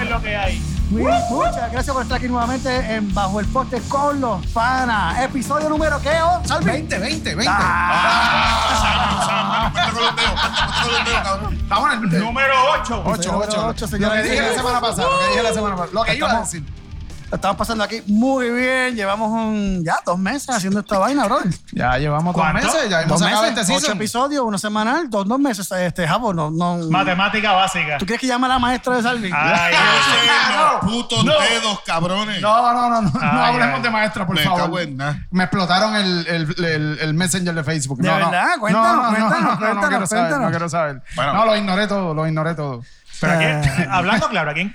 [0.00, 0.62] Es lo que hay.
[0.90, 5.18] Muy bien, muchas gracias por estar aquí nuevamente en Bajo el Poste con los panas.
[5.20, 6.10] Episodio número ¿qué?
[6.22, 6.66] Oh, Salvi.
[6.66, 7.52] 20, 20, 20.
[7.56, 8.64] Ah.
[11.22, 11.54] Cabrón.
[11.54, 13.02] Estamos en el Número 8.
[13.06, 13.66] 8, Número 8.
[13.68, 14.22] ocho, Lo señores.
[14.22, 15.08] que dije la semana pasada.
[15.10, 15.92] Lo que dije la semana pasada.
[15.94, 16.64] Lo que iba a decir.
[17.30, 18.94] Lo estamos pasando aquí muy bien.
[18.94, 21.38] Llevamos un, ya dos meses haciendo esta vaina, bro.
[21.72, 22.66] Ya llevamos dos ¿Cuánto?
[22.66, 22.88] meses.
[22.88, 25.68] Ya hemos Dos sacado meses, este ocho episodios, uno semanal, dos, dos meses.
[25.72, 26.76] Este, Jabo, no, no.
[26.90, 27.98] Matemática básica.
[27.98, 29.30] ¿Tú quieres que llame a la maestra de Salvi?
[29.34, 29.74] Ay,
[30.82, 31.32] los putos No.
[31.40, 32.40] dedos, cabrones.
[32.40, 33.82] No, no, no, no, no Ay, hablemos ay.
[33.82, 34.88] de maestra, por Me favor.
[34.90, 35.18] nada.
[35.32, 37.98] Me explotaron el, el, el, el messenger de Facebook.
[38.00, 38.30] ¿De no, no.
[38.30, 38.46] verdad?
[38.54, 40.44] No, Cuéntanos, no, no, cuéntanos, no, no, no cuéntanos, quiero saber, cuéntanos.
[40.44, 41.02] no quiero saber.
[41.16, 41.32] Bueno.
[41.34, 42.82] no, lo ignoré todo, lo ignoré todo.
[43.20, 43.88] Pero Eh.
[43.90, 44.74] hablando claro, ¿a quién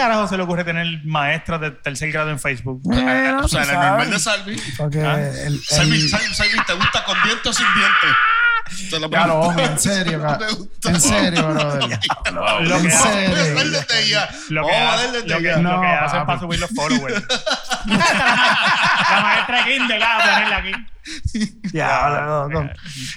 [0.00, 2.80] carajo se le ocurre tener maestras de tercer grado en Facebook?
[2.84, 4.18] Bueno, O sea, tú en el normal de.
[4.20, 4.62] Salvi.
[4.76, 5.14] Porque Ah.
[5.18, 8.90] el, el- Salvi, Salvi, Salvi, ¿te gusta con dientes o sin dientes?
[8.90, 9.62] Te lo Ya lo pregunto.
[9.62, 10.26] en serio,
[10.84, 11.82] en serio, brother.
[12.32, 12.82] Lo
[14.66, 17.22] que, a a hace- lo que, No, hacen para subir los followers.
[17.86, 20.72] la maestra Kindle, ah, ponerla aquí.
[21.72, 22.70] Ya, no, no,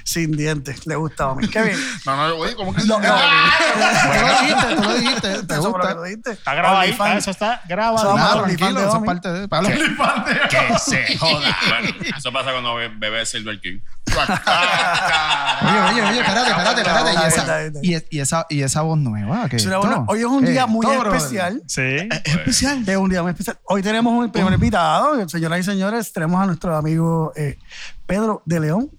[0.03, 0.85] sin dientes.
[0.85, 1.47] Le gusta a mí.
[1.47, 1.77] Qué bien.
[2.05, 3.07] No, no, oye, ¿cómo que No, no.
[3.07, 5.43] Tú lo dijiste, tú lo dijiste.
[5.43, 5.95] ¿Te lo gusta?
[5.95, 6.31] tú dijiste.
[6.31, 8.09] Está grabado ahí, eso está grabado.
[8.11, 9.47] OnlyFans tranquilo, eso es parte de...
[9.47, 11.57] Para los OnlyFans de- Que se joda.
[11.69, 13.79] Bueno, eso pasa cuando be- bebé Silver King.
[15.61, 17.13] Oye, oye, oye, espérate, espérate, espérate.
[17.13, 19.47] Y esa, bien, está y, y esa, y esa voz nueva.
[19.49, 21.61] ¿qué Es buena- Hoy es un día Eh, muy todo, especial.
[21.67, 21.81] Sí.
[21.81, 22.83] Es especial.
[22.87, 23.59] Es un día muy especial.
[23.65, 25.27] Hoy tenemos un primer invitado.
[25.29, 27.57] Señoras y señores, tenemos a nuestro amigo eh,
[28.05, 28.89] Pedro de León.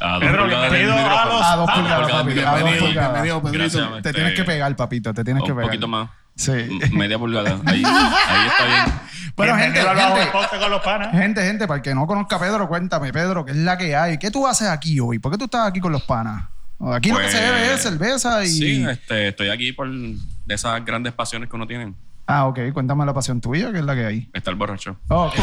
[0.00, 2.54] A dos Pedro, pulgadas del bienvenido a los- A dos pulgadas, pulgadas, papi, a dos
[2.54, 3.12] Bienvenido, pulgadas.
[3.12, 3.78] bienvenido, Pedrito.
[3.78, 4.02] Gracias.
[4.02, 5.14] Te tienes que pegar, papito.
[5.14, 5.70] Te tienes que Un pegar.
[5.70, 6.10] poquito más.
[6.36, 6.52] Sí.
[6.92, 7.60] Media pulgada.
[7.66, 9.00] Ahí, ahí está bien.
[9.36, 11.12] Bueno, gente, gente, Poste con los panas.
[11.12, 13.94] gente, gente, para el que no conozca a Pedro, cuéntame, Pedro, ¿qué es la que
[13.96, 14.18] hay?
[14.18, 15.18] ¿Qué tú haces aquí hoy?
[15.20, 16.44] ¿Por qué tú estás aquí con los panas?
[16.92, 18.48] Aquí lo que Pues, se bebe es cerveza y...
[18.48, 21.94] Sí, este, estoy aquí por de esas grandes pasiones que uno tiene.
[22.26, 22.58] Ah, ok.
[22.72, 24.30] Cuéntame la pasión tuya, ¿qué es la que hay?
[24.32, 24.96] Estar borracho.
[25.08, 25.34] Oh, ok.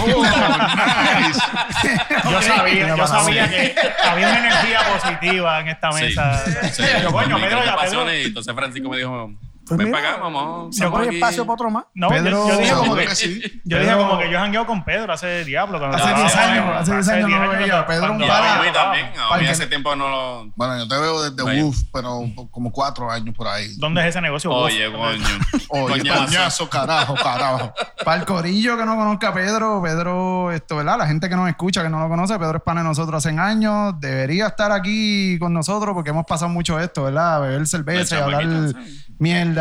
[2.31, 6.03] Yo sabía, yo sabía que había una energía positiva en esta Sí.
[6.03, 6.37] mesa.
[6.71, 9.31] Sí, Yo, coño, Pedro, ya, Y entonces Francisco me dijo,
[9.75, 10.75] Pues ven mira, para acá, vamos.
[10.75, 11.15] Siempre hay aquí".
[11.17, 11.83] espacio para otro más.
[11.93, 13.41] No, Pedro- yo, yo dije como que, sí.
[13.63, 15.79] yo Pedro- dije como que yo jangueo con Pedro hace diablo.
[15.79, 17.85] cuando Hace estaba 10 años, hace 10 años no lo veía.
[17.87, 18.33] Pedro un Y pana.
[18.33, 19.05] a estaba- mí también.
[19.31, 20.51] A mí hace tiempo no lo...
[20.55, 21.65] Bueno, yo te veo desde Vaya.
[21.65, 22.21] UF, pero
[22.51, 23.67] como cuatro años por ahí.
[23.77, 24.51] ¿Dónde es ese negocio?
[24.51, 25.25] Oye, coño.
[25.69, 26.69] Oye, Coñazo.
[26.69, 27.73] carajo, carajo.
[28.03, 30.97] Para el corillo que no conozca a Pedro, Pedro, esto, ¿verdad?
[30.97, 33.37] La gente que nos escucha, que no lo conoce, Pedro es pana de nosotros hace
[33.37, 33.93] años.
[33.99, 37.41] Debería estar aquí con nosotros porque hemos pasado mucho esto, ¿verdad?
[37.41, 38.79] Beber cerveza y La hablar chamaquita,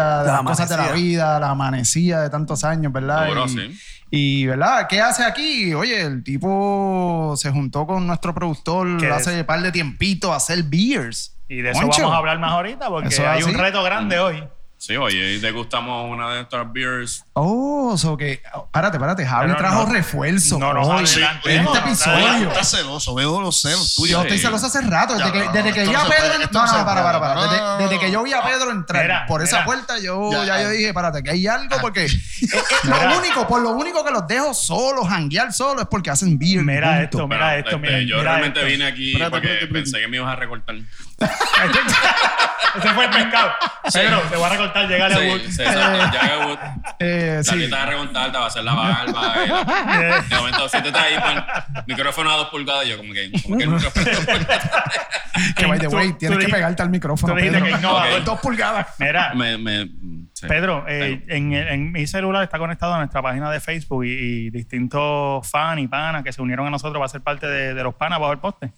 [0.00, 3.28] mierda de La las cosas de la vida, la amanecida de tantos años, ¿verdad?
[3.28, 3.78] Duro, y, sí.
[4.10, 4.86] y, ¿verdad?
[4.88, 5.74] ¿Qué hace aquí?
[5.74, 10.36] Oye, el tipo se juntó con nuestro productor ¿Qué hace un par de tiempito a
[10.36, 11.36] hacer beers.
[11.48, 12.02] Y de eso Moncho.
[12.02, 14.44] vamos a hablar más ahorita porque hay un reto grande hoy.
[14.82, 17.22] Sí, oye, y degustamos una de estas beers.
[17.34, 18.40] Oh, so que.
[18.72, 19.26] Párate, párate.
[19.26, 20.58] Javi Pero trajo no- refuerzo.
[20.58, 22.48] no adelantemos, en este no, episodio.
[22.48, 24.10] Estás celoso, veo los celos tuyos.
[24.12, 25.12] Yo estoy celoso hace rato.
[25.18, 26.28] Desde Ya, que, no, desde que vi a no Pedro.
[26.50, 27.34] no, no no, para, para, para.
[27.34, 28.00] No, Desde, no, no, desde no.
[28.00, 29.64] que yo vi a Pedro entrar Mira, por esa mira.
[29.66, 30.62] puerta, yo ya, Ya.
[30.62, 32.08] yo dije, párate, que hay algo porque eh,
[32.40, 32.48] eh,
[32.84, 33.04] Mira.
[33.10, 36.64] lo único, por lo único que los dejo solos, janguear solos, es porque hacen beer.
[36.64, 37.02] Mira punto.
[37.18, 40.36] esto, mira esto, este, mira, yo realmente vine aquí porque pensé que me ibas a
[40.36, 40.74] recortar.
[41.20, 43.50] Ese fue el pescado.
[43.92, 45.40] Pedro, te voy a recortar, llegar a Sí, Wood.
[45.40, 45.98] sí, exacto.
[46.12, 46.58] Ya que Wood,
[47.00, 47.58] Eh, sí.
[47.58, 49.34] te va a recortar, te va a hacer la barba.
[49.44, 51.36] y- De momento, si te está ahí con
[51.76, 55.52] el micrófono a dos pulgadas, yo como que, como que el micrófono a.
[55.56, 57.32] Que by the way, tú tienes que pegarte al micrófono.
[57.34, 57.72] tú dijiste Pedro.
[57.72, 58.18] que innovador.
[58.20, 58.24] Ok.
[58.24, 58.86] Dos pulgadas.
[58.98, 59.86] Mira, Me, me,
[60.32, 60.46] sí.
[60.46, 64.10] Pedro, eh, en, en mi celular está conectado a nuestra página de Facebook y,
[64.46, 67.82] y distintos fans y panas que se unieron a nosotros para ser parte de, de
[67.82, 68.70] los panas bajo el poste.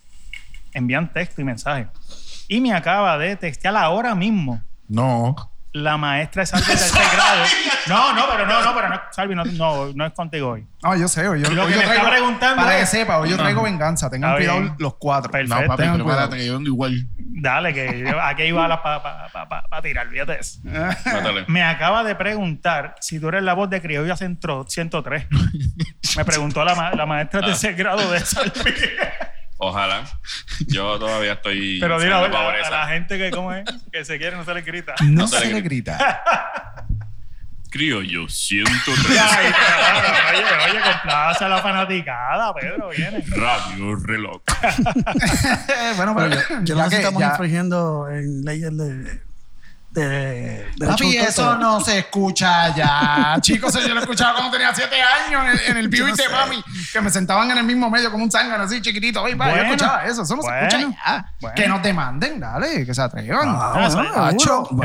[0.72, 1.88] Envían texto y mensaje.
[2.52, 5.34] Y me acaba de textear ahora mismo No.
[5.72, 7.44] la maestra de Salvi del tercer grado.
[7.88, 10.66] No, no, pero no, no, pero no, Salvi, no, no, no es contigo hoy.
[10.82, 11.22] No, yo sé.
[11.22, 13.42] Yo, Lo que yo me está traigo, preguntando Para que es- sepa, hoy yo No.
[13.42, 14.10] traigo venganza.
[14.10, 14.74] Tengan Está cuidado bien.
[14.78, 15.30] los cuatro.
[15.32, 15.54] Perfecto.
[15.62, 16.22] No, papi, Tengan pero cuidado.
[16.24, 17.06] espérate que yo ando igual.
[17.16, 20.60] Dale, que yo- aquí hay balas para pa, pa, pa, pa tirar, fíjate eso.
[20.64, 21.44] Mátale.
[21.48, 25.26] Me acaba de preguntar si tú eres la voz de Criolla Centro 103.
[26.16, 28.50] Me preguntó la, ma- la maestra de ese grado de Salvi.
[29.64, 30.04] Ojalá.
[30.66, 31.78] Yo todavía estoy.
[31.80, 33.64] Pero dile a, a- la gente que, ¿cómo es?
[33.92, 34.94] que se quiere no se le grita.
[35.04, 36.22] No No se se le le grita.
[37.70, 39.18] Criollo 103.
[39.18, 43.24] Ay, claro, oye, oye, complace a la fanaticada, Pedro, viene.
[43.30, 44.42] Radio Reloj.
[45.96, 49.20] bueno, pero Yo ya no sé si que- estamos ya- infringiendo en leyes de,
[49.92, 53.36] de, de Papi, eso no se escucha ya.
[53.40, 56.14] Chicos, yo lo escuchaba cuando tenía siete años en el, en el Yo Vivo no
[56.14, 56.28] y de sé.
[56.30, 59.22] mami, que me sentaban en el mismo medio como un zángano así chiquitito.
[59.22, 59.66] Oye, pa, yo Bueno.
[59.72, 60.22] escuchaba eso.
[60.22, 60.70] Eso no Bueno.
[60.70, 61.32] se escucha ya.
[61.40, 61.54] Bueno.
[61.54, 63.48] Que nos demanden, dale, que se atrevan.
[63.48, 64.28] Ah, hacho, ¿verdad?
[64.28, 64.82] hacho, Seguro.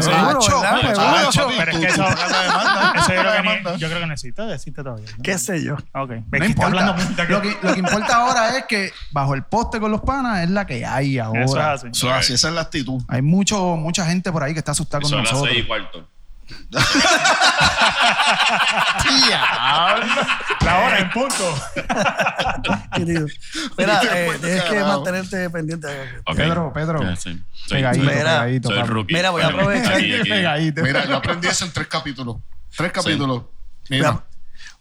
[1.27, 1.47] hacho.
[1.57, 4.83] Pero es que eso, eso yo, creo que ni- yo creo que no existe, existe
[4.83, 5.07] todavía.
[5.17, 5.23] ¿no?
[5.23, 5.75] ¿Qué sé yo?
[5.93, 6.11] Ok.
[6.31, 6.95] No importa.
[7.15, 10.65] que, lo que importa ahora es que bajo el poste con los panas es la
[10.65, 11.45] que hay ahora.
[11.45, 11.87] Eso es así.
[11.93, 13.01] Eso es así, esa es la actitud.
[13.07, 16.07] Hay mucho, mucha gente por ahí que está asustada con Son las seis y cuarto.
[20.61, 21.55] La hora en punto.
[22.95, 23.27] Querido.
[23.77, 25.87] Mira, eh, tienes que mantenerte pendiente.
[26.35, 27.01] Pedro, Pedro.
[27.03, 27.41] Ya, sí.
[27.53, 28.69] Soy, Pegadito, soy- pegadito.
[28.69, 28.89] soy papi.
[28.89, 29.13] rookie.
[29.13, 29.93] Mira, voy a aprovechar.
[29.93, 30.29] Aquí, aquí.
[30.29, 30.81] Pegadito.
[30.83, 32.37] Mira, yo aprendí eso en tres capítulos.
[32.75, 33.43] Tres capítulos.
[33.89, 34.23] Mira, Voy a-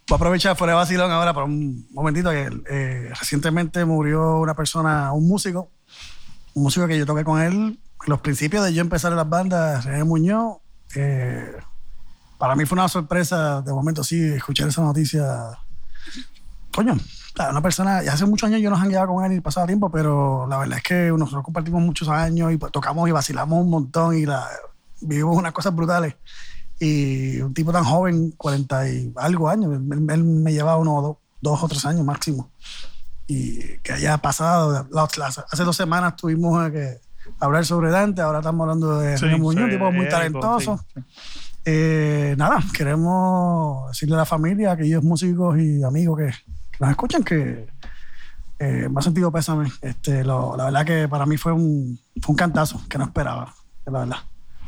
[0.09, 4.53] Voy a aprovechar fuera de vacilón ahora por un momentito que eh, recientemente murió una
[4.55, 5.69] persona, un músico,
[6.53, 9.85] un músico que yo toqué con él los principios de yo empezar en las bandas,
[9.85, 10.57] René Muñoz.
[10.95, 11.51] eh,
[12.37, 15.57] para mí fue una sorpresa de momento sí escuchar esa noticia.
[16.73, 16.95] Coño,
[17.49, 20.45] una persona, ya hace muchos años yo no jangueaba con él y pasaba tiempo, pero
[20.47, 24.15] la verdad es que nosotros compartimos muchos años y pues, tocamos y vacilamos un montón
[24.15, 24.47] y la,
[25.01, 26.15] vivimos unas cosas brutales.
[26.79, 31.01] Y un tipo tan joven, 40 y algo años, él, él me llevaba uno o
[31.01, 32.51] dos, dos o tres años máximo.
[33.25, 37.06] Y que haya pasado, las- las- hace dos semanas tuvimos eh, que
[37.39, 40.83] hablar sobre Dante, ahora estamos hablando de Sí, René Muñoz, sí, tipo muy talentoso.
[40.93, 41.01] sí.
[41.69, 46.25] Eh, nada, queremos decirle a la familia, a aquellos músicos y amigos que,
[46.71, 47.67] que nos escuchan, que
[48.59, 49.69] eh, me ha sentido pésame.
[49.81, 53.53] Este, lo- la verdad que para mí fue un, fue un cantazo que no esperaba,
[53.85, 54.17] la verdad.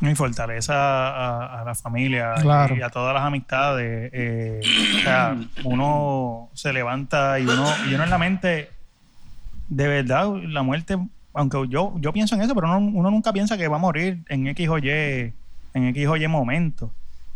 [0.02, 2.76] Y fortaleza a, a la familia Claro.
[2.76, 4.10] y a todas las amistades.
[4.14, 4.62] eh,
[4.98, 8.70] o sea, uno se levanta y uno, y uno en la mente,
[9.70, 10.98] de verdad, la muerte,
[11.34, 14.20] aunque yo, yo pienso en eso, pero uno, uno nunca piensa que va a morir
[14.30, 15.34] en X o Y, en
[15.74, 16.92] X o Y momento.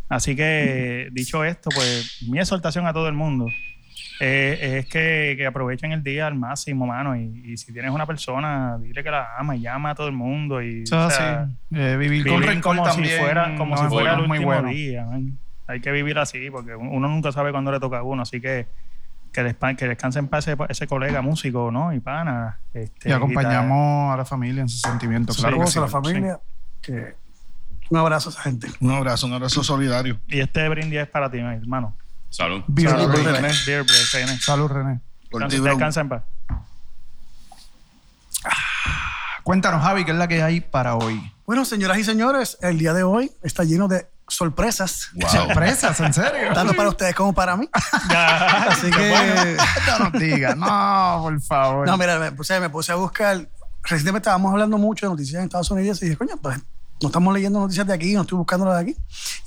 [0.09, 3.47] Así que, dicho esto, pues mi exhortación a todo el mundo
[4.19, 7.15] eh, es que, que aprovechen el día al máximo, mano.
[7.15, 10.13] Y, y si tienes una persona, dile que la ama y llama a todo el
[10.13, 10.61] mundo.
[10.61, 11.51] Y, o sea, así.
[11.73, 13.17] Eh, vivir con rencor como también.
[13.17, 14.69] si fuera, como no si fuera el último bueno.
[14.69, 15.05] día.
[15.05, 15.37] man.
[15.65, 18.21] Hay que vivir así porque uno nunca sabe cuándo le toca a uno.
[18.21, 18.67] Así que
[19.33, 21.91] que, despa- que descanse en paz ese, ese colega músico, ¿no?
[21.93, 22.59] Y pana.
[22.73, 25.35] Este, Y acompañamos a la familia en sus sentimientos.
[25.35, 25.79] Sí, Claro que Saludos sí.
[25.79, 26.39] a la familia.
[26.81, 27.15] Que,
[27.89, 28.67] un abrazo a esa gente.
[28.79, 30.19] un abrazo, un abrazo solidario.
[30.27, 31.95] Y este brindis es para ti, mi hermano.
[32.29, 32.63] Salud.
[32.67, 33.25] Beer Salud, break.
[33.25, 33.53] René.
[33.65, 34.37] Beer break, René.
[34.39, 34.99] Salud, René.
[35.49, 36.23] Descansa en paz.
[39.43, 41.21] Cuéntanos, Javi, ¿qué es la que hay para hoy?
[41.45, 45.29] Bueno, señoras y señores, el día de hoy está lleno de sorpresas, Wow.
[45.29, 46.53] Sorpresas, ¿en serio?
[46.53, 47.69] tanto para ustedes como para mí.
[48.09, 50.55] Así que, no nos digas.
[50.57, 51.87] No, por favor.
[51.87, 53.47] no, mira, me puse, me puse a buscar.
[53.83, 56.57] Recientemente estábamos hablando mucho de noticias en Estados Unidos y dije, coño, pues
[57.01, 58.97] no estamos leyendo noticias de aquí, no estoy buscando las de aquí.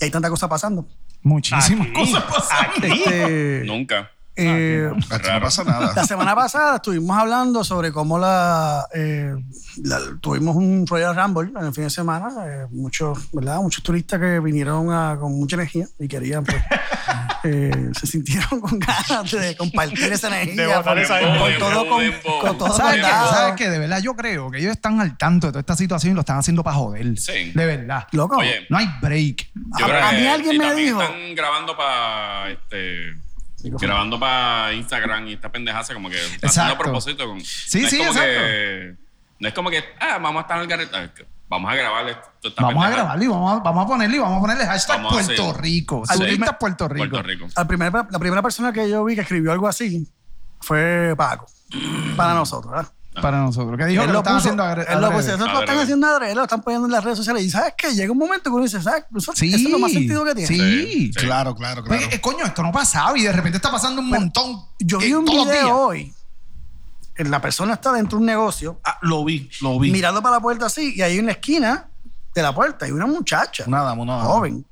[0.01, 0.87] Y hay tanta cosa pasando.
[1.23, 2.67] Muchísimas Aquí, cosas pasan.
[2.71, 3.03] aquí.
[3.05, 4.11] Este, Nunca.
[4.37, 5.93] Eh, Aquí no pasa nada.
[5.97, 9.35] La semana pasada estuvimos hablando sobre cómo la, eh,
[9.83, 12.29] la- tuvimos un Royal Rumble en el fin de semana.
[12.47, 13.59] eh, muchos, ¿verdad?
[13.61, 16.57] Muchos turistas que vinieron a- con mucha energía y querían, pues,
[17.45, 20.83] eh, se sintieron con ganas de compartir esa energía.
[20.83, 21.59] Por- esa con, energía.
[21.59, 22.03] todo, con,
[22.41, 23.01] con todo ¿Sabes qué?
[23.03, 23.31] condado.
[23.31, 23.71] ¿Sabes qué?
[23.71, 26.21] De verdad, yo creo que ellos están al tanto de toda esta situación y lo
[26.21, 27.19] están haciendo para joder.
[27.19, 27.53] Sí.
[27.55, 28.07] De verdad.
[28.13, 29.51] Loco, Oye, No hay break.
[29.79, 33.15] Yo A- creo a que- mí alguien y me dijo- Están grabando para este,
[33.71, 36.79] grabando para Instagram y esta pendejaza como que está haciendo a Exacto.
[36.85, 37.27] propósito.
[37.27, 38.41] Con, Sí, no sí, es como exacto.
[38.41, 38.95] que,
[39.41, 41.27] no es como que, ah, vamos a estar en el garete.
[41.49, 42.29] Vamos a grabar esto.
[42.43, 44.97] esta Vamos a grabarlo y vamos a, vamos a ponerle y vamos a ponerle hashtag
[44.97, 46.03] Vamos Puerto hacer- Rico.
[46.05, 46.19] Sí.
[46.19, 47.09] Turistas Puerto Rico.
[47.11, 47.47] Puerto Rico.
[47.55, 50.09] al primer- la primera persona que yo vi que escribió algo así
[50.61, 51.47] fue Paco,
[52.17, 52.93] para nosotros, ¿verdad?
[53.23, 53.77] Para nosotros.
[53.79, 55.35] Que dijo que lo están haciendo él lo puso, adrede.
[55.35, 57.43] eso lo están haciendo adrede, lo están poniendo en las redes sociales.
[57.45, 57.95] Y ¿sabes qué?
[57.95, 59.05] Llega un momento que uno dice, ¿sabes?
[59.17, 59.49] Eso, Sí.
[59.55, 60.49] eso es lo más sentido que tiene.
[60.49, 61.13] Sí.
[61.13, 61.13] Sí.
[61.15, 62.03] Claro, claro, claro.
[62.03, 64.61] Pues, eh, coño, esto no pasaba y de repente está pasando un montón.
[64.79, 65.47] Yo eh, vi un los días.
[65.63, 66.13] video hoy.
[67.17, 69.91] en La persona está dentro de un negocio, Ah, lo vi, lo vi.
[69.91, 71.89] mirando para la puerta así, y ahí en la esquina
[72.35, 74.25] de la puerta hay una muchacha, Una dama, una dama.
[74.29, 74.67] joven,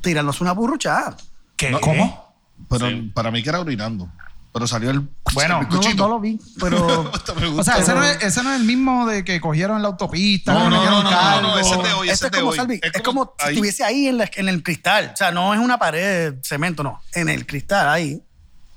[0.00, 1.16] tirándose una burruchada.
[1.56, 1.70] ¿Qué?
[1.80, 2.34] ¿Cómo?
[2.70, 3.10] Pero Sí.
[3.14, 4.08] para mí que era orinando.
[4.52, 5.08] Pero salió el.
[5.32, 7.10] Bueno, el No, lo vi, pero
[7.56, 9.88] O sea, ese no, es, ese no es el mismo de que cogieron en la
[9.88, 10.52] autopista.
[10.52, 12.08] No, que no, no, no, no, no, ese es de hoy.
[12.10, 12.56] ese es de como, hoy.
[12.58, 15.10] Salvi, es como si estuviese ahí en, la- en el cristal.
[15.14, 17.00] O sea, no es una pared de cemento, no.
[17.14, 18.22] En el cristal, ahí.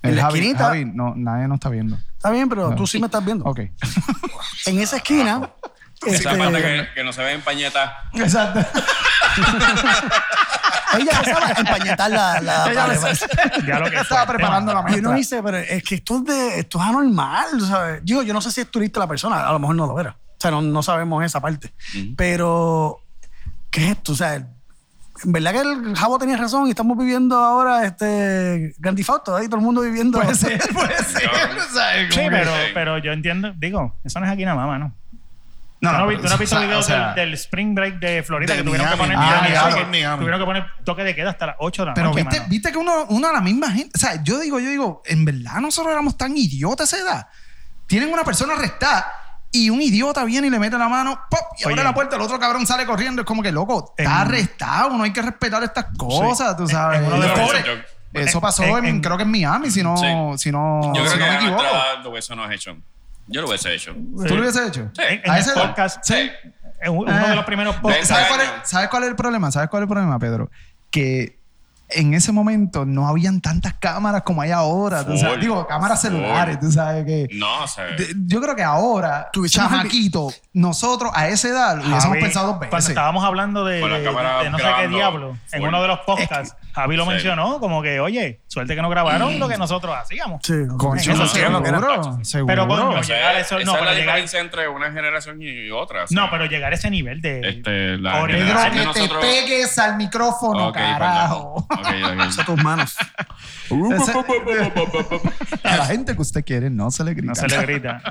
[0.01, 0.63] En El la Javi, esquinita.
[0.65, 1.98] Javi, no, nadie nos está viendo.
[2.15, 2.75] Está bien, pero No.
[2.77, 3.44] tú sí me estás viendo.
[3.44, 3.60] Ok.
[4.67, 5.50] En esa esquina.
[6.06, 7.98] Esa este, parte que, que no se ve en pañeta.
[8.14, 8.60] Exacto.
[10.98, 13.00] ella empezaba a empañetar la, la Ella pared.
[13.02, 14.36] me- Ya lo que Estaba fue.
[14.36, 15.16] preparando la Y uno mesa.
[15.16, 18.00] dice, pero es que esto es, de, esto es anormal, ¿sabes?
[18.04, 20.12] Digo, yo no sé si es turista la persona, a lo mejor no lo era.
[20.12, 21.74] O sea, no, no sabemos esa parte.
[22.16, 23.00] Pero
[23.72, 24.14] ¿qué es esto?
[24.14, 24.46] O sea, el-
[25.24, 29.36] en verdad que el Jabo tenía razón y estamos viviendo ahora este Grand Theft Auto,
[29.38, 30.20] ahí todo el mundo viviendo.
[30.20, 31.30] Puede ser, puede ser.
[32.12, 34.94] Sí, pero, pero yo entiendo, digo, eso no es aquí nada más, mano.
[35.82, 37.05] No, ¿Tú no, no, vi- pero tú no has visto o sea, videos o sea,
[37.08, 39.86] del, del Spring Break de Florida de que tuvieron que Miami, poner, Miami, Miami, que
[39.86, 40.20] Miami.
[40.20, 42.50] tuvieron que poner toque de queda hasta las 8 de la Pero noche, viste, mano.
[42.50, 45.25] viste que uno, uno a la misma gente, o sea, yo digo, yo digo, en
[45.25, 47.27] verdad nosotros éramos tan idiotas a esa edad.
[47.88, 49.12] Tienen una persona arrestada
[49.51, 51.39] y un idiota viene y le mete la mano, ¡pop!
[51.60, 51.84] y abre Oye.
[51.84, 53.22] la puerta, el otro cabrón sale corriendo.
[53.22, 57.00] Es como que, loco, está En- arrestado, no hay que respetar estas cosas, tú sabes.
[57.00, 59.98] en uno de yo- eso pasó en- en, en- creo que en Miami, si no,
[59.98, 60.05] Sí.
[60.38, 61.62] si no, Yo creo si que no me equivoco.
[61.63, 62.77] nuestra lo hubiésemos hecho.
[63.27, 63.94] Yo lo hubiese hecho.
[63.94, 64.89] ¿Tú lo hubieses hecho?
[64.96, 65.01] Sí.
[65.08, 66.29] En, en podcast, Sí.
[66.82, 67.29] en uno Ah.
[67.29, 68.08] de los primeros podcasts.
[68.08, 68.50] ¿Sabes cuál, es.
[68.63, 69.51] ¿Sabes cuál es el problema?
[69.51, 70.50] ¿Sabes cuál es el problema, Pedro?
[70.91, 71.38] Que
[71.89, 75.05] en ese momento no habían tantas cámaras como hay ahora.
[75.05, 75.34] tú sabes.
[75.36, 75.41] Full.
[75.41, 76.10] Digo, cámaras Full.
[76.12, 77.27] celulares, tú sabes que...
[77.34, 77.86] No, o sea.
[77.86, 82.58] de- yo creo que ahora, el- chamaquito, nosotros a esa edad lo hubiésemos pensado dos
[82.58, 82.89] Cuando veces.
[82.89, 85.67] estábamos hablando de, de- de no sé qué diablo, en full.
[85.70, 87.10] uno de los podcasts, Javi lo Sí.
[87.12, 90.41] mencionó como que, oye, suerte que no grabaron lo que nosotros hacíamos.
[90.44, 91.79] Sí, Coño, Eso sí, seguro, lo que era.
[92.24, 92.48] seguro.
[92.48, 94.67] Pero, coño, o sea, llegar a eso- esa no, es pero la llegar- diferencia entre
[94.67, 96.03] una generación y otra.
[96.03, 97.39] o sea, No, pero llegar a ese nivel de...
[97.48, 100.91] Este, la Pedro, que te nosotros- pegues al micrófono, Ok, perdón.
[101.00, 101.53] carajo.
[101.70, 102.27] Ok, ok.
[102.27, 102.96] Usa tus manos.
[105.63, 107.27] a la gente que usted quiere no se le grita.
[107.27, 108.01] no se le grita.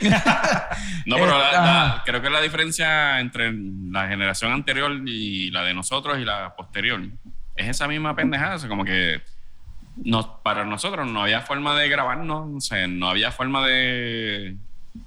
[1.06, 5.74] No, pero la- la- creo que la diferencia entre la generación anterior y la de
[5.74, 7.00] nosotros y la posterior
[7.60, 8.56] es esa misma pendejada.
[8.56, 9.20] O sea, como que
[9.96, 14.56] nos, para nosotros no había forma de grabarnos, no sé, no había forma de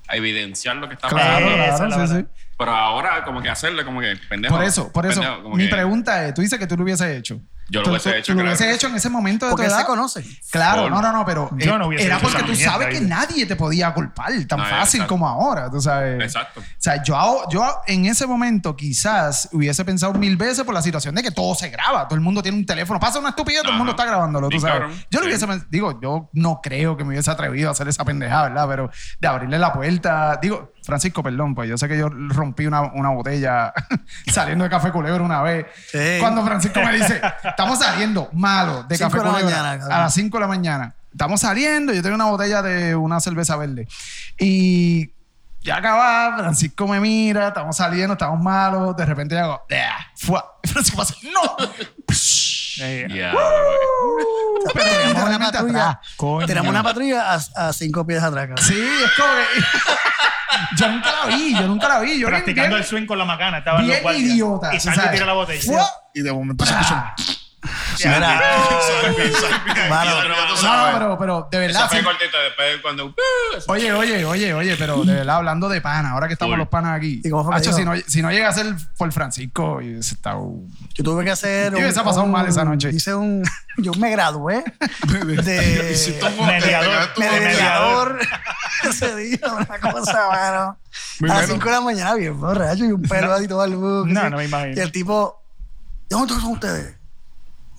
[0.09, 1.95] evidenciar lo que estaba Claro, pasando.
[1.95, 2.25] claro, sí, sí.
[2.57, 4.55] Pero ahora, como que hacerle, como que pendejo.
[4.55, 5.21] Por eso, por eso.
[5.21, 7.41] pendejo, mi que pregunta es, tú dices que tú lo hubieses hecho.
[7.69, 9.79] Yo lo hubiese hecho, Tú lo hubiese hecho en ese momento de tu Porque edad.
[9.79, 10.23] se conoce.
[10.51, 10.91] Claro, Full.
[10.91, 12.87] no, no, no, pero Yo eh, no hubiese era hecho porque esa tú mierda, sabes
[12.87, 13.07] que ¿viste?
[13.07, 15.07] nadie te podía culpar tan No, fácil exacto.
[15.07, 16.21] como ahora, tú sabes.
[16.21, 16.59] Exacto.
[16.59, 21.15] O sea, yo, yo en ese momento quizás hubiese pensado mil veces por la situación
[21.15, 23.69] de que todo se graba, todo el mundo tiene un teléfono, pasa una estupidez, todo
[23.69, 23.77] el Ajá.
[23.77, 24.79] mundo está grabándolo, tú Sí, sabes.
[24.79, 24.97] cabrón.
[25.09, 25.29] Yo lo Sí.
[25.29, 28.67] hubiese pens- digo, yo no creo que me hubiese atrevido a hacer esa pendejada, ¿verdad?
[28.67, 32.81] Pero de abrirle la puerta, digo, Francisco, perdón, pues yo sé que yo rompí una,
[32.81, 33.73] una botella
[34.31, 35.65] saliendo de Café Culebro una vez.
[35.91, 36.17] Sí.
[36.19, 39.99] Cuando Francisco me dice, estamos saliendo malo de Cinco Café de la Culebro mañana, a
[39.99, 40.93] las 5 de la mañana.
[41.11, 43.87] Estamos saliendo, yo tengo una botella de una cerveza verde.
[44.39, 45.11] Y
[45.61, 48.97] ya acaba, Francisco me mira, estamos saliendo, estamos malos.
[48.97, 49.61] De repente yo hago,
[50.15, 50.57] ¡fua!
[50.63, 51.55] Francisco pasa, ¡no!
[54.73, 56.01] Pero tenemos una patrulla.
[56.47, 58.47] Tenemos una patrulla a, a cinco pies atrás.
[58.47, 58.65] cabrón.
[58.65, 59.43] Sí, es como que...
[60.77, 62.19] yo nunca la vi, yo nunca la vi.
[62.19, 63.59] Yo practicando bien- el swing con la macana.
[63.59, 64.23] Estaban los Bien guardias.
[64.31, 64.73] idiota.
[64.75, 65.11] Y sabes.
[65.11, 65.85] tira la botella.
[66.13, 67.13] Y de momento se escucha
[67.63, 68.11] un...
[68.11, 68.41] Mira,
[70.63, 71.87] No, pero, pero de verdad.
[71.89, 72.03] fue sí.
[72.03, 73.05] cortito después cuando...
[73.07, 73.13] uh,
[73.67, 76.59] Oye, oye, oye, oye, pero de verdad, hablando de pana, ahora que estamos Full.
[76.59, 77.21] los panas aquí.
[77.23, 79.99] ¿Y cómo fue que Hacho, si, no, si no llega a ser por Francisco, y
[79.99, 80.33] ese está.
[80.93, 81.71] Yo tuve que hacer.
[81.71, 82.89] Yo hubiese pasado mal esa noche.
[82.91, 83.43] Hice un.
[83.77, 84.63] Yo me gradué
[85.43, 85.95] de.
[87.17, 88.19] Mediador.
[88.19, 88.27] de
[88.89, 90.77] ese día, una cosa, mano.
[91.19, 91.53] Muy a las bueno.
[91.63, 94.07] 5 de la mañana, bien borracho, y un pelo ahí todo al bus.
[94.07, 94.29] No, ¿sí?
[94.29, 94.75] no me imagino.
[94.77, 95.41] Y el tipo,
[96.09, 96.95] ¿de dónde son ustedes?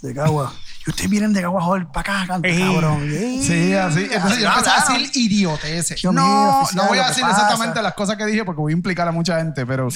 [0.04, 0.52] De Cagua.
[0.86, 2.58] Y ustedes vienen de Cagua joder para acá, canto, Ey.
[2.60, 3.08] cabrón.
[3.42, 4.06] Sí, así.
[4.12, 6.04] Entonces yo empecé a decir idioteces.
[6.04, 7.36] No, oficial, no voy a decir pasa.
[7.36, 9.88] exactamente las cosas que dije porque voy a implicar a mucha gente, pero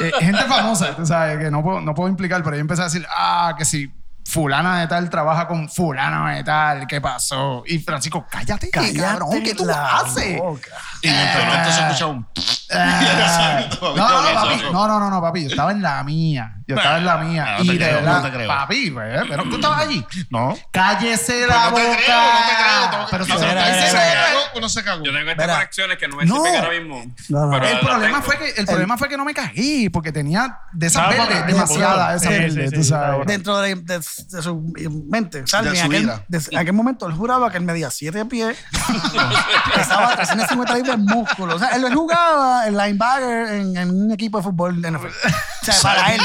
[0.00, 2.86] eh, gente famosa, tú sabes, que no puedo, no puedo implicar, pero yo empecé a
[2.86, 3.88] decir, ah, que si
[4.24, 7.62] fulana de tal trabaja con fulana de tal, ¿qué pasó?
[7.64, 10.38] Y Francisco, cállate, Cállate cabrón, ¿qué tú la haces?
[10.38, 10.70] boca.
[11.02, 12.26] Y mientras tanto se escucha un...
[12.68, 16.56] Ah, no, no, no, papi, no, no, no, papi, yo estaba en la mía.
[16.68, 17.54] Yo estaba en la mía.
[17.58, 18.48] No y te de creo, verdad, no te creo.
[18.48, 20.04] papi, güey, pero tú estabas allí.
[20.30, 20.56] No.
[20.72, 21.96] Cállese Pues la no te boca.
[21.96, 22.90] creo, no te creo.
[22.90, 25.04] tengo que- Pero No, se cagó, Uno se cagó.
[25.04, 25.54] Yo tengo estas Mira.
[25.54, 26.34] conexiones que no me No.
[26.36, 27.04] sirven ahora mismo.
[27.28, 27.50] No, no.
[27.52, 28.22] pero El las problema, tengo.
[28.22, 31.40] fue que, el problema fue que no me caí, porque tenía de esas Estaba verdes,
[31.42, 33.06] borracho, demasiadas de esas sí, verdes, sí, tú sí, sabes.
[33.10, 34.74] estaba Dentro de, de- de su
[35.08, 35.38] mente.
[35.38, 35.56] De en, su
[35.86, 36.24] aquel, vida.
[36.26, 38.56] de- en aquel momento él juraba que él medía 7 pies,
[39.74, 41.56] pesaba 350 libras de músculo.
[41.56, 45.06] O sea, él jugaba el linebacker en, en un equipo de fútbol de NFL.
[45.06, 46.20] O sea, para él.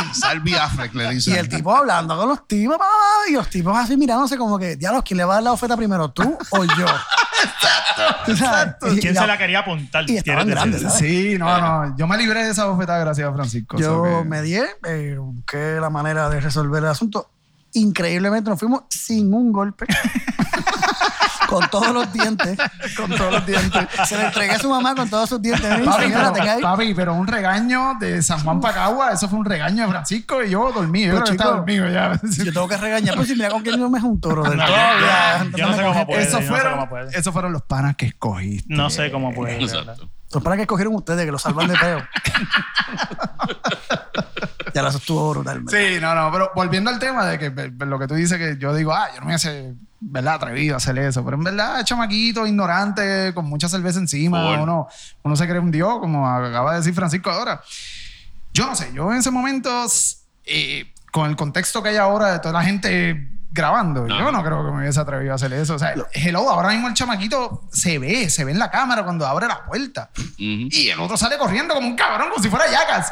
[0.59, 1.35] Affleck le Y dicen.
[1.35, 4.75] el tipo hablando con los tipos, pa, pa, y los tipos así mirándose como que,
[4.75, 6.85] diablos, ¿quién le va a dar la oferta primero, tú o yo?
[7.43, 8.87] exacto, exacto.
[8.99, 10.09] ¿Quién se la quería apuntar?
[10.09, 10.81] y estaban ¿Quieres grandes?
[10.81, 10.97] ¿sabes?
[10.97, 11.95] Sí, no, no.
[11.97, 13.77] Yo me libré de esa bofetada gracias a Francisco.
[13.77, 17.29] Yo so que- medié, eh, busqué la manera de resolver el asunto.
[17.73, 19.85] Increíblemente nos fuimos sin un golpe.
[21.51, 22.57] con todos los dientes.
[22.95, 23.87] Con todos los dientes.
[24.07, 25.69] Se le entregué a su mamá con todos sus dientes.
[25.69, 26.61] Papi señora, pero, tenga ahí.
[26.61, 30.49] papi, pero un regaño de San Juan Pacagua, eso fue un regaño de Francisco y
[30.51, 31.05] yo dormí.
[31.05, 32.19] Yo chico, dormido ya.
[32.23, 34.55] Yo tengo que regañar, pues si mira con quién yo me junto, brother.
[34.55, 36.21] No, Todavía, yo no sé cómo puede.
[36.23, 38.73] Esos yo no sé fueron, esos fueron los panas que escogiste.
[38.73, 39.61] No sé cómo puede.
[39.61, 40.09] Exacto.
[40.33, 41.99] Los para que escogieron ustedes, que los salvan de peo.
[44.73, 45.61] Ya eso estuvo brutal.
[45.63, 45.79] ¿verdad?
[45.79, 47.49] Sí, no, no, pero volviendo al tema de que
[47.85, 50.33] lo que tú dices, que yo digo, ah, yo no me hubiese, ¿verdad?
[50.35, 54.87] Atrevido a hacer eso, pero en verdad, chamaquito, ignorante, con mucha cerveza encima, uno,
[55.23, 57.61] uno se cree un dios, como acaba de decir Francisco ahora.
[58.53, 59.85] Yo no sé, yo en ese momento,
[60.45, 64.17] eh, con el contexto que hay ahora de toda la gente grabando, No.
[64.17, 65.75] yo no creo que me hubiese atrevido a hacer eso.
[65.75, 69.27] O sea, hello, ahora mismo el chamaquito se ve, se ve en la cámara cuando
[69.27, 70.09] abre la puerta.
[70.17, 70.31] Ujú.
[70.71, 73.11] Y el otro sale corriendo como un cabrón, como si fuera Yacas.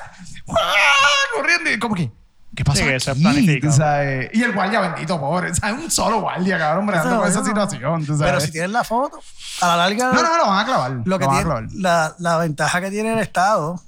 [1.36, 2.12] Corriendo y como que,
[2.60, 3.22] ¿qué pasa Sí, eso es aquí?
[3.22, 3.72] planificado.
[3.74, 5.56] Tú sabes, Y el guardia bendito, pobre.
[5.56, 5.82] ¿sabes?
[5.82, 8.06] Un solo guardia, cabrón, bregando con esa situación.
[8.06, 8.32] ¿tú sabes?
[8.34, 9.20] Pero si tienes la foto,
[9.62, 10.12] a la larga.
[10.12, 10.92] No, no, lo van a clavar.
[11.06, 11.68] Lo que van a tiene, clavar.
[11.74, 13.82] la, la ventaja que tiene el Estado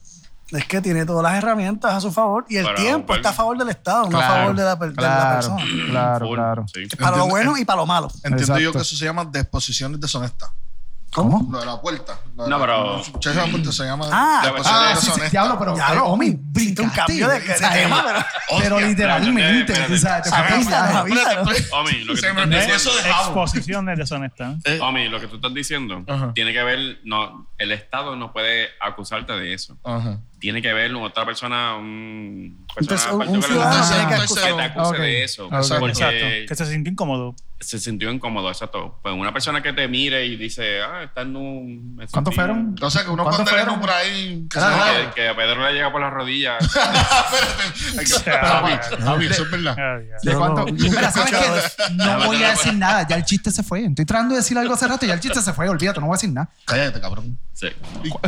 [0.51, 3.33] es que tiene todas las herramientas a su favor y el Para tiempo está a
[3.33, 5.63] favor del Estado, no a favor de la, de la claro, persona.
[5.89, 6.65] Claro, Full, claro.
[6.73, 6.87] sí.
[6.97, 8.09] Para lo bueno y para lo malo.
[8.23, 10.49] Entiendo yo que eso se llama disposiciones deshonestas.
[11.13, 11.45] ¿Cómo?
[11.51, 12.19] Lo de la puerta.
[12.37, 14.95] Lo de No, la- pero- los muchachos de la puerta se llama Ah, disposiciones Ah,
[15.01, 15.73] sí, sí, diablo, pero
[16.05, 18.25] Omi, hiciste un brincaste, cambio de- de pero-
[18.59, 20.53] Pero Hostia, literalmente, espérate, tú sabes, te espérate.
[20.55, 21.35] fuiste a Avísanos, viaje.
[21.35, 21.71] avísanos.
[21.73, 22.75] Omi, lo que tú Se me estás metió diciendo.
[22.75, 23.25] eso de jabo.
[23.43, 24.55] Exposición de deshonesta.
[24.65, 26.31] Eh, Omi, lo que tú estás diciendo Ajá.
[26.33, 29.77] tiene que ver, no, el Estado no puede acusarte de eso.
[29.83, 30.19] Ajá.
[30.39, 34.09] Tiene que ver otra persona, un Entonces, persona un- un particular ciudadano que te- tiene
[34.09, 34.55] que que acusar.
[34.55, 34.97] te acuse Ok.
[34.97, 35.45] de eso.
[35.47, 35.51] Ok.
[35.79, 36.25] Porque Exacto.
[36.47, 37.35] Que se sintió incómodo.
[37.61, 38.99] Se sintió incómodo, exacto.
[39.01, 42.01] Pues una persona que te mire y dice, ah, está en un...
[42.11, 42.75] ¿Cuántos fueron?
[42.81, 43.79] O sea, que uno ¿Cuántos puede tener fueron?
[43.81, 44.47] por ahí.
[44.49, 44.59] Que
[45.15, 46.63] que, a Pedro le llega por las rodillas.
[47.99, 48.97] Espérate.
[49.01, 49.75] Javi, eso es verdad.
[49.77, 49.99] Ah.
[50.21, 50.65] ¿De cuánto?
[50.65, 51.91] no- Mira, ¿sabes qué?
[51.93, 53.07] No voy a decir nada.
[53.07, 53.85] Ya el chiste se fue.
[53.85, 55.69] Estoy tratando de decir algo hace rato y ya el chiste se fue.
[55.69, 56.49] Olvídate, no voy a decir nada.
[56.65, 57.37] Cállate, cabrón.
[57.53, 57.67] Sí.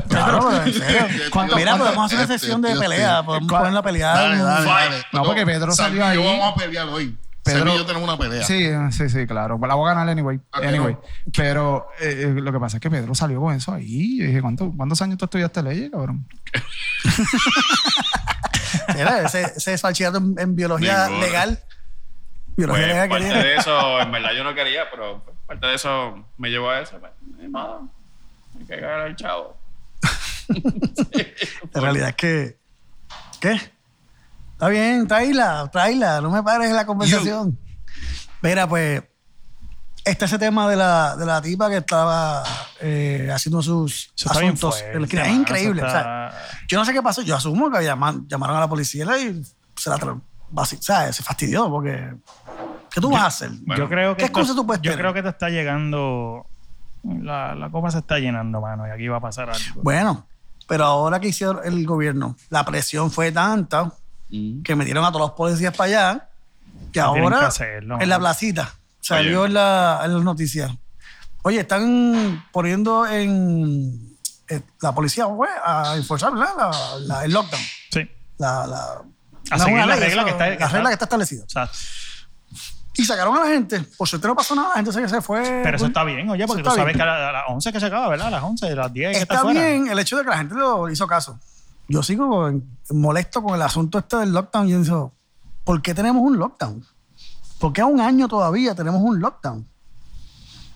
[0.10, 1.08] Claro, en serio.
[1.32, 3.24] ¿Cuánto- Mira, cuánto- podemos hacer una Este, sesión de pelea.
[3.24, 4.16] Podemos ponerla a pelear.
[4.16, 4.92] Dale, dale, Fight.
[4.92, 5.04] dale.
[5.12, 6.16] No, porque Pedro salió ahí.
[6.18, 7.18] Yo vamos a pelear hoy.
[7.44, 8.44] Pedro- Pedro y yo tenemos una pelea.
[8.44, 9.60] Sí, sí, sí, claro.
[9.68, 10.40] La voy a ganar anyway.
[10.52, 10.94] ¿A qué anyway.
[10.94, 11.02] no?
[11.36, 14.20] Pero eh, eh, lo que pasa es que Pedro salió con eso ahí.
[14.20, 16.26] Yo dije, ¿cuánto- ¿cuántos años tú estudiaste leyes, cabrón?
[18.96, 21.60] Mira, ese, ese es bachillerato en, en biología legal.
[22.56, 23.44] Biología Pues legal parte tiene.
[23.44, 26.82] de eso, en verdad yo no quería, pero pues, parte de eso me llevó a
[26.82, 27.00] eso.
[27.00, 27.88] Pues, modo.
[28.60, 29.58] Hay que cagar al chavo.
[31.74, 32.58] La realidad es que.
[33.40, 33.60] ¿Qué?
[34.64, 36.22] Está bien, tráela, tráela.
[36.22, 37.60] No me pares en la conversación.
[38.42, 39.04] Mira, pues.
[40.06, 42.44] Está ese tema de la, de la tipa que estaba
[42.82, 44.82] eh, haciendo sus Eso está bien asuntos.
[44.82, 45.82] fuerte, es increíble.
[45.82, 46.34] o sea,
[46.68, 47.22] yo no sé qué pasó.
[47.22, 49.42] Yo asumo que llamaron a la policía y
[49.78, 49.96] se la
[50.56, 52.16] o sea, se fastidió porque.
[52.90, 53.52] ¿Qué tú vas a hacer?
[53.66, 55.00] Bueno, yo creo que ¿Qué excusa tú puedes Yo tener?
[55.00, 56.46] creo que te está llegando.
[57.04, 59.82] La, la copa se está llenando, mano, y aquí va a pasar algo.
[59.82, 60.26] Bueno,
[60.68, 63.92] pero ahora que hicieron el gobierno, la presión fue tanta
[64.34, 64.64] Mm.
[64.64, 66.30] que metieron a todos los policías para allá,
[66.92, 69.48] que No ahora que hacerlo, en la placita salió Oye.
[69.50, 70.72] en, la, en las noticias.
[71.44, 74.18] Oye, están poniendo en
[74.50, 76.50] eh, la policía fue a enforzar ¿verdad?
[76.58, 77.62] La- la- el lockdown.
[77.92, 78.10] Sí.
[78.38, 79.02] La, la,
[79.52, 81.44] A seguir la ley, regla eso, que está- que la está- regla que está establecida.
[81.46, 81.70] O sea,
[82.96, 83.82] Y sacaron a la gente.
[83.98, 85.42] Por suerte no pasó nada, la gente se, se fue.
[85.64, 86.98] pero eso pues, está bien, oye, porque tú está sabes bien.
[86.98, 88.28] que a, la- a las 11 que se acaba, ¿verdad?
[88.28, 89.68] A las 11, a las 10 que está, Está fuera.
[89.68, 91.40] bien el hecho de que la gente lo hizo caso.
[91.88, 92.52] Yo sigo
[92.92, 94.68] molesto con el asunto este del lockdown.
[94.68, 95.14] Yo digo,
[95.64, 96.86] ¿por qué tenemos un lockdown?
[97.60, 99.68] ¿Por qué a un año todavía tenemos un lockdown?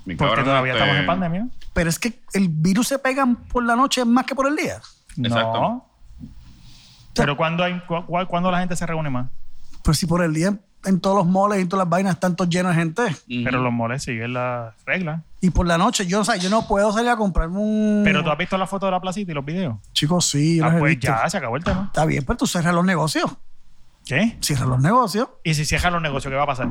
[0.06, 1.48] Mi Porque todavía este, estamos en pandemia.
[1.74, 4.82] Pero es que el virus se pega por la noche más que por el día.
[5.18, 5.62] Exacto.
[5.62, 5.90] No.
[7.14, 9.28] Pero cuando hay, cu- cu- cuando la gente se reúne más.
[9.84, 12.36] Pero si por el día en todos los moles y en todas las vainas están
[12.36, 13.04] todos llenos de gente.
[13.28, 15.22] Pero los moles siguen las reglas.
[15.42, 18.02] Y por la noche, yo, o sea, yo no puedo salir a comprarme un.
[18.04, 19.76] Pero tú has visto la foto de la placita y los videos.
[19.94, 21.08] Chicos, sí, Ah, los he pues visto.
[21.08, 21.86] ya, se acabó el tema.
[21.88, 23.30] Está bien, pero tú cierras los negocios.
[24.06, 24.38] ¿Qué?
[24.42, 25.28] Cierras los negocios.
[25.44, 26.70] Y si cierran los negocios, ¿qué va a pasar?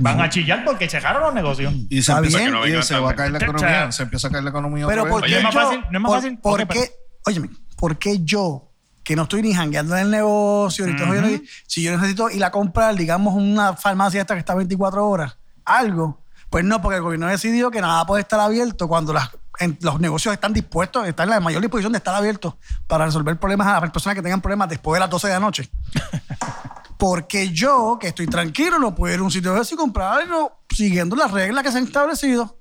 [0.00, 1.72] Van a chillar porque cerraron los negocios.
[1.88, 2.50] Y se Está empieza bien.
[2.50, 3.90] Que no y venga se va a caer la economía.
[3.92, 5.30] Se empieza a caer la economía Pero otra ¿por vez.
[5.30, 6.38] qué Oye, no es yo, fácil, no es más por, fácil.
[6.38, 6.90] ¿por Ok, qué,
[7.26, 8.67] óyeme, ¿por qué yo,
[9.08, 11.16] que no estoy ni jangueando en el negocio, ni estoy Ujú.
[11.18, 15.38] jodiendo, si yo necesito ir a comprar, digamos, una farmacia esta que está 24 horas,
[15.64, 19.78] algo, pues no, porque el gobierno decidió que nada puede estar abierto cuando las, en-
[19.80, 23.66] los negocios están dispuestos, están en la mayor disposición de estar abiertos para resolver problemas
[23.68, 25.70] a las personas que tengan problemas después de las 12 de la noche.
[26.98, 30.20] Porque yo, que estoy tranquilo, no puedo ir a un sitio de eso y comprar
[30.20, 32.58] algo siguiendo las reglas que se han establecido.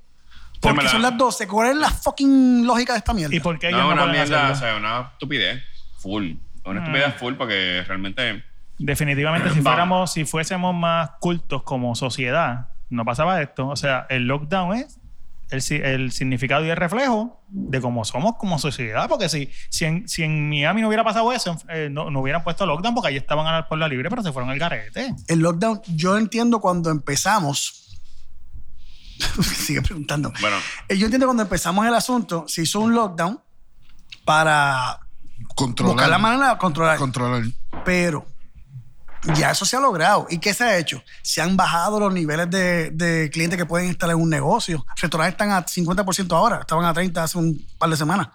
[0.62, 0.92] Porque Dámela.
[0.92, 1.48] son las 12.
[1.48, 3.36] ¿Cuál es la fucking lógica de esta mierda?
[3.36, 5.62] ¿Y por qué No, no, una mierda, o sea, una estupidez.
[5.98, 6.34] Full.
[6.66, 8.44] Una estupidez full porque realmente...
[8.80, 13.68] Definitivamente, si fuéramos, si fuésemos más cultos como sociedad, no pasaba esto.
[13.68, 15.00] O sea, el lockdown es
[15.50, 19.08] el, si- el significado y el reflejo de cómo somos como sociedad.
[19.10, 22.44] Porque si, si, en, si en Miami no hubiera pasado eso, eh, no, no hubieran
[22.44, 25.16] puesto lockdown porque allí estaban a la, por la libre, pero se fueron al garete.
[25.28, 27.98] El lockdown, yo entiendo cuando empezamos.
[29.42, 30.32] Sigue preguntando.
[30.42, 30.58] Bueno,
[30.90, 33.40] Eh, Yo entiendo cuando empezamos el asunto, se hizo un lockdown
[34.26, 35.00] para
[35.56, 35.94] Controlar.
[35.96, 36.98] buscar la manera de controlar.
[36.98, 37.44] Controlar.
[37.84, 38.26] Pero
[39.36, 40.28] ya eso se ha logrado.
[40.30, 41.04] ¿Y qué se ha hecho?
[41.22, 44.86] Se han bajado los niveles de, de clientes que pueden instalar en un negocio.
[44.96, 48.30] Restaurantes están a 50% ahora, estaban a 30% hace un par de semanas.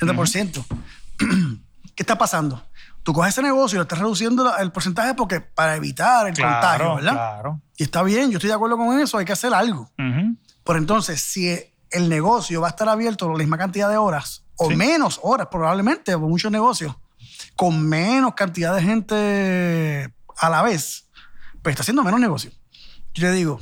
[0.00, 0.64] 30%.
[1.94, 2.64] ¿Qué está pasando?
[3.02, 6.96] Tú coges ese negocio y lo estás reduciendo el porcentaje porque para evitar el contagio,
[6.96, 7.12] ¿verdad?
[7.12, 7.60] Claro.
[7.76, 9.90] Y está bien, yo estoy de acuerdo con eso, hay que hacer algo.
[9.96, 11.58] Pero entonces, si
[11.90, 14.76] el negocio va a estar abierto la misma cantidad de horas, o Sí.
[14.76, 16.94] menos horas probablemente, por muchos negocios,
[17.56, 21.06] con menos cantidad de gente a la vez,
[21.62, 22.50] pues está haciendo menos negocio.
[23.14, 23.60] Yo le digo,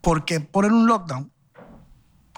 [0.00, 1.30] ¿por qué poner un lockdown?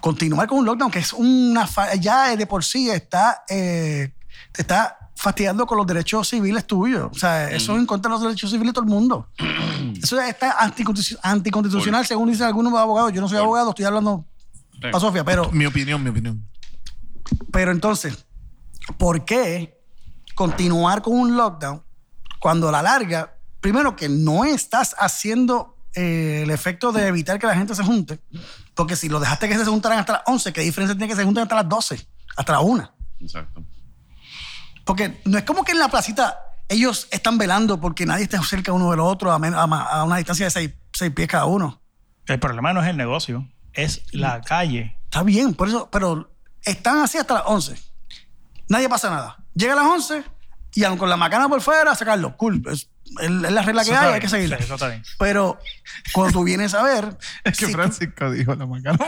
[0.00, 1.68] Continuar con un lockdown que es una...
[2.00, 3.44] ya de por sí está...
[3.48, 4.12] eh,
[4.52, 7.08] te está fastidiando con los derechos civiles tuyos.
[7.12, 9.28] O sea, eso es en contra de los derechos civiles de todo el mundo.
[10.02, 13.12] Eso está anticonstitu- anticonstitucional, según dicen algunos abogados.
[13.12, 14.24] Yo no soy abogado, estoy hablando
[14.80, 14.88] Sí.
[14.92, 16.44] a Sofía, pero, Mi opinión, mi opinión.
[17.52, 18.26] Pero entonces,
[18.98, 19.80] ¿por qué
[20.34, 21.82] continuar con un lockdown
[22.40, 27.46] cuando a la larga, primero que no estás haciendo eh, el efecto de evitar que
[27.46, 28.20] la gente se junte?
[28.74, 31.24] Porque si lo dejaste que se juntaran hasta las 11, ¿qué diferencia tiene que se
[31.24, 32.06] junten hasta las 12?
[32.36, 32.94] Hasta las 1.
[33.20, 33.62] Exacto.
[34.84, 38.72] Porque no es como que en la placita ellos están velando porque nadie esté cerca
[38.72, 41.80] uno del otro a, una distancia de 6 pies cada uno.
[42.26, 44.96] El problema no es el negocio, es la calle.
[45.04, 46.31] Está bien, por eso, pero
[46.64, 47.74] están así hasta las 11.
[48.68, 49.38] Nadie pasa nada.
[49.54, 50.24] Llega a las 11
[50.74, 52.36] y aun con la macana por fuera, sacarlo.
[52.36, 52.62] Cool.
[52.70, 52.88] Es,
[53.20, 54.56] es la regla que Eso hay, hay que seguirla.
[54.58, 55.02] sí, eso está bien.
[55.18, 55.58] Pero
[56.14, 57.16] cuando tú vienes a ver.
[57.44, 58.98] Es que si tú- Francisco dijo la macana.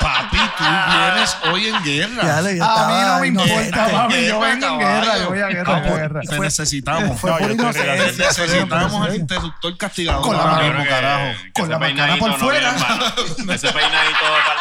[0.00, 2.22] Papi, tú vienes hoy en guerra.
[2.24, 4.26] Ya le- ya A mí no me importa, papi.
[4.26, 6.20] Yo vengo en guerra, yo voy a guerra, Capo, a guerra.
[6.22, 7.20] Te Fue- necesitamos.
[7.20, 7.94] Fue No, por inocencia.
[8.26, 10.22] necesitamos por el interruptor castigador.
[10.22, 11.24] Con la ahora mano, carajo.
[11.54, 12.70] que Con la macana por fuera.
[13.50, 14.54] Ese peinadito para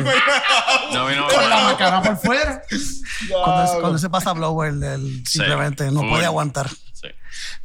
[0.00, 0.06] el
[1.16, 1.28] lado.
[1.28, 2.62] Con la macana por fuera.
[3.44, 6.68] Cuando, cuando se pasa blower, el, el- simplemente no puede aguantar.
[6.92, 7.08] Sí.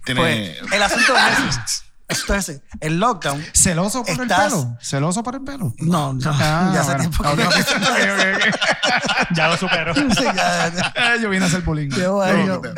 [0.05, 0.21] Tiene.
[0.61, 2.21] Pues, el asunto es ese.
[2.21, 2.63] Esto es ese.
[2.79, 3.43] El lockdown.
[3.53, 4.77] ¿Celoso por Estás- el pelo?
[4.81, 5.73] ¿Celoso por el pelo?
[5.79, 7.09] No, no, Ah, ya hace bueno.
[7.09, 7.49] tiempo que no.
[9.35, 9.93] Ya lo superó.
[9.95, 11.89] Sí, ya- ya- Eh, Yo vine a hacer bullying.
[11.89, 12.69] Yo, Oye, 20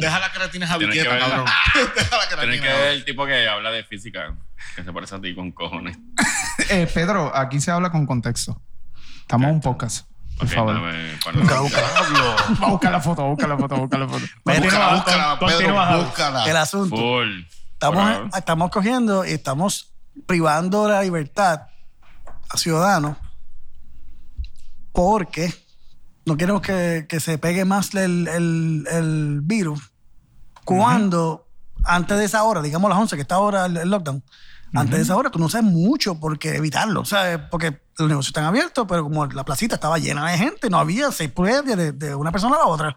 [0.00, 1.44] deja, la creatina javiqueta, cabrón.
[1.94, 4.34] deja la Tienes que ver el tipo que habla de física,
[4.74, 5.96] que se parece a ti con cojones.
[6.70, 8.60] Eh, Pedro, aquí se habla con contexto.
[9.20, 10.06] Estamos en un podcast.
[10.38, 10.74] Por Ok, favor.
[10.74, 12.36] dame- para- Diablo.
[12.62, 14.26] Va a buscar la foto, busca la foto, busca la foto.
[14.44, 16.44] Búscala, Pedro, búscala.
[16.46, 16.96] El asunto.
[16.96, 17.42] Full.
[17.80, 19.92] Estamos, estamos cogiendo y estamos
[20.26, 21.62] privando la libertad
[22.48, 23.16] a ciudadanos
[24.92, 25.52] porque
[26.24, 29.92] no queremos que, que se pegue más el, el- el virus
[30.64, 31.46] cuando
[31.84, 34.24] antes de esa hora, digamos las 11, que está ahora el, el lockdown,
[34.74, 37.38] antes de esa hora tú no sabes mucho por qué evitarlo, ¿sabes?
[37.50, 41.12] Porque los negocios están abiertos, pero como la placita estaba llena de gente, no había
[41.12, 42.96] seis pruebas de, de una persona a la otra.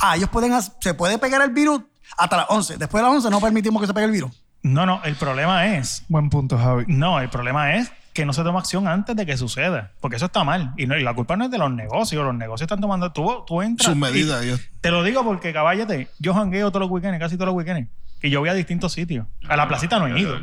[0.00, 1.82] Ah, ellos pueden, se puede pegar el virus
[2.16, 2.76] hasta las 11.
[2.78, 4.30] Después de las 11 no permitimos que se pegue el virus.
[4.62, 6.04] No, no, el problema es.
[6.08, 6.84] Buen punto, Javi.
[6.86, 9.92] No, el problema es que no se toma acción antes de que suceda.
[10.00, 10.72] Porque eso está mal.
[10.76, 12.24] Y, no- y la culpa no es de los negocios.
[12.24, 13.10] Los negocios están tomando.
[13.12, 13.86] Tú, tú entras.
[13.86, 14.42] Sus medidas.
[14.44, 17.90] ellos- Te lo digo porque, cabállate, yo jangueo todos los weekends, casi todos los weekends.
[18.22, 19.26] Y yo voy a distintos sitios.
[19.48, 20.38] A la placita no he ido.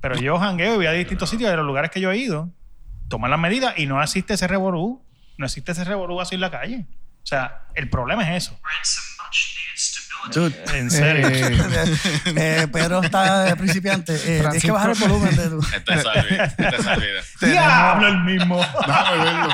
[0.00, 2.48] Pero yo jangueo y voy a distintos sitios de los lugares que yo he ido.
[3.08, 5.04] Toman las medidas y no existe ese revolú.
[5.38, 6.86] No existe ese revolú así en la calle.
[7.22, 8.58] O sea, el problema es eso.
[10.74, 11.28] En serio.
[11.28, 11.58] Eh,
[12.36, 14.14] Eh, Pedro está principiante.
[14.14, 15.58] Eh, tienes que bajar el volumen de tu.
[15.74, 16.36] Este es Salvi.
[16.40, 17.06] Este es Salvi.
[17.40, 18.64] ¡Diablo el mismo!
[18.86, 19.48] Déjame verlo.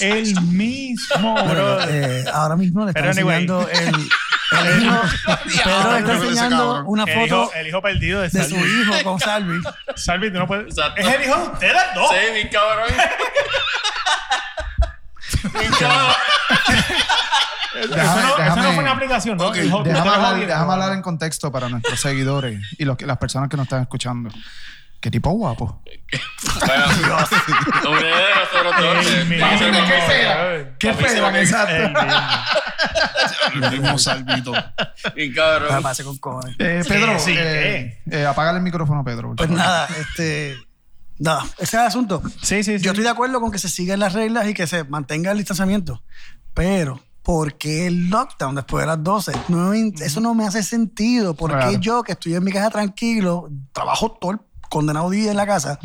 [0.00, 1.80] el mismo, Bueno, bro.
[1.88, 3.42] eh, ahora mismo le está Pero anyway.
[3.42, 3.94] enseñando el,
[4.68, 5.00] el hijo.
[5.64, 9.20] Pedro está enseñando una el, foto hijo, el hijo perdido de de su hijo con
[9.20, 9.60] Salvi.
[9.96, 10.66] Salvi, tú no puedes.
[10.68, 11.00] Exacto.
[11.02, 12.10] Es el hijo de ustedes dos.
[12.10, 12.88] Sí, mi cabrón.
[15.54, 16.14] mi cabrón.
[17.96, 19.46] Eso, no, Déjame- eso no déjame- fue una aplicación, ¿no?
[19.48, 23.18] Ok, El hijo- déjame, hablar, déjame hablar en contexto para nuestros seguidores y los las
[23.18, 24.30] personas que nos están escuchando.
[25.00, 25.82] Qué tipo guapo.
[26.66, 26.88] Bueno,
[28.00, 29.76] de nosotros
[30.78, 31.32] ¿Qué espera?
[31.32, 32.00] ¿Qué Exacto.
[33.54, 33.98] El mismo.
[33.98, 34.52] Salvito.
[35.34, 35.82] Cabrón.
[35.82, 36.54] pase con cojones.
[36.58, 39.34] Eh, Pedro, sí, eh, eh, apágale el micrófono, Pedro.
[39.36, 40.56] Pues nada, este.
[41.18, 42.22] Nada, ese es el asunto.
[42.42, 42.84] Sí, sí, sí.
[42.84, 45.38] Yo estoy de acuerdo con que se sigan las reglas y que se mantenga el
[45.38, 46.02] distanciamiento.
[46.54, 49.32] Pero, ¿por qué el lockdown después de las 12?
[49.48, 51.34] No, me- Eso no me hace sentido.
[51.34, 55.36] ¿Por qué yo, que estoy en mi casa tranquilo, trabajo todo el condenado día en
[55.36, 55.78] la casa,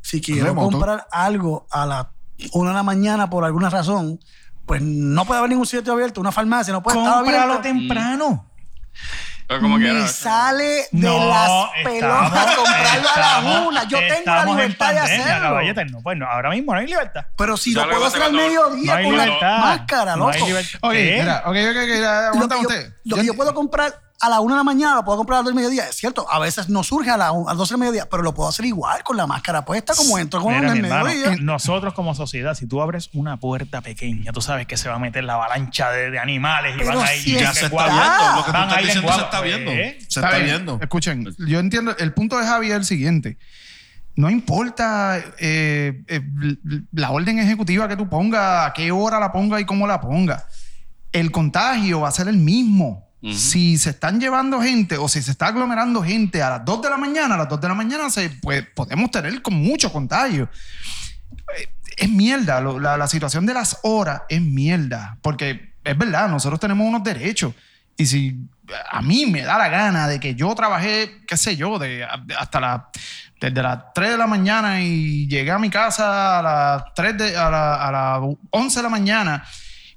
[0.00, 0.70] si quiero Remoto.
[0.72, 2.06] comprar algo a las
[2.52, 4.18] 1 de la mañana por alguna razón,
[4.66, 7.60] pues no puede haber ningún sitio abierto, una farmacia no puede estar abierta.
[7.62, 8.46] temprano.
[9.46, 13.84] Pero como era- sale de No, las estamos- pelotas comprarlo a la estamos- una.
[13.84, 15.40] Yo tengo la estamos en libertad de hacerlo.
[15.42, 15.84] caballete.
[15.86, 17.26] No, pues no, ahora mismo no hay libertad.
[17.36, 19.58] Pero si lo puedo hacer al no- mediodía No con la libertad.
[19.58, 20.30] máscara, No loco.
[20.32, 20.78] hay libertad.
[20.82, 22.92] Oye, mira, ok, ok, ok, ya, Lo aguanta que, yo, usted.
[23.04, 25.40] lo que yo puedo comprar a la una de la mañana, lo puedo comprar a
[25.40, 25.88] las dos del mediodía.
[25.88, 28.34] Es cierto, a veces no surge a, la, a las 12 del mediodía, pero lo
[28.34, 31.36] puedo hacer igual con la máscara puesta, como entro con Mira, el mi hermano, mediodía.
[31.40, 34.98] nosotros como sociedad, si tú abres una puerta pequeña, tú sabes que se va a
[34.98, 37.86] meter la avalancha de, de animales y Pero van a ir si Ya se está
[37.86, 38.36] viendo.
[38.36, 39.70] Lo que tú Van a estás ir en diciendo se está viendo.
[39.72, 39.96] ¿Eh?
[40.00, 40.44] Se Está está bien.
[40.46, 40.78] viendo.
[40.80, 43.38] Escuchen, yo entiendo, el punto de Javier es el siguiente.
[44.16, 46.20] No importa eh, eh,
[46.92, 50.46] la orden ejecutiva que tú pongas, a qué hora la ponga y cómo la ponga.
[51.10, 53.03] El contagio va a ser el mismo.
[53.32, 56.90] Si se están llevando gente o si se está aglomerando gente a las 2 de
[56.90, 60.48] la mañana, a las 2 de la mañana se, pues, podemos tener con mucho contagio.
[61.58, 66.86] Eh, Es mierda, la, situación de las horas es mierda, porque es verdad, nosotros tenemos
[66.86, 67.54] unos derechos.
[67.96, 68.36] Y si
[68.90, 72.04] a mí me da la gana de que yo trabajé, qué sé yo, de,
[72.38, 72.88] hasta la,
[73.40, 77.36] desde las 3 de la mañana y llegué a mi casa a las 3 de,
[77.36, 79.44] a, la- a las 11 de la mañana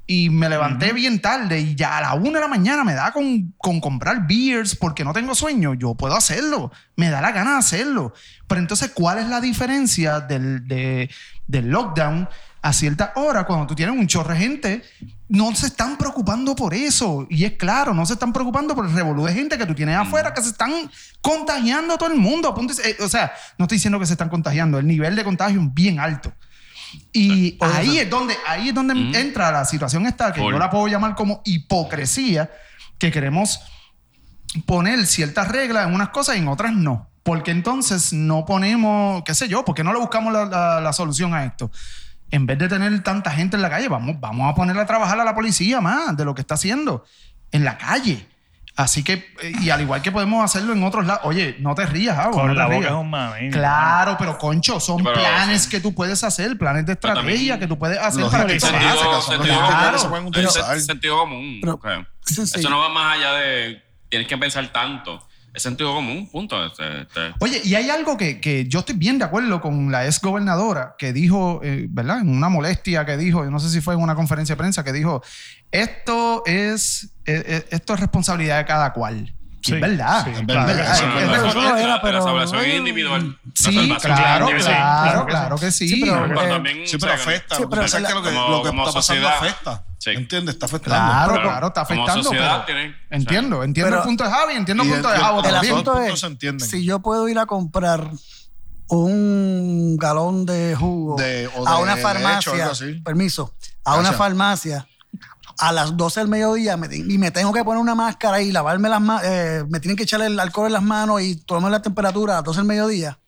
[0.10, 3.12] y me levanté bien tarde y ya a la 1 de la mañana me da
[3.12, 7.52] con, con comprar beers porque no tengo sueño, yo puedo hacerlo, me da la gana
[7.54, 8.14] de hacerlo.
[8.48, 11.10] Pero entonces, ¿cuál es la diferencia del, de-
[11.46, 12.30] del lockdown
[12.62, 14.84] a cierta hora cuando tú tienes un chorro de gente?
[15.28, 17.28] No se están preocupando por eso.
[17.30, 19.98] Y es claro, no se están preocupando por el revolú de gente que tú tienes
[19.98, 20.72] afuera que se están
[21.20, 22.56] contagiando a todo el mundo.
[22.86, 25.74] Eh, o sea, no estoy diciendo que se están contagiando, el nivel de contagio es
[25.74, 26.32] bien alto.
[27.14, 30.88] Y ahí es donde, ahí es donde entra la situación esta, que yo la puedo
[30.88, 32.50] llamar como hipocresía,
[32.98, 33.60] que queremos
[34.66, 37.10] poner ciertas reglas en unas cosas y en otras no.
[37.24, 41.34] Porque entonces no ponemos, qué sé yo, porque no le buscamos la, la- la solución
[41.34, 41.70] a esto.
[42.32, 45.20] En vez de tener tanta gente en la calle, vamos, vamos a ponerle a trabajar
[45.20, 47.04] a la policía más de lo que está haciendo
[47.52, 48.28] en la calle.
[48.78, 52.16] Así que, y al igual que podemos hacerlo en otros lados, oye, no te rías,
[52.16, 52.92] Javo, Con no te la boca rías.
[52.92, 53.50] es un mame.
[53.50, 55.70] Claro, pero concho, son pero, planes sí.
[55.72, 59.12] que tú puedes hacer, planes de estrategia que tú puedes hacer Los para que Sentido-
[59.12, 59.32] pase.
[59.32, 59.98] sentido- Claro.
[59.98, 60.80] se pueden utilizar.
[60.80, 61.58] sentido común.
[61.60, 61.88] Pero- ok.
[62.24, 62.60] sí, sí.
[62.60, 65.28] Eso no va más allá de tienes que pensar tanto.
[65.58, 66.64] Es sentido común, punto.
[66.64, 70.06] Este- este- Oye, y hay algo que, que yo estoy bien de acuerdo con la
[70.06, 72.20] ex gobernadora que dijo, eh, ¿verdad?
[72.20, 74.94] En una molestia que dijo, no sé si fue en una conferencia de prensa, que
[74.94, 75.24] dijo,
[75.72, 79.34] esto es, eh, eh, esto es responsabilidad de cada cual.
[79.62, 80.24] Sí, es verdad.
[80.24, 80.68] sí, es claro.
[80.68, 82.00] verdad.
[82.02, 83.40] Pero- La salvación es individual.
[83.54, 85.88] Sí, claro, claro, claro que sí.
[85.90, 87.56] Sí, pero- Pero Eh, también, Sí, pero afecta.
[87.56, 89.84] Sí, lo que pero lo que, como- lo que como está pasando afecta.
[89.98, 90.12] Sí.
[90.12, 90.54] ¿Entiendes?
[90.56, 91.12] Está afectando.
[91.12, 91.50] Claro, Claro.
[91.50, 92.24] claro, está Como afectando.
[92.24, 95.44] sociedad pero tiene- entiendo, entiendo Pero- el punto de Javi, entiendo el punto de Javo
[95.44, 98.12] el asunto es, se si yo puedo ir a comprar
[98.90, 102.94] un galón de jugo De- o a una farmacia, algo así.
[103.04, 104.88] permiso, a una farmacia
[105.60, 108.90] a las 12 del mediodía me- y me tengo que poner una máscara y lavarme
[108.90, 109.24] las manos,
[109.70, 112.44] me tienen que echar el alcohol en las manos y tomarme la temperatura a las
[112.46, 113.20] 12 del mediodía.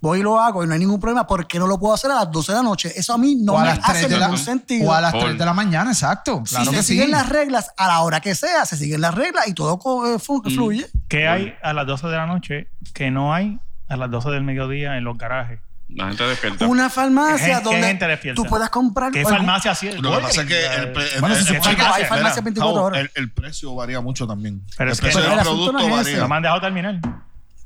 [0.00, 2.16] Voy y lo hago y no hay ningún problema porque no lo puedo hacer a
[2.16, 2.92] las 12 de la noche.
[2.94, 4.90] Eso a mí no me las hace 3 de la, ningún sentido.
[4.90, 5.20] o a las Full.
[5.22, 6.42] 3 de la mañana, exacto.
[6.42, 6.92] Claro si que se sí.
[6.94, 9.74] siguen las reglas a la hora que sea, se siguen las reglas y todo
[10.06, 10.20] eh, Mm.
[10.20, 10.86] flu- fluye.
[11.08, 14.42] ¿Qué hay a las 12 de la noche que no hay a las 12 del
[14.44, 15.60] mediodía en los garajes?
[15.88, 16.66] La gente despierta.
[16.66, 18.42] Una ¿Qué farmacia qué donde gente despierta?
[18.42, 19.12] tú puedas comprar.
[19.12, 19.90] ¿Qué algún- farmacia así?
[19.92, 21.88] Lo que pasa es que el, pre- el- Bueno, el- se el- supone que hay
[21.90, 23.00] espera, farmacias 24 horas.
[23.00, 24.62] El, el precio varía mucho también.
[24.76, 26.18] Pero el es que- precio Pero del el asunto producto no es varía.
[26.20, 27.00] No me han dejado terminar.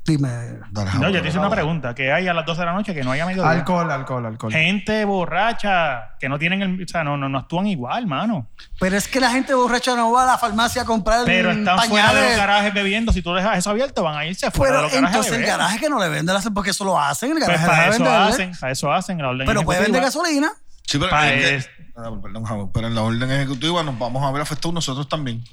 [0.09, 0.59] Dime.
[0.71, 1.93] No, yo te hice una pregunta.
[1.93, 3.51] ¿Qué hay a las 12 de la noche que no hay a mediodía?
[3.51, 4.51] Alcohol, alcohol, alcohol.
[4.51, 6.83] Gente borracha que no tienen el...
[6.83, 8.47] O sea, no, no, no actúan igual, mano.
[8.79, 11.79] Pero es que la gente borracha no va a la farmacia a comprar Pero están
[11.87, 13.13] fuera de los garajes bebiendo.
[13.13, 15.39] Si tú dejas eso abierto, van a irse fuera de Pero los garajes a entonces
[15.39, 17.31] el garaje que no le vende las porque eso lo hacen.
[17.31, 19.17] El Pues garaje para deja eso de hacen, para eso hacen.
[19.19, 20.51] la orden Pero puede vender gasolina.
[20.85, 24.31] Sí, pero, Pa' es Ah, perdón, Javo, pero en la orden ejecutiva nos vamos a
[24.31, 25.43] ver afectados nosotros también.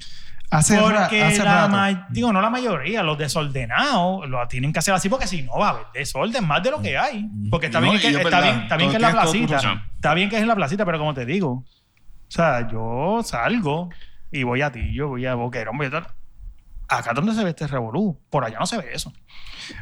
[0.49, 1.69] Hace, Porque hace la rato.
[1.69, 5.57] ma- digo, no la mayoría, los desordenados lo tienen que hacer así porque si no
[5.59, 7.27] va a haber desorden más de lo que hay.
[7.51, 9.81] Porque está No, bien que, es está verdad, bien, está bien que es la placita.
[9.95, 11.65] Está bien que es en la placita, pero como te digo, o
[12.29, 13.89] sea, yo salgo
[14.31, 16.07] y voy a ti, yo voy a Boquerón, voy a tal.
[16.89, 19.11] Acá donde se ve este revolú, por allá no se ve eso.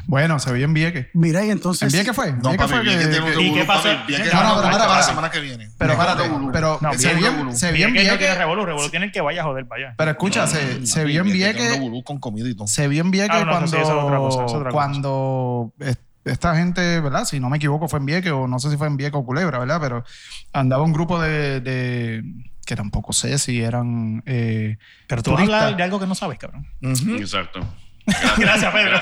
[0.06, 1.06] Bueno, se vio en Vieques.
[1.14, 1.82] Mira, y entonces.
[1.82, 2.32] ¿En Vieques fue?
[2.32, 3.84] No, ¿Vieques fue bien que que- que- ¿Y qué pasó?
[3.84, 5.02] que No, no, pero revolú para, la para.
[5.04, 5.70] semana que viene.
[5.78, 8.38] Pero espérate, pero No, se vio, en que no tiene Vieques.
[8.38, 9.94] revolú, revolú tiene el que vaya a joder para allá.
[9.96, 11.78] Pero escucha, se, se vio en Vieques.
[12.04, 12.66] con comida y todo.
[12.66, 17.24] Se vio en Vieques Ah, no, cuando, cuando es- esta gente, ¿verdad?
[17.24, 19.24] Si no me equivoco, fue en Vieques o no sé si fue en Vieques o
[19.24, 19.78] Culebra, ¿verdad?
[19.80, 20.04] Pero
[20.52, 22.22] andaba un grupo de, de-
[22.66, 24.76] que tampoco sé si eran eh,
[25.06, 25.62] Pero tú vas a turistas.
[25.62, 26.66] hablar de algo que no sabes, cabrón.
[26.82, 27.14] Ujú.
[27.16, 27.60] Exacto.
[28.36, 29.00] Gracias, Pedro.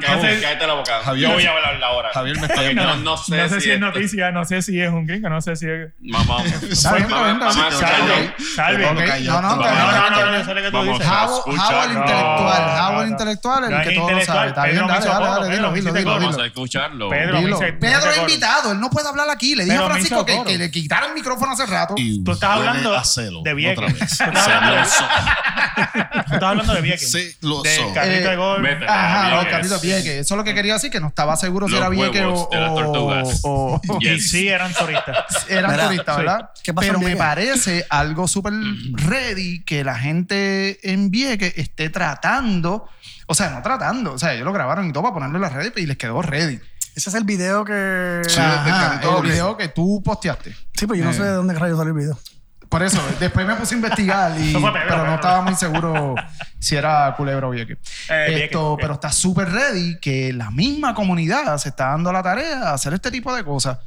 [0.00, 1.00] Cállate, la boca.
[1.02, 2.10] Javier, Yo voy a hablar ahora.
[2.12, 4.90] Javier me está no, no sé, No sé si es noticia, no sé si es
[4.90, 5.92] un gringo, no sé si es...
[6.46, 7.50] Escucharlo.
[7.50, 8.84] Salve, salve.
[9.24, 11.06] No, no, No, no, no, sé que tú dices.
[11.46, 13.06] El no, intelectual, el no.
[13.06, 14.48] intelectual, el No que todo lo sabe.
[14.48, 16.10] Está bien, dale, dale, dilo, dilo.
[16.10, 17.08] Vamos a escucharlo.
[17.08, 17.38] Pedro,
[18.10, 19.54] es invitado, él no puede hablar aquí.
[19.54, 21.94] Le dije a Francisco que, le quitara el micrófono hace rato.
[22.22, 22.94] Tú estás hablando
[23.42, 23.96] de Vieques.
[23.96, 24.82] Tú estás hablando
[26.32, 27.10] estás hablando de Vieques.
[27.12, 27.62] Celoso.
[27.62, 28.62] Del carrito de Eh, golf.
[28.62, 28.86] Vete.
[28.86, 29.36] Ajá, Vieques.
[29.44, 30.06] los carritos Vieques.
[30.20, 32.28] Eso es lo que quería decir, que no estaba seguro si Los era Vieques o,
[32.28, 33.40] huevos de las o- tortugas.
[33.44, 34.30] o- Y Yes.
[34.30, 35.24] sí, eran turistas.
[35.48, 36.22] eran Mira, turistas, sí.
[36.22, 36.50] ¿verdad?
[36.62, 37.24] ¿Qué pasó Pero en me Vieques?
[37.26, 38.52] parece algo súper
[38.92, 42.88] ready que la gente en Vieques esté tratando,
[43.26, 45.52] o sea, no tratando, o sea, ellos lo grabaron y todo para ponerlo en las
[45.52, 46.58] redes y les quedó ready.
[46.94, 48.22] Ese es el video que.
[48.26, 48.40] Sí.
[48.40, 49.32] Ajá, del carrito el doble.
[49.32, 50.56] video que tú posteaste.
[50.74, 51.14] Sí, pues yo no Eh.
[51.14, 52.18] sé de dónde rayos salió el video.
[52.76, 54.52] Por eso, después me puse a investigar, y,
[54.86, 56.14] pero no estaba muy seguro
[56.58, 57.78] si era Culebra o Vieques.
[58.10, 62.60] Eh, Esto, pero está súper ready que la misma comunidad se está dando la tarea
[62.60, 63.78] de hacer este tipo de cosas.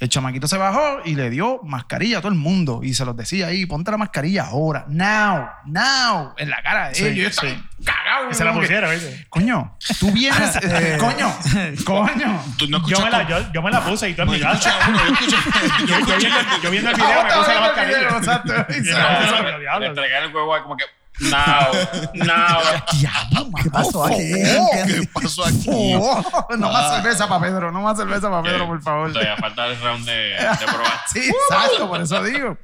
[0.00, 3.16] El chamaquito se bajó y le dio mascarilla a todo el mundo y se los
[3.16, 7.34] decía ahí, ponte la mascarilla ahora, now, now, en la cara de Sí, ellos.
[7.40, 7.60] Sí.
[7.84, 8.30] cagado.
[8.30, 9.26] Y se la pusieron, ¿viste?
[9.28, 11.34] Coño, tú vienes, eh, coño,
[11.84, 12.44] coño.
[12.56, 14.44] Tú no Yo me, la, yo, yo me la puse y todo en mi Yo
[14.46, 14.72] casa.
[14.88, 18.08] uno, yo escuché- Yo, yo viendo, yo viendo el video me puse la mascarilla.
[18.18, 18.52] Exacto.
[19.80, 20.84] Le entregaron el huevo como que.
[21.20, 21.72] Now,
[22.14, 22.58] now.
[22.92, 24.16] Diablo, ¿Qué pasó aquí?
[24.16, 25.68] ¿Qué pasó aquí?
[25.96, 26.22] Oh,
[26.56, 26.94] no más Ah.
[27.02, 29.12] cerveza para Pedro, no más cerveza para Pedro, por favor.
[29.12, 30.92] Todavía falta el round de, de probar.
[31.12, 32.56] Sí, exacto, por eso digo.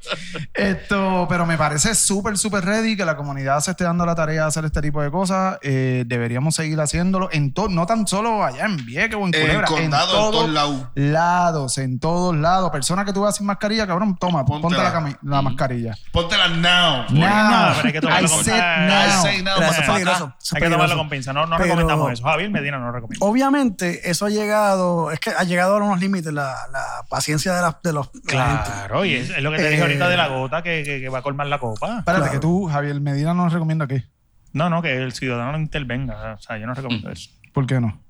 [0.52, 4.42] Esto, pero me parece súper, súper ready que la comunidad se esté dando la tarea
[4.42, 5.58] de hacer este tipo de cosas.
[5.62, 9.40] Eh, deberíamos seguir haciéndolo en todo, no tan solo allá en Vieques o en En
[9.40, 10.86] Culebra, condado, en todos lados.
[10.94, 12.70] lados, en todos lados.
[12.70, 15.96] Personas que tú vas sin mascarilla, cabrón, toma, ponte, la, cami- la mascarilla.
[16.12, 17.04] Póntela now.
[17.10, 17.50] Now.
[17.70, 19.06] No, pero hay que tomarlo I con- said now.
[19.06, 19.92] I say now, Pero eso es motherfucker.
[19.94, 20.24] peligroso.
[20.24, 20.98] eso es Hay que tomarlo peligroso.
[20.98, 21.32] con pinza.
[21.32, 22.24] No, no Pero- recomendamos eso.
[22.24, 23.26] Javier Medina no lo recomienda.
[23.26, 27.62] Obviamente, eso ha llegado, es que ha llegado a unos límites la, la paciencia de,
[27.62, 28.70] la- de los de la gente.
[28.70, 31.00] Claro, y es, es lo que te dije Eh, ahorita de la gota que, que,
[31.00, 31.98] que va a colmar la copa.
[31.98, 32.32] Espérate, Claro.
[32.32, 34.04] que tú, Javier Medina, nos recomienda qué.
[34.52, 36.34] No, no, que el ciudadano no intervenga.
[36.34, 37.30] O sea, yo no recomiendo eso.
[37.52, 38.00] ¿Por qué no?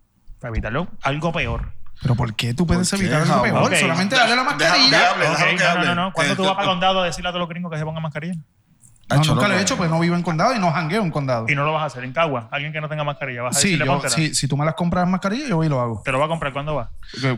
[0.41, 1.73] Para evitarlo, algo peor.
[2.03, 3.63] Pero ¿por qué tú puedes ¿Por qué, evitar algo peor?
[3.63, 3.75] Ok.
[3.77, 4.91] Solamente darle la Deja- mascarilla.
[4.99, 5.87] deja- Hable, Ok, déjalo que no, no, hable.
[5.87, 6.13] no, no.
[6.13, 8.03] ¿Cuándo Que- tú vas para condado a decirle a todos los gringos que se pongan
[8.03, 8.35] mascarilla?
[9.11, 11.47] No, nunca lo he hecho, pues no vivo en condado y no jangueo en condado.
[11.49, 12.49] Y no lo vas a hacer en Cagua.
[12.51, 13.43] Alguien que no tenga mascarilla.
[13.43, 15.67] Vas a Sí, decirle yo, sí, si tú me las compras en mascarilla, yo voy
[15.67, 16.03] y lo hago.
[16.05, 16.91] Te lo va a comprar cuando va.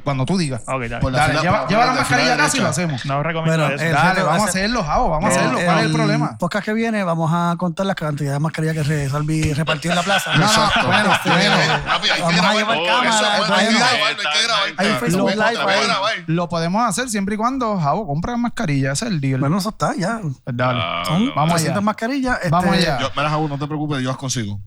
[0.05, 0.63] Cuando tú digas.
[0.67, 0.99] Ok, dale.
[0.99, 2.63] Por la Dale, fila- lleva, por lleva la la mascarilla acá si derecha.
[2.63, 3.07] lo hacemos.
[3.07, 3.85] No recomiendo Bueno, eso.
[3.85, 5.59] el- Dale, vamos a hacer- hacerlo, Javo, vamos a hacerlo.
[5.65, 6.39] ¿Cuál es el problema?
[6.39, 9.97] podcast que viene vamos a contar la cantidad de mascarillas que re- Salvi repartió en
[9.97, 10.33] la plaza.
[10.35, 10.87] No, no, Exacto.
[10.87, 11.85] bueno, bueno.
[11.87, 12.57] Papi, hay que vamos a grabar.
[12.57, 13.79] llevar cámara, eso, hay Hay que live.
[13.79, 14.69] grabarlo, hay que grabar.
[14.79, 15.31] Hay un Facebook
[16.27, 18.93] Lo- podemos hacer siempre y cuando Javo compre las mascarillas.
[18.95, 19.41] Ese es el deal.
[19.41, 20.21] Bueno, eso está ya.
[20.47, 20.81] Dale.
[20.83, 21.03] Ah.
[21.35, 21.81] Vamos 300 allá.
[21.85, 22.37] mascarillas.
[22.37, 22.99] este, Vamos allá.
[23.01, 24.61] Yo, mira, Javo, no te preocupes, yo las consigo.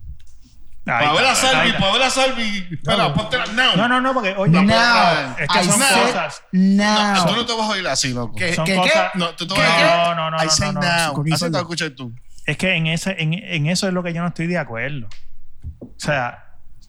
[0.84, 2.68] Para ver a Salvi, para ver a Salvi.
[2.72, 3.76] Espera, póntela now.
[3.76, 5.36] No, no, no, porque oye, Now.
[5.38, 6.42] es que I son cosas.
[6.52, 7.26] Now.
[7.26, 8.34] Tú no te vas a oír así, loco.
[8.34, 9.18] ¿Qué, Son qué, cosas- qué?
[9.18, 10.14] No, tú te ¿Qué, vas a.
[10.14, 10.80] No, no, no, I no, say no, no.
[10.80, 11.24] now.
[11.34, 12.12] Así te vas a escuchar tú.
[12.46, 15.06] Es que en, ese, en, en eso es lo que yo no estoy de acuerdo.
[15.80, 16.44] O sea,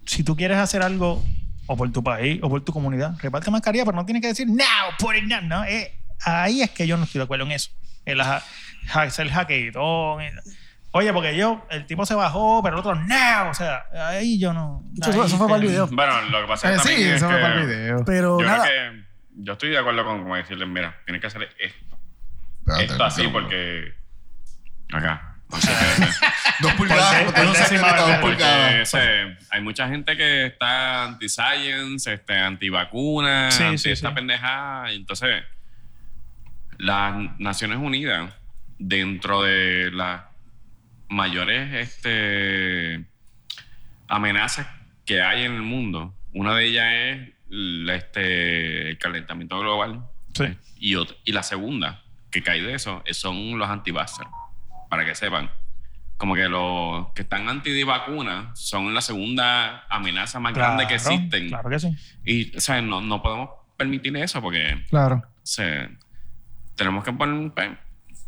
[0.06, 1.24] si tú quieres hacer algo
[1.68, 4.48] o por tu país o por tu comunidad, reparte mascarilla, pero no tienes que decir
[4.48, 4.66] now,
[4.98, 5.42] put it now.
[5.42, 7.70] No, eh, ahí es que yo no estoy de acuerdo en eso.
[8.08, 8.44] Ha- ha-
[8.94, 10.22] hacer hackeetón.
[10.22, 10.32] eh.
[10.94, 13.50] Oye, porque yo, el tipo se bajó, pero el otro now.
[13.50, 14.84] O sea, ahí yo no.
[15.02, 15.88] Eso, ahí eso fue que- para el video.
[15.88, 18.06] Bueno, lo que pasa Eh, es sí, es eso fue que para el video.
[18.06, 18.64] Pero Yo nada.
[18.66, 19.02] creo que
[19.36, 21.98] yo estoy de acuerdo con como decirles, mira, tienes que hacer esto,
[22.60, 23.94] Espérate, esto así porque
[24.92, 25.28] acá.
[26.62, 28.74] Dos pulgadas, Por porque no sé dos pulgadas.
[28.94, 34.16] ese, hay mucha gente que está anti-science, este, anti-vacuna, Sí, anti sí, esta sí.
[34.16, 34.92] pendejada.
[34.92, 35.44] Entonces,
[36.78, 38.32] las Naciones Unidas,
[38.84, 40.24] dentro de las
[41.08, 43.06] mayores este,
[44.08, 44.68] amenazas
[45.06, 50.06] que hay en el mundo, una de ellas es la- este, el calentamiento global.
[50.34, 50.46] Sí.
[50.80, 55.16] Y, ot- y la segunda, que cae de eso, eh, son los anti para que
[55.16, 55.52] sepan.
[56.18, 61.50] Como que los que están anti-vacuna son la segunda amenaza más grande que existen.
[61.50, 61.90] Claro que sí.
[62.24, 65.16] Y, o sea, no, no podemos permitir eso porque Claro.
[65.26, 65.90] o sea,
[66.76, 67.70] tenemos que poner pues,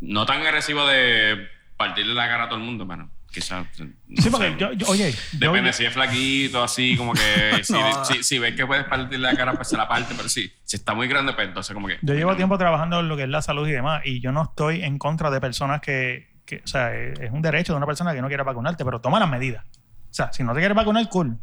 [0.04, 3.66] no tan agresivo de partirle la cara a todo el mundo, pero quizás.
[3.80, 7.20] no Sí, porque yo, yo- oye, yo- Depende si es flaquito, así como que
[7.64, 7.74] si,
[8.14, 10.76] si, si ves que puedes partirle la cara, pues se la parte, pero sí, si
[10.78, 11.98] está muy grande, pues entonces como que...
[12.02, 14.44] Yo llevo tiempo trabajando en lo que es la salud y demás, y yo no
[14.44, 18.14] estoy en contra de personas que, que, o sea, es un derecho de una persona
[18.14, 19.66] que no quiera vacunarte, pero toma las medidas.
[19.66, 21.38] O sea, si no te quieres vacunar, cool,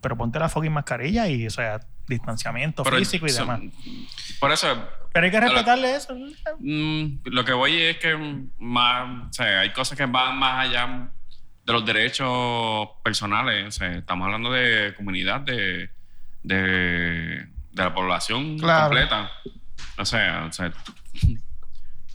[0.00, 3.60] pero ponte la fucking mascarilla y, o sea, distanciamiento Pero físico y demás.
[4.40, 4.66] Por eso,
[5.16, 6.14] Pero hay que respetarle eso.
[6.58, 8.14] mm, lo que voy es que
[8.58, 11.08] más, o sea, hay cosas que van más allá
[11.64, 13.66] de los derechos personales.
[13.66, 15.88] O sea, estamos hablando de comunidad, de,
[16.42, 18.84] de, de la población Claro.
[18.90, 19.30] completa.
[19.98, 20.70] O sea, o sea,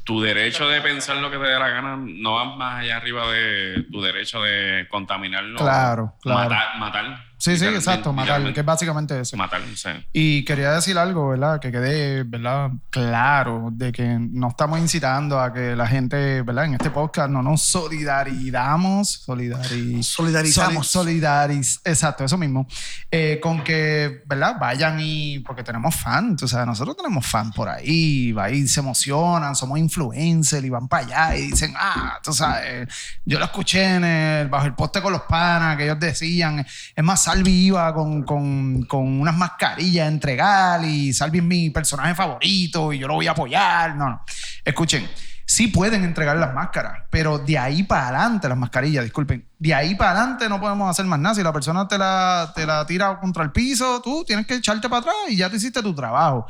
[0.03, 3.27] tu derecho de pensar lo que te dé la gana no va más allá arriba
[3.31, 5.57] de tu derecho de contaminarlo.
[5.59, 6.49] Claro, claro.
[6.49, 6.77] Matar.
[6.79, 9.35] matar Sí, sí, exacto, matar, que es básicamente eso.
[9.35, 10.03] Matar, sea.
[10.13, 11.59] Y quería decir algo, ¿verdad?
[11.59, 12.69] Que quede, ¿verdad?
[12.91, 16.65] Claro, de que no estamos incitando a que la gente, ¿verdad?
[16.65, 20.87] En este podcast no nos solidaridamos, solidari- Solidarizamos.
[20.87, 22.67] soli- solidariz- exacto, eso mismo.
[23.09, 24.55] Eh, con que, ¿verdad?
[24.59, 28.79] Vayan y, porque tenemos fans, o sea, nosotros tenemos fans por ahí, va y se
[28.79, 32.87] emocionan, somos influencers y van para allá y dicen, ah, tú sabes,
[33.25, 36.59] yo lo escuché en el, bajo el poste con los panas que ellos decían,
[36.95, 41.69] es más, Salvi iba con, con, con unas mascarillas a entregar y Salvi es mi
[41.69, 43.95] personaje favorito y yo lo voy a apoyar.
[43.95, 44.21] No, no.
[44.65, 45.09] Escuchen,
[45.45, 49.95] sí pueden entregar las máscaras, pero de ahí para adelante, las mascarillas, disculpen, de ahí
[49.95, 51.35] para adelante no podemos hacer más nada.
[51.35, 54.89] Si la persona te la, te la tira contra el piso, tú tienes que echarte
[54.89, 56.47] para atrás y ya te hiciste tu trabajo.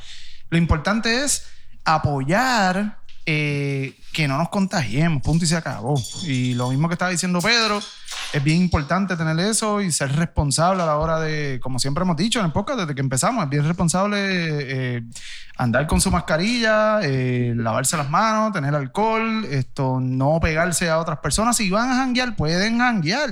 [0.49, 1.45] Lo importante es
[1.85, 5.95] apoyar eh, que no nos contagiemos, punto y se acabó.
[6.23, 7.79] Y lo mismo que estaba diciendo Pedro,
[8.33, 12.17] es bien importante tener eso y ser responsable a la hora de, como siempre hemos
[12.17, 14.17] dicho en el podcast desde que empezamos, es bien responsable
[14.97, 15.03] eh,
[15.57, 21.19] andar con su mascarilla, eh, lavarse las manos, tener alcohol, esto, no pegarse a otras
[21.19, 21.55] personas.
[21.55, 23.29] Si van a janguear, pueden janguear,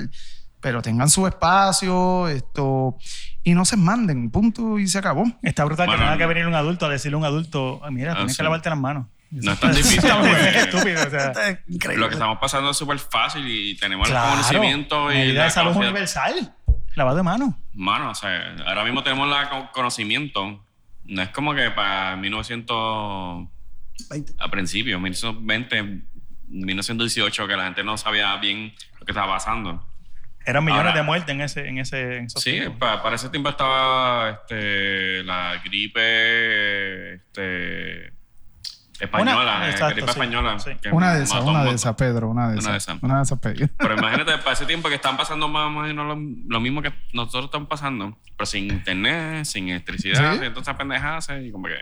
[0.61, 2.97] pero tengan su espacio, esto,
[3.43, 5.23] y no se manden, punto y se acabó.
[5.41, 7.91] Está brutal Bueno, que tenga que venir un adulto a decirle a un adulto, "Ah,
[7.91, 8.37] mira, Ah, tienes sí.
[8.37, 9.07] que lavarte las manos.
[9.31, 11.27] No es tan difícil, Está muy porque- estúpido, o sea.
[11.27, 12.01] Esto es increíble.
[12.03, 15.43] Lo que estamos pasando es súper fácil y tenemos Claro, el conocimiento y medida la
[15.45, 16.55] de salud capacidad- universal.
[16.95, 17.53] Lavado de manos.
[17.73, 20.65] Mano, o sea, ahora mismo tenemos el conocimiento.
[21.05, 23.47] No es como que para 1900,
[24.09, 24.33] 20.
[24.39, 26.01] a principios, 1920,
[26.47, 29.85] 1918, que la gente no sabía bien lo que estaba pasando.
[30.45, 32.79] Eran millones Ahora- de muertes en ese, en ese, en esos Sí, tiempos.
[32.79, 38.13] pa- para ese tiempo estaba este, la gripe este,
[38.99, 40.59] española, Una- exacto, gripe sí, española.
[40.59, 40.71] sí.
[40.81, 42.71] que Una de esas, un una de esas, Pedro, una de Una esas.
[42.71, 43.03] de esas.
[43.03, 43.67] Una de esas, Pedro.
[43.77, 46.15] Pero imagínate, para ese tiempo que están pasando más o menos lo,
[46.47, 50.39] lo mismo que nosotros estamos pasando, pero sin internet, sin electricidad, Sí.
[50.43, 51.75] y entonces pendejas y como que.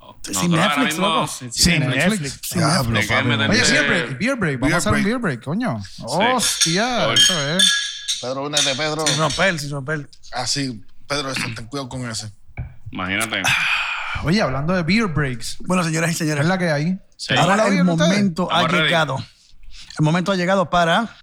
[0.00, 1.26] oh, Sin Netflix, loco.
[1.26, 2.40] sin- Sí, sin Netflix.
[2.42, 4.60] Sí, Diablo, Oye, beer break, beer break.
[4.60, 5.80] Vamos Beer a hacer un beer break, coño.
[6.04, 8.18] Hostia, eso es.
[8.20, 9.06] Pedro, únete, Pedro.
[9.06, 10.08] Sin romper, sin romper.
[10.32, 12.30] Así, Pedro, eso, ten cuidado con ese.
[12.90, 13.42] Imagínate.
[14.24, 16.98] Oye, hablando de beer breaks, Bueno, señoras y ¿qué señores, es la que hay?
[17.16, 17.34] Sí.
[17.34, 18.08] ¿Vamos a la ahora el ustedes?
[18.10, 18.84] momento ha Estamos ready.
[18.84, 19.16] llegado.
[19.98, 21.16] El momento ha llegado para.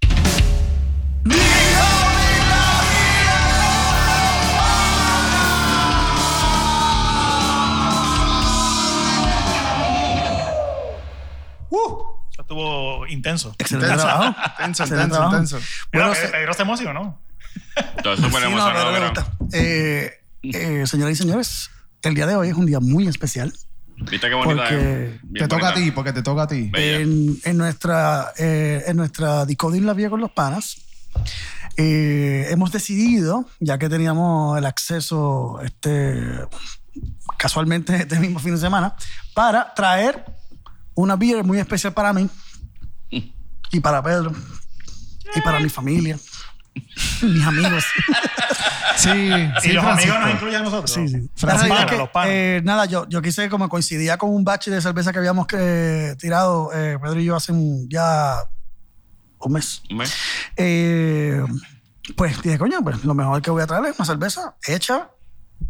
[12.32, 13.56] Eso estuvo intenso.
[13.58, 14.06] Excelente Intenso.
[14.08, 14.36] trabajo.
[14.60, 15.60] Intenso, Excelente intenso, intenso.
[15.92, 17.22] Bueno, Pe- se- Pedro se emocionó.
[18.04, 19.14] Todo eso Sí, no, pero pero-.
[19.54, 21.72] Eh, eh, señoras y señores,
[22.04, 23.54] el día de hoy es un día muy especial.
[23.98, 25.22] ¿Viste qué bonita Porque es?
[25.24, 26.72] Bien Te toca a ti, porque te toca a ti.
[26.74, 30.78] En, en nuestra, eh, en nuestra Discodín La Vía con los Panas,
[31.76, 36.24] eh, hemos decidido, ya que teníamos el acceso este,
[37.38, 38.96] casualmente este mismo fin de semana,
[39.34, 40.26] para traer
[40.96, 42.30] una beer muy especial para mí
[43.72, 44.34] y para Pedro
[45.36, 46.18] y para mi familia,
[47.22, 47.84] mis amigos.
[48.96, 49.10] Sí,
[49.62, 50.14] sí, y los Francisco.
[50.14, 50.92] amigos nos incluyen a nosotros.
[50.92, 51.16] Sí, sí.
[51.36, 55.12] Es que, los eh, nada, yo, yo quise como coincidía con un bache de cerveza
[55.12, 58.44] que habíamos eh, tirado eh, Pedro y yo hace un- ya
[59.40, 59.82] un mes.
[59.90, 60.06] ¿Ve?
[60.58, 61.44] Eh,
[62.16, 65.10] pues dije, coño, pues lo mejor que voy a traer es una cerveza hecha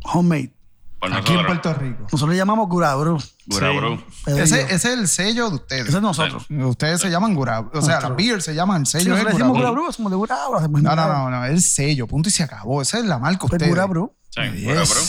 [0.05, 0.53] homemade.
[0.99, 1.45] Por Aquí en.
[1.45, 2.03] Puerto Rico.
[2.03, 3.17] Nosotros le llamamos Gurabru.
[3.45, 3.77] Gura, Sí.
[3.77, 4.03] bro.
[4.25, 5.87] Pedro y Ese, es el sello de ustedes.
[5.87, 6.45] Ese es nosotros.
[6.49, 7.67] Ustedes se llaman Gurab.
[7.67, 8.09] O sea, Nuestro.
[8.09, 9.11] las beers se llaman el Sí, sello.
[9.11, 9.75] nosotros es decimos Gurabru.
[9.79, 10.57] Gurabru, somos de Gurabru.
[10.57, 11.29] hacemos No, no, Gurabru.
[11.31, 12.81] no, no, el sello, punto y se acabó.
[12.81, 13.69] Esa es la marca Pues ustedes.
[13.69, 14.13] Gurabru.
[14.29, 14.63] Sí, Yes.
[14.65, 15.01] Gura, bro.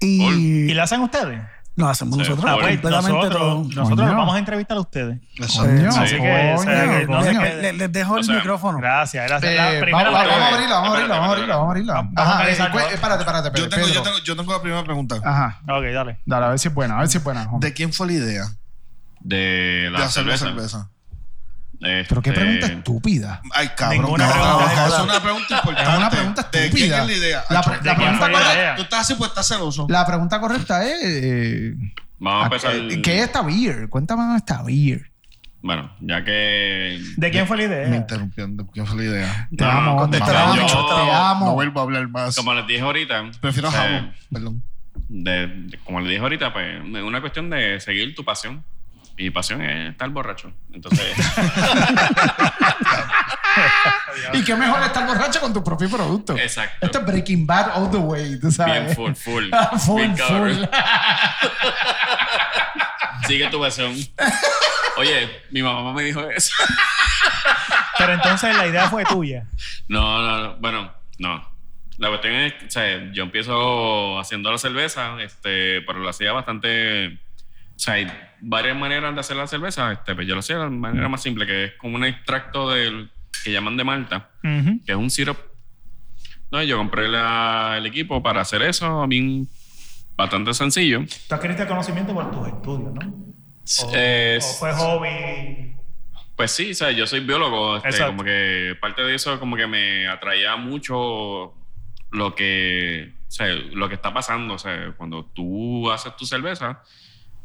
[0.00, 1.40] Y ¿Y la hacen ustedes?
[1.76, 2.18] Lo hacemos Sí.
[2.20, 3.64] nosotros pues, completamente nosotros, todo.
[3.82, 5.20] nosotros los vamos a entrevistar a ustedes.
[5.56, 7.40] Coño, Así que, o sea, que no coño, se coño.
[7.40, 8.78] quede- Le- Les dejo el O sea, micrófono.
[8.78, 9.52] Gracias, gracias.
[9.52, 11.66] Eh, La vamos, primera vamos, vamos a abrirla, vamos a abrirla, vamos a abrirla, vamos
[11.66, 11.94] a abrirla.
[11.94, 12.50] Vamos a Ajá, eh, ¿no?
[12.50, 13.68] espérate, espérate, Yo espérate.
[13.76, 15.16] tengo, yo, tengo, yo tengo la primera pregunta.
[15.24, 15.60] Ajá.
[15.68, 16.18] Ok, dale.
[16.26, 17.48] Dale, a ver si es buena, a ver si es buena.
[17.60, 18.44] ¿De quién fue la idea
[19.20, 20.90] De la de hacer la cerveza.
[21.88, 22.08] Cerveza?
[22.08, 23.42] Pero qué Este, pregunta estúpida.
[23.52, 24.02] Ay, cabrón.
[24.02, 25.90] Ninguna no, pregunta es es una pregunta importante.
[25.92, 26.98] Es una pregunta ¿De quién estúpida.
[27.02, 27.44] es la idea?
[27.50, 28.74] La, Acho, pre- ¿de la pregunta correcta?
[28.76, 29.86] Tú estás así, pues estás celoso.
[29.88, 30.98] la pregunta correcta es...
[31.02, 31.74] eh,
[32.18, 32.72] Vamos a ¿a empezar.
[32.88, 33.88] qué- ¿Qué es esta beer?
[33.88, 35.10] Cuéntame dónde está beer.
[35.62, 37.00] Bueno, ya que.
[37.16, 37.96] ¿De quién fue la Me idea?
[37.96, 38.56] interrumpieron.
[38.56, 39.48] ¿De quién fue la idea?
[39.54, 41.46] Te No, amo, te contesta, amo, yo- te amo.
[41.46, 42.34] No vuelvo a hablar más.
[42.36, 43.24] Como les dije ahorita.
[43.42, 44.12] Prefiero o sea, jabón.
[44.32, 44.62] Perdón.
[45.08, 48.64] de- de- como les dije ahorita, pues es una cuestión de seguir tu pasión.
[49.20, 50.50] Y pasión es estar borracho.
[50.72, 51.14] Entonces.
[54.32, 56.34] y qué mejor estar borracho con tu propio producto.
[56.38, 56.86] Exacto.
[56.86, 58.82] Esto es Breaking Bad all the way, tú sabes.
[58.82, 59.50] Bien full, full.
[59.84, 60.52] full, Bien full.
[63.26, 63.94] Sigue tu versión.
[64.96, 66.54] Oye, mi mamá me dijo eso.
[67.98, 69.44] Pero entonces la idea fue tuya.
[69.86, 70.56] No, no, no.
[70.56, 71.46] Bueno, no.
[71.98, 77.18] La cuestión es, o sea, yo empiezo haciendo la cerveza, este, pero lo hacía bastante.
[77.80, 78.06] O sea, hay
[78.42, 79.90] varias maneras de hacer la cerveza.
[79.90, 82.68] Este, pero yo lo hacía de la manera más simple, que es como un extracto
[82.68, 83.10] del
[83.42, 84.84] que llaman de malta, Ujú.
[84.84, 85.38] que es un syrup.
[86.50, 89.48] No, yo compré la- el equipo para hacer eso, bien
[90.14, 91.04] bastante sencillo.
[91.26, 93.14] Tú adquiriste conocimiento por tus estudios, ¿no?
[93.14, 95.74] O, Eh, o fue hobby.
[96.36, 98.12] Pues sí, o sea, yo soy biólogo, este, Exacto.
[98.12, 101.54] como que parte de eso como que me atraía mucho
[102.10, 106.82] lo que, o sea, lo que está pasando, o sea, cuando tú haces tu cerveza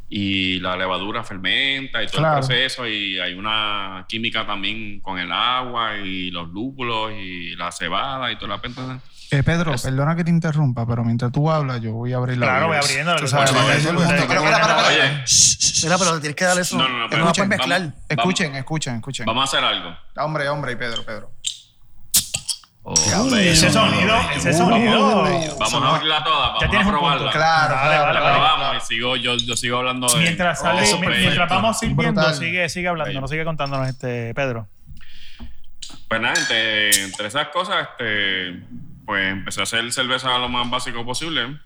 [0.10, 2.40] y la levadura fermenta y todo Claro.
[2.42, 7.72] el proceso y hay una química también con el agua y los lúpulos y la
[7.72, 9.00] cebada y toda la penta.
[9.32, 12.46] Eh, Pedro, perdona que te interrumpa, pero mientras tú hablas, yo voy a abrir la
[12.46, 13.16] Claro, voy abriendo.
[13.16, 13.52] Tú sabes.
[13.52, 13.66] Pero,
[16.20, 16.78] tienes que dar eso.
[16.78, 17.82] No, no, no, que pero no la escuchen, puedes mezclar.
[17.82, 17.96] vamos.
[18.10, 19.26] Escuchen, escuchen, escuchen.
[19.26, 19.96] vamos a hacer algo.
[20.18, 21.32] Hombre, hombre, y Pedro, Pedro.
[22.94, 25.24] Ese sonido, ese sonido.
[25.60, 27.32] Vamos a abrirla toda, vamos Ya a tienes un probarla.
[27.32, 28.36] Claro, Vale, claro, vale, La vale.
[28.38, 30.20] probamos y sigo, yo, yo sigo hablando de...
[30.20, 34.68] Mientras, sale, Oh, mientras vamos sirviendo, sigue, sigue hablando, no sigue contándonos este Pedro.
[36.08, 38.62] Pues nada, entre, entre esas cosas, este,
[39.06, 41.60] pues empecé a hacer cerveza lo más básico posible.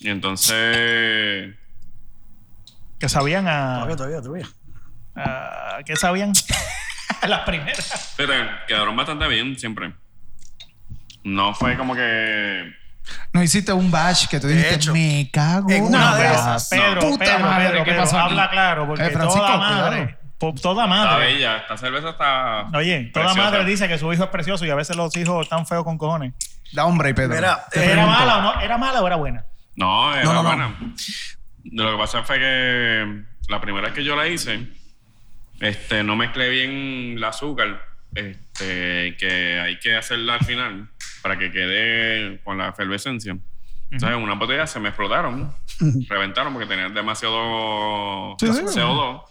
[0.00, 1.54] Y entonces,
[3.00, 3.74] Que sabían a.
[3.86, 4.46] Todavía, todavía, todavía.
[5.16, 6.32] a- ¿Qué sabían?
[7.28, 8.14] Las primeras.
[8.16, 9.92] fíjate, quedaron bastante bien siempre.
[11.24, 12.72] No fue como que...
[13.32, 16.68] No hiciste un batch que tú dijiste, hecho, me cago en una de la esas,
[16.68, 18.26] Pedro, puta Pedro, madre, Pedro, ¿qué pasó aquí?
[18.30, 21.26] habla claro, porque Eh, Francisco, toda madre, toda Está madre.
[21.26, 22.66] bella, esta cerveza está...
[22.74, 23.50] Oye, toda preciosa.
[23.50, 25.96] madre dice que su hijo es precioso y a veces los hijos están feos con
[25.96, 26.34] cojones.
[26.72, 27.34] Da hombre y Pedro.
[27.34, 28.06] ¿Era pregunto.
[28.06, 28.60] mala o no?
[28.60, 29.44] ¿Era mala o era buena?
[29.74, 30.48] No, era No, no, no.
[30.48, 30.74] buena.
[31.64, 34.68] Lo que pasa fue que la primera vez que yo la hice,
[35.60, 37.80] este, no mezclé bien el azúcar,
[38.14, 40.88] este, que hay que hacerla al final
[41.22, 43.36] para que quede con la efervescencia.
[43.90, 45.52] Entonces, una botella se me explotaron,
[46.08, 48.60] reventaron porque tenían demasiado Sí, sí.
[48.78, 49.22] CO2.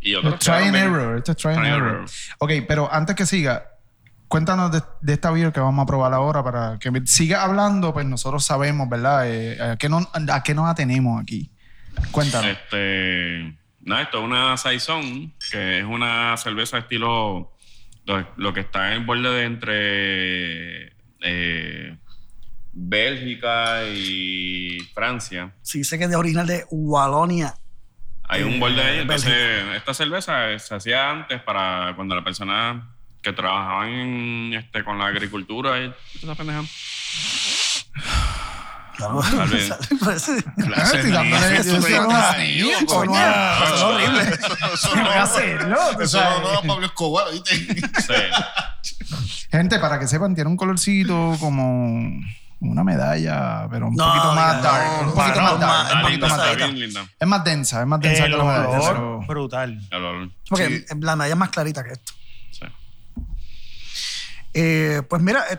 [0.00, 1.18] Y otros Try and error.
[1.18, 1.88] Esto es try and error.
[1.94, 2.04] error.
[2.38, 3.66] Ok, pero antes que siga,
[4.26, 8.04] cuéntanos de, de esta beer que vamos a probar ahora para que siga hablando, pues
[8.06, 9.30] nosotros sabemos, ¿verdad?
[9.30, 11.50] Eh, a, qué no- a qué nos atenemos aquí.
[12.10, 12.50] Cuéntanos.
[12.50, 17.52] Este, nada, esto es una Saison, que es una cerveza estilo
[18.04, 21.96] lo, lo que está en el borde de entre eh,
[22.72, 25.54] Bélgica y Francia.
[25.62, 27.54] Sí, sé que es de original de Walonia.
[28.24, 28.98] Hay un borde ahí.
[29.00, 29.76] Entonces, Bélgica.
[29.76, 32.88] esta cerveza se hacía antes para cuando la persona
[33.20, 36.62] que trabajaban en, este, con la agricultura y esa pendeja.
[38.96, 41.00] Claro, es Sí,
[42.72, 42.92] es
[43.82, 44.22] horrible.
[44.72, 47.56] Eso No no a no, no, Pablo Escobar, ¿viste?
[48.02, 48.14] Sí.
[49.50, 52.08] Gente, para que sepan, tiene un colorcito como
[52.60, 54.84] una medalla, pero un No, poquito más diga, dark.
[55.02, 55.84] no, un poquito no, más no, dark.
[55.84, 57.04] más- un poquito más linda.
[57.18, 58.78] Es más densa, es más densa El que la medalla.
[58.88, 59.80] pero- brutal.
[59.90, 60.32] El.
[60.48, 62.12] Porque la medalla es más clarita que esto.
[62.52, 62.66] Sí.
[64.54, 65.58] Eh, pues mira, eh,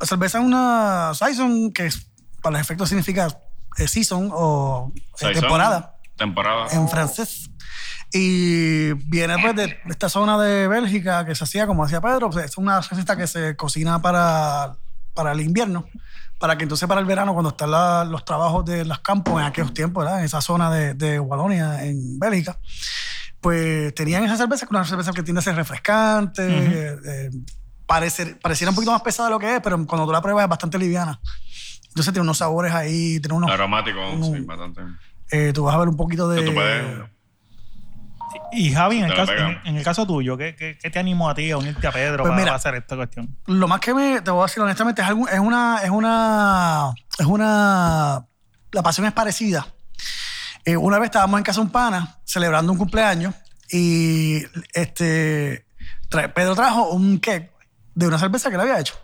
[0.00, 2.06] la cerveza es una Saison que es-
[2.44, 3.26] para los efectos significa
[3.78, 6.66] eh, season o eh, temporada Temporada.
[6.70, 7.50] en francés.
[8.12, 12.44] Y viene pues de, esta zona de Bélgica que se hacía, como hacía Pedro, pues,
[12.44, 14.76] es una receta que se cocina para,
[15.14, 15.86] para el invierno,
[16.38, 19.46] para que entonces para el verano, cuando están la- los trabajos de los campos en
[19.46, 20.20] aquellos tiempos, ¿verdad?
[20.20, 22.56] en esa zona de, de Walonia, en Bélgica,
[23.40, 27.30] pues tenían esa cerveza, que es una cerveza que tiende a ser refrescante, eh,
[27.86, 30.44] parecer- pareciera un poquito más pesada de lo que es, pero cuando tú la pruebas
[30.44, 31.18] es bastante liviana.
[31.94, 33.48] Entonces tiene unos sabores ahí, tiene unos...
[33.50, 34.80] Aromático, sí, bastante.
[35.30, 36.40] eh, tú vas a ver un poquito de...
[36.40, 37.02] Que tú puedes-
[38.52, 41.30] Y Javi, en el, caso, en, en el caso tuyo, ¿qué, qué, qué te animó
[41.30, 42.46] a ti a unirte a Pedro Pues para, mira.
[42.46, 43.36] para hacer esta cuestión?
[43.46, 46.92] Lo más que me, te voy a decir honestamente, es, algún- es una, es una,
[47.18, 48.26] es una,
[48.72, 49.66] la pasión es parecida.
[50.64, 53.34] Eh, una vez estábamos en casa de un pana celebrando un cumpleaños
[53.70, 54.42] y
[54.72, 55.64] este,
[56.10, 57.52] tra- Pedro trajo un cake
[57.94, 58.94] de una cerveza que le había hecho.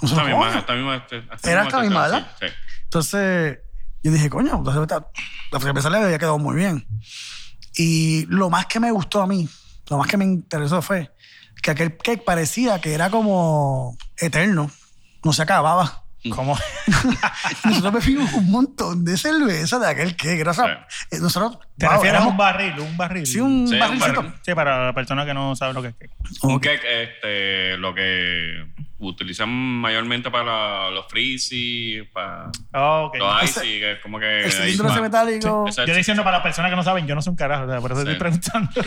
[0.00, 0.58] Esta Nosotros, misma, "Coño".
[0.58, 2.30] esta misma, esta Era esta misma, ¿verdad?
[2.40, 2.46] Sí.
[2.84, 3.58] Entonces,
[4.02, 6.86] yo dije, coño, la cerveza le había quedado muy bien.
[7.76, 9.48] Y lo más que me gustó a mí,
[9.88, 11.12] lo más que me interesó fue
[11.62, 14.70] que aquel cake parecía que era como eterno,
[15.24, 16.04] no se acababa.
[16.30, 16.58] ¿Cómo?
[17.64, 20.36] Nosotros bebimos un montón de cerveza de aquel que.
[20.44, 20.60] Sí.
[21.12, 21.58] eh, nosotros.
[21.76, 22.74] ¿Te wow, refieres a un barril?
[22.80, 23.24] Un barril.
[23.26, 24.32] Sí, un Sí, un barril.
[24.42, 25.94] Sí, para la persona que no sabe lo que es.
[25.96, 26.10] que-
[26.42, 28.66] Un cake, este, lo que
[28.98, 33.16] utilizan mayormente para los freezy, para Ah, ok.
[33.16, 34.40] los Ese- icy, que es como que...
[34.44, 35.64] El cilindro ese metálico.
[35.68, 35.88] Exacto.
[35.92, 37.80] Yo diciendo para las personas que no saben, yo no soy un carajo, o sea,
[37.80, 38.10] por eso Sí.
[38.10, 38.70] estoy preguntando.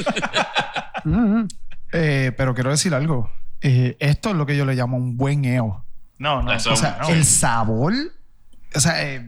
[1.03, 1.47] Mm,
[1.93, 3.31] Eh, pero quiero decir algo.
[3.61, 5.83] Eh, esto es lo que yo le llamo un buen EO.
[6.21, 6.53] No, no.
[6.53, 7.09] Eso- O sea, no.
[7.09, 7.93] el sabor.
[8.75, 9.27] O sea, eh,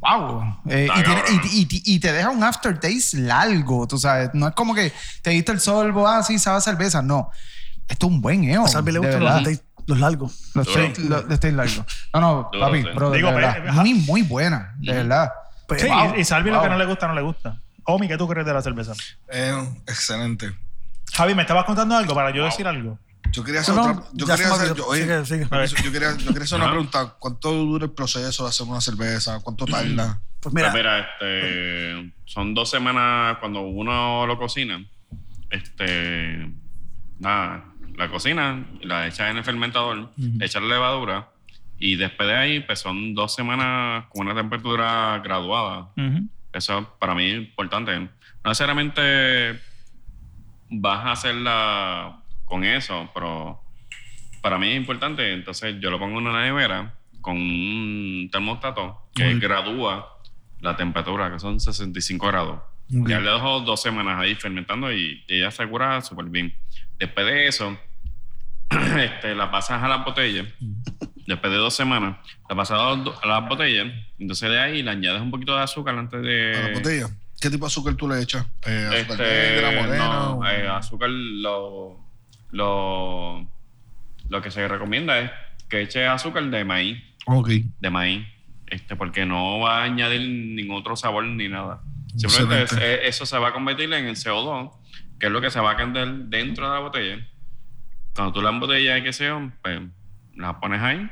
[0.00, 0.42] wow.
[0.68, 1.40] Eh, Está y, tiene- cabrón.
[1.52, 4.30] y- y- y te deja un aftertaste largo, tú sabes.
[4.34, 7.00] No es como que te diste el solvo, ah, sí, sabe a cerveza.
[7.00, 7.30] No.
[7.88, 8.64] Esto es un buen EO.
[8.64, 10.50] A Salvi le gustan los, los largos.
[10.54, 11.84] Los steaks largos.
[12.12, 12.88] No, no, Duro, papi, sí.
[12.94, 13.56] bro, de Digo, verdad.
[13.60, 15.30] pero- muy, muy buena, de verdad.
[15.68, 17.56] Pues, Sí, Wow, y, y Salvi lo que no le gusta, no le gusta.
[17.84, 18.92] Omi, ¿qué tú crees de la cerveza?
[19.28, 19.54] Eh,
[19.86, 20.52] excelente.
[21.14, 22.98] Javi, ¿me estabas contando algo para yo decir algo?
[23.30, 24.04] Yo quería hacer No, no, otra.
[24.12, 24.74] Yo quería hacer.
[24.76, 25.48] Yo, oye, Sigue, sigue.
[25.50, 27.14] yo, yo quería, yo quería hacer una pregunta.
[27.18, 29.40] ¿Cuánto dura el proceso de hacer una cerveza?
[29.40, 30.20] ¿Cuánto tarda?
[30.40, 34.84] Pues mira, Pues mira, este, son dos semanas cuando uno lo cocina.
[35.50, 36.50] Este,
[37.20, 37.64] nada,
[37.96, 41.28] la cocina, la echa en el fermentador, le echa la levadura
[41.78, 45.90] y después de ahí, pues son dos semanas con una temperatura graduada.
[45.96, 46.28] Ujú.
[46.52, 47.98] Eso para mí es importante.
[47.98, 48.10] No
[48.44, 49.60] necesariamente
[50.70, 52.21] vas a hacerla
[52.52, 53.62] con eso, pero
[54.42, 55.32] para mí es importante.
[55.32, 60.18] Entonces yo lo pongo en una nevera con un termostato que gradúa
[60.60, 62.60] la temperatura, que son 65 grados.
[62.88, 66.54] Ya le dejo dos semanas ahí fermentando y ella se cura súper bien.
[66.98, 67.74] Después de eso,
[68.98, 70.44] este, la pasas a la botella.
[71.26, 72.18] Después de dos semanas,
[72.50, 73.86] la pasas a, las do- a las botellas.
[74.18, 76.54] Entonces de ahí le añades un poquito de azúcar antes de...
[76.54, 77.06] ¿A la botella?
[77.40, 78.46] ¿Qué tipo de azúcar tú le echas?
[78.66, 80.08] Eh, ¿Azúcar Este, negra, morena?
[80.08, 82.01] no, o- eh, azúcar lo,
[82.52, 83.46] lo,
[84.28, 85.30] lo que se recomienda es
[85.68, 87.48] que eche azúcar de maíz, Ok.
[87.80, 88.26] de maíz,
[88.68, 91.80] este, porque no va a añadir ningún otro sabor ni nada.
[92.16, 92.74] Simplemente
[93.04, 94.70] es- eso se va a convertir en el CO2,
[95.18, 97.26] que es lo que se va a quedar dentro de la botella.
[98.14, 99.80] Cuando tú la embotellas y que sea, pues
[100.36, 101.10] la pones ahí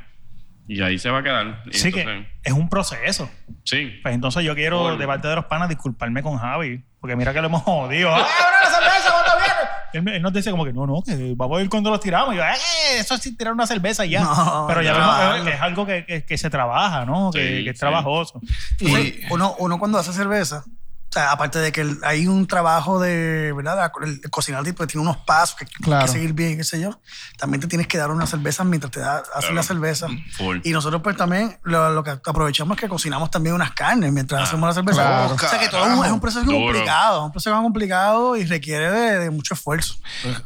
[0.68, 1.62] y ahí se va a quedar.
[1.66, 3.30] Y Sí, entonces- que es un proceso.
[3.64, 3.98] sí.
[4.02, 6.84] Pues entonces yo quiero, Por- de parte de los panas, disculparme con Javi.
[7.00, 8.10] Porque mira que lo hemos jodido.
[8.14, 9.70] ¡Ah, abre la cerveza cuando viene!
[9.92, 12.34] Él, nos dice como que no, no, que vamos a ir cuando los tiramos.
[12.34, 12.98] Y yo, ¡eh!
[12.98, 14.22] Eso es sin tirar una cerveza y ya.
[14.24, 14.98] No, Pero ya no.
[15.30, 17.30] vemos que es algo que, que- que se trabaja, ¿no?
[17.32, 17.80] que, Sí, que es sí.
[17.80, 18.40] trabajoso.
[18.78, 20.64] Entonces, uno, uno cuando hace cerveza,
[21.10, 23.90] o sea, aparte de que hay un trabajo de, ¿verdad?
[24.04, 25.66] El, cocinar tipo, tiene unos pasos que,
[26.06, 27.00] seguir bien, qué sé yo.
[27.36, 29.54] También te tienes que dar una cerveza mientras te da, Claro.
[29.54, 30.06] la cerveza.
[30.36, 30.60] Full.
[30.62, 34.44] Y nosotros pues también lo, lo que aprovechamos es que cocinamos también unas carnes mientras
[34.44, 35.02] hacemos la cerveza.
[35.02, 35.34] claro.
[35.34, 36.58] O sea que todo es un- es un proceso Duro.
[36.66, 39.96] complicado, es un proceso complicado y requiere de, de mucho esfuerzo.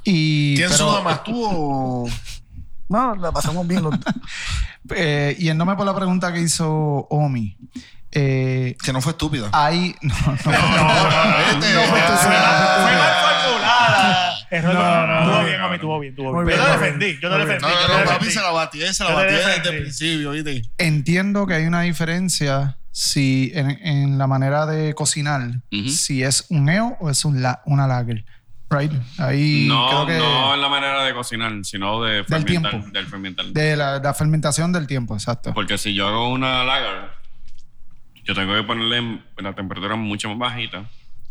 [0.02, 2.08] Y, ¿Quién pero- suda más tú o.?
[2.88, 3.82] No, la pasamos bien.
[3.82, 3.94] los-
[4.94, 6.66] eh, yéndome por la pregunta que hizo
[7.10, 7.56] Omi.
[8.14, 9.48] Eh, Que no fue estúpida.
[9.52, 9.94] hay.
[10.02, 11.74] No, no, Vete.
[11.74, 14.34] Fue mal.
[14.50, 14.74] Error.
[14.74, 16.26] No, no, no, bien, no, Mami, estuvo bien, bien.
[16.28, 17.18] Yo muy defendí, bien.
[17.20, 17.66] yo te Muy defendí.
[17.66, 20.62] No, yo no, no, papi se la batí, se la batí desde el principio, ¿viste?
[20.78, 25.40] Entiendo que hay una diferencia si en, en la manera de cocinar,
[25.72, 25.88] Ujú.
[25.88, 28.24] si es un EO o es un la- una lager.
[28.70, 28.92] Right?
[29.18, 32.70] Ahí No, creo que no en la manera de cocinar, sino de fermentar.
[32.70, 32.90] tiempo.
[32.92, 33.46] Del fermentar.
[33.46, 35.52] de la, la fermentación del tiempo, exacto.
[35.52, 37.10] Porque si yo hago una lager,
[38.24, 40.84] yo tengo que ponerle la temperatura mucho más bajita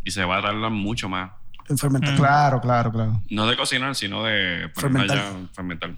[0.04, 1.32] y se va a tardar mucho más.
[1.70, 2.16] en fermentar.
[2.16, 3.22] Claro, claro, claro.
[3.30, 5.18] No de cocinar, sino de Fermentar.
[5.18, 5.92] ya fermentar.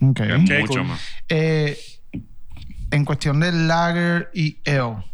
[0.00, 0.16] Ok.
[0.16, 0.84] Que es Ok, mucho cool.
[0.84, 1.00] más.
[1.28, 1.78] Eh,
[2.90, 5.04] en cuestión de lager y ale,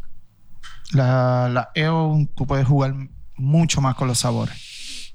[0.92, 2.94] la, la ale tú puedes jugar
[3.36, 5.12] mucho más con los sabores.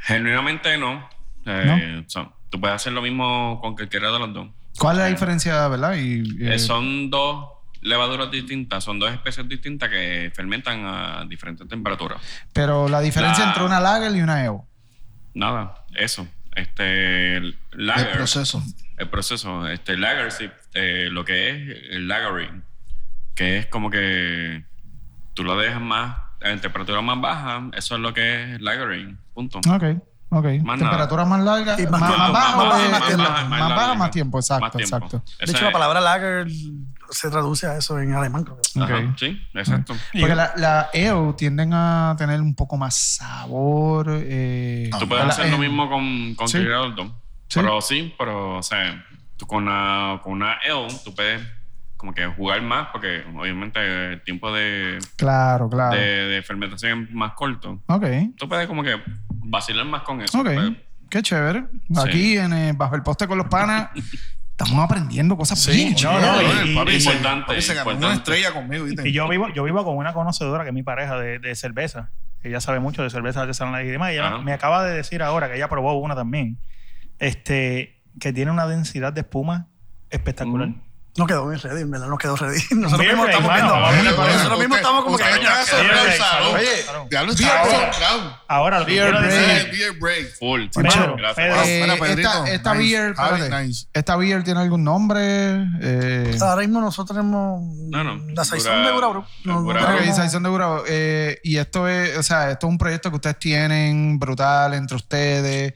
[0.00, 1.08] Genuinamente no.
[1.46, 4.48] Eh, son- tú puedes hacer lo mismo con cualquiera de los dos.
[4.78, 5.94] ¿Cuál es la Eh, diferencia, verdad?
[5.96, 7.46] Y, eh, Eh, son dos
[7.82, 12.20] levaduras distintas, son dos especies distintas que fermentan a diferentes temperaturas.
[12.52, 14.60] pero la diferencia la- entre una lager y una ale.
[15.34, 16.26] Nada, eso.
[16.54, 18.62] Este, el lager, El proceso.
[18.96, 22.64] el proceso, este lager, sí, eh, lo que es el lagering,
[23.34, 24.64] que es como que
[25.34, 29.58] tú lo dejas más en temperatura más baja, eso es lo que es lagering, punto.
[29.68, 29.84] Ok,
[30.28, 30.44] ok.
[30.62, 32.32] Más Temperatura más larga, Y más, más más, tiempo.
[32.32, 33.22] baja, Más baja, más tiempo.
[33.22, 34.96] más larga, baja, más tiempo, exacto, más tiempo.
[34.96, 35.22] exacto.
[35.44, 36.46] De hecho, la palabra lager
[37.10, 38.42] se traduce a eso en alemán.
[38.44, 38.80] creo que.
[38.80, 39.18] Ajá, Ok.
[39.18, 39.94] Sí, exacto.
[40.18, 44.06] Porque la, la ale tienden a tener un poco más sabor.
[44.10, 46.58] Eh, Tú puedes la- hacer lo mismo con, con Sí.
[46.58, 47.60] Sí.
[47.60, 49.04] Pero sí, pero, o sea,
[49.36, 51.40] tú con una, con una ale, tú puedes
[51.96, 55.96] como que jugar más porque obviamente el tiempo de, Claro, claro.
[55.96, 57.80] de, de fermentación es más corto.
[57.86, 58.04] Ok,
[58.36, 58.96] Tú puedes como que
[59.30, 60.38] vacilar más con eso.
[60.40, 60.44] ok.
[60.54, 60.72] Pues,
[61.08, 61.64] Qué chévere.
[61.96, 63.90] Aquí en, eh, bajo el poste con los panas
[64.50, 68.12] estamos aprendiendo cosas Sí, bien no, no, y- papi, y- importante, papi, se ganó una
[68.14, 69.08] estrella conmigo, ¿viste?
[69.08, 72.10] Y yo vivo, yo vivo con una conocedora que es mi pareja de, de cerveza.
[72.42, 74.10] Ella sabe mucho de cerveza artesanal y demás.
[74.10, 74.38] Y ella Ajá.
[74.38, 76.58] me acaba de decir ahora que ella probó una también.
[77.18, 79.68] Este, que tiene una densidad de espuma
[80.10, 80.70] espectacular.
[81.16, 82.60] No quedó bien ready, en verdad, no quedó ready.
[82.72, 84.10] Nosotros Beer mismos estamos mano, viendo.
[84.26, 85.24] Nosotros mismos estamos como que.
[85.24, 85.62] Ya
[86.52, 88.38] Oye, comprado.
[88.48, 89.24] Ahora, lo Beer break.
[89.24, 90.38] decir Beer, break.
[90.38, 90.62] Full.
[90.74, 91.36] Pedro, Gracias.
[91.36, 91.62] Pedro.
[91.64, 92.96] Eh, esta, esta nice.
[92.96, 93.14] beer,
[93.66, 93.86] nice.
[93.92, 95.66] esta beer tiene algún nombre.
[95.80, 97.60] Eh, Ahora mismo nosotros tenemos.
[97.90, 98.20] No, no.
[98.34, 99.26] La saison de Gura, bro.
[99.44, 100.82] No, no pura- Creo que tenemos- dice Saison de Gurabo.
[100.86, 104.96] Eh, y esto es, o sea, esto es un proyecto que ustedes tienen brutal entre
[104.96, 105.74] ustedes.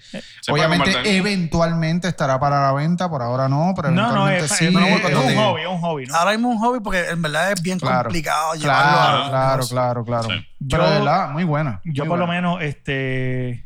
[0.49, 5.30] Obviamente, eventualmente estará para la venta, por ahora no, pero No, no, eventualmente sí.
[5.39, 6.15] Un hobby, es un hobby, ¿no?
[6.15, 8.05] Ahora mismo un hobby porque en verdad es bien Claro.
[8.05, 10.29] complicado llevarlo Claro, a- claro, claro, claro.
[10.31, 10.47] Sí.
[10.69, 11.81] Pero Yo- de verdad, muy buena.
[11.85, 12.41] Yo muy por lo buena.
[12.43, 13.65] menos este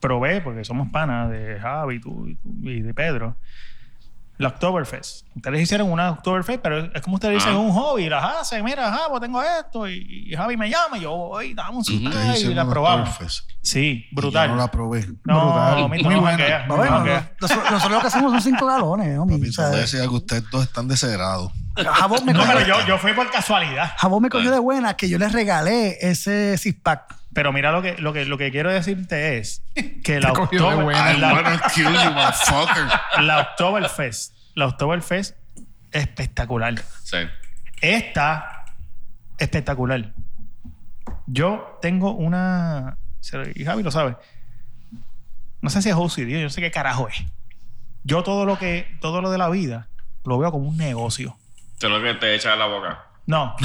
[0.00, 2.26] probé, porque somos panas de Javi tú
[2.62, 3.36] y de Pedro,
[4.36, 5.26] la Oktoberfest.
[5.36, 7.58] Ustedes hicieron una Oktoberfest, pero es como ustedes dicen, Ah.
[7.58, 11.12] un hobby, las hacen, mira, Javo, tengo esto, y, y Javi me llama, y yo
[11.14, 11.94] voy, dame un y
[12.32, 13.44] hicieron la probamos.
[13.62, 14.48] Sí, Y brutal.
[14.48, 15.06] yo no la probé.
[15.24, 15.88] No, Brutal.
[15.90, 16.66] mito, Muy no buena.
[16.66, 16.98] no Bueno,
[17.40, 19.38] nosotros, nosotros lo que hacemos son cinco galones, homie.
[19.38, 20.16] Papi, te decir algo.
[20.16, 21.52] Ustedes dos están deshedrados.
[21.76, 23.92] Jabón me, No, pero yo, yo fui por casualidad.
[23.96, 27.14] Jabón me cogió de buena que yo le regalé ese six pack.
[27.34, 29.62] Pero mira lo que, lo que, lo que quiero decirte es
[30.04, 30.56] que la, Te.
[30.56, 31.18] I
[33.20, 35.36] la- Oktoberfest, la Oktoberfest
[35.90, 36.74] espectacular.
[37.02, 37.18] Sí.
[37.80, 38.64] Esta,
[39.38, 40.12] espectacular.
[41.26, 42.96] Yo tengo una.
[43.54, 44.16] Y Javi lo sabe.
[45.60, 47.24] No sé si es OCD, yo no sé qué carajo es.
[48.04, 49.88] Yo todo lo que, todo lo de la vida,
[50.24, 51.36] lo veo como un negocio.
[51.80, 53.06] Es lo que te echa a la boca.
[53.26, 53.56] No.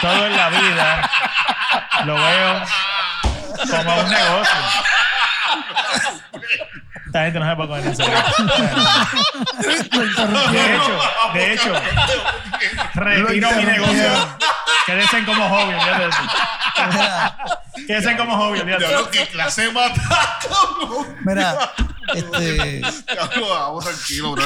[0.00, 1.10] todo en la vida
[2.04, 2.62] lo veo
[3.70, 4.60] como un negocio.
[7.06, 8.14] Esta gente no se puede coger en serio.
[10.52, 11.00] De hecho,
[11.32, 11.72] de hecho,
[12.94, 14.36] retiro mi negocio.
[14.86, 16.22] Quédense como hobby, olvídate de eso.
[17.86, 19.02] Quédense como hobby, olvídate de eso.
[19.02, 20.38] Diablo, qué clase mata.
[21.24, 21.72] Mira,
[22.14, 22.82] este.
[23.06, 24.44] Tranquilo, bro.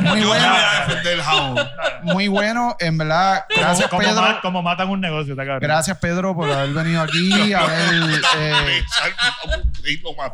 [0.00, 1.68] Muy Yo voy a defender el jabón.
[2.02, 3.44] Muy bueno, en verdad.
[3.48, 4.38] Gracias, como, Pedro.
[4.42, 5.60] como matan un negocio, está cabrón.
[5.60, 7.52] Gracias, Pedro, por haber venido aquí.
[7.54, 8.82] A ver, eh.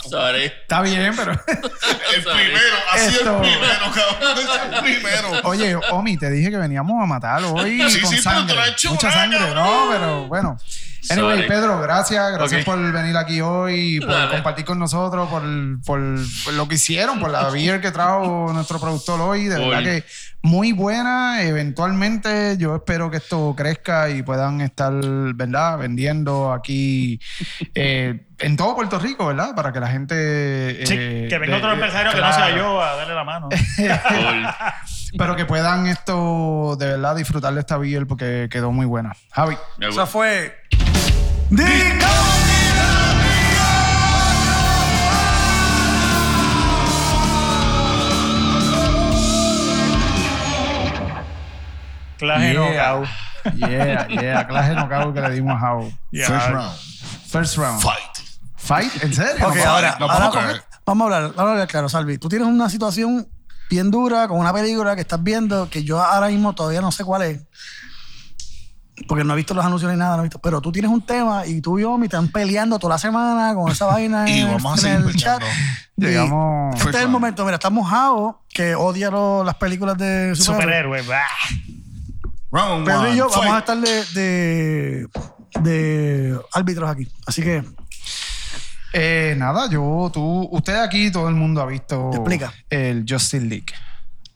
[0.08, 0.44] Sorry.
[0.44, 1.32] está bien, pero.
[2.16, 4.38] El primero, ha sido Esto- el primero, cabrón.
[4.38, 5.28] Es el primero.
[5.44, 8.46] Oye, Omi, te dije que veníamos a matar hoy Sí, con sí, pero sangre.
[8.54, 9.54] te lo he hecho Mucha sangre, cabrón.
[9.56, 10.58] no, pero bueno.
[11.10, 11.48] Anyway, Sorry.
[11.48, 12.32] Pedro, gracias.
[12.32, 14.30] Gracias por venir aquí hoy, por Dale.
[14.32, 15.42] compartir con nosotros, por,
[15.84, 19.44] por- por lo que hicieron, por la beer que trajo nuestro productor hoy.
[19.46, 20.04] De verdad que
[20.42, 21.42] muy buena.
[21.42, 24.92] Eventualmente yo espero que esto crezca y puedan estar,
[25.34, 25.78] ¿verdad?
[25.78, 27.20] Vendiendo aquí
[27.74, 29.54] eh, en todo Puerto Rico, ¿verdad?
[29.54, 30.86] Para que la gente...
[30.86, 33.48] Sí, eh, que venga de- otro empresario que no sea yo a darle la mano.
[35.18, 39.12] Pero que puedan esto de verdad disfrutar de esta beer porque quedó muy buena.
[39.32, 39.56] Javi.
[39.80, 40.54] Eso fue.
[52.18, 53.04] Clase no, yeah,
[53.54, 54.48] yeah, yeah.
[54.48, 55.92] Clase knockout que le dimos a Jao.
[56.10, 56.26] Ya.
[56.26, 56.76] First round.
[57.28, 57.80] First round.
[57.80, 58.00] Fight.
[58.56, 59.46] Fight, ¿en serio?
[59.46, 62.18] Ok, ahora, no, ahora vamos a hablar, vamos a hablar claro, Salvi.
[62.18, 63.28] Tú tienes una situación
[63.70, 67.04] bien dura con una película que estás viendo que yo ahora mismo todavía no sé
[67.04, 67.40] cuál es.
[69.08, 70.38] Porque no he visto los anuncios ni nada, no he visto.
[70.38, 73.54] Pero tú tienes un tema y tú y yo me están peleando toda la semana
[73.54, 75.42] con esa vaina Y en, vamos el chat.
[75.96, 77.44] Llegamos- Este es el momento.
[77.44, 81.02] Mira, estamos Jao, que odia lo- las películas de superhéroes.
[81.02, 81.02] Superhéroe,
[82.84, 85.08] Pedro y yo vamos a estar de, de,
[85.60, 87.06] de árbitros aquí.
[87.26, 87.62] Así que
[88.92, 92.52] Eh, nada, yo, tú, usted aquí, todo el mundo ha visto Explica.
[92.70, 93.66] el Justice League.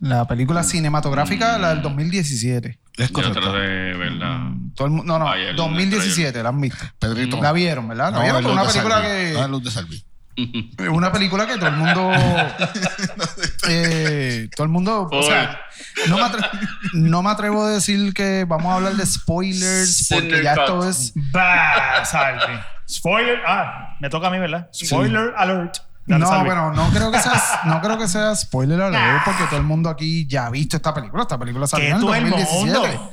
[0.00, 2.78] La película cinematográfica, la del 2017.
[3.04, 3.52] Es correcto.
[3.52, 4.52] de verla.
[4.74, 6.84] Todo el no, no, Ayer, 2017, la han visto.
[6.98, 7.40] Pedrito.
[7.42, 8.12] La vieron, ¿verdad?
[8.12, 9.32] La No, vieron, una película Salvi.
[9.32, 9.48] No, que...
[9.48, 10.04] luz de Salvi.
[10.90, 12.12] Una película que todo el mundo...
[13.68, 15.08] eh, todo el mundo...
[15.10, 15.60] O sea,
[16.08, 16.50] no me, atre-
[16.94, 21.12] no me atrevo a decir que vamos a hablar de spoilers porque ya esto es...
[21.32, 22.58] Bah, Salvi.
[22.88, 23.40] Spoiler.
[23.46, 24.68] Ah, me toca a mí, ¿verdad?
[24.72, 25.78] Spoiler alert.
[26.10, 26.44] Dale, No, Salvi.
[26.46, 29.88] bueno, no creo que sea, no creo que sea spoiler alert porque todo el mundo
[29.88, 31.22] aquí ya ha visto esta película.
[31.22, 32.88] Esta película salió en el todo el 2017.
[32.88, 33.10] mundo.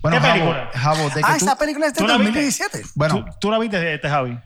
[0.00, 0.70] Bueno, ¿Qué película?
[0.74, 2.32] Jabo, de que Ah, tú- esa película es de ¿Tú la viste?
[2.32, 2.82] 2017.
[2.94, 4.38] Bueno, ¿Tú, tú la viste, este Javi?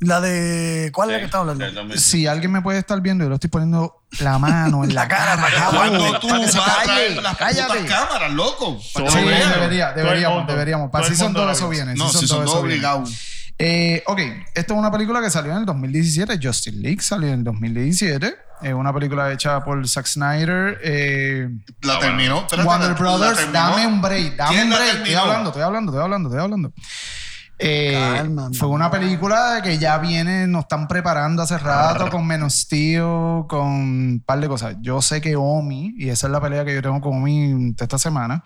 [0.00, 0.90] La de.
[0.94, 1.62] ¿Cuál es la que está hablando?
[1.62, 1.98] Del 2000.
[1.98, 5.36] si alguien me puede estar viendo, yo le estoy poniendo la mano en la cara.
[5.36, 7.84] Jabo, ¿Cuándo tú vas a calle, traer las cállate.
[7.84, 8.80] cámaras, loco?
[8.80, 10.90] Sí, debería, deberíamos, deberíamos.
[10.90, 11.94] Para si son todo eso viene.
[11.96, 12.82] No, si son todo eso viene.
[13.58, 14.20] Eh, ok,
[14.54, 16.38] esto es una película que salió en el 2017.
[16.42, 18.34] Justice League salió en el 2017.
[18.62, 20.78] Es una película hecha por Zack Snyder.
[20.82, 21.48] eh,
[21.82, 22.38] La Ah, terminó.
[22.40, 23.58] espérate, Warner la- la Brothers, terminó.
[23.60, 24.94] dame un break, dame ¿Quién un break.
[24.96, 26.72] Estoy hablando, estoy hablando, estoy hablando, estoy hablando.
[27.58, 32.52] Eh, Calma, fue una película que ya viene, nos están preparando hace rato con menos
[32.54, 34.74] Steel, con un par de cosas.
[34.80, 37.84] Yo sé que Omi, y esa es la pelea que yo tengo con Omi de
[37.84, 38.42] esta semana,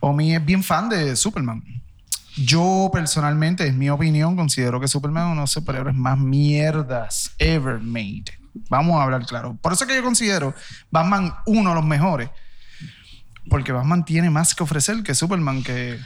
[0.00, 1.62] Omi es bien fan de Superman.
[2.36, 7.34] Yo personalmente, es mi opinión, considero que Superman es uno de los superhéroes más mierdas
[7.38, 8.24] ever made.
[8.68, 9.56] Vamos a hablar claro.
[9.60, 10.54] Por eso es que yo considero
[10.90, 12.30] Batman uno de los mejores.
[13.48, 15.98] Porque Batman tiene más que ofrecer que Superman, que,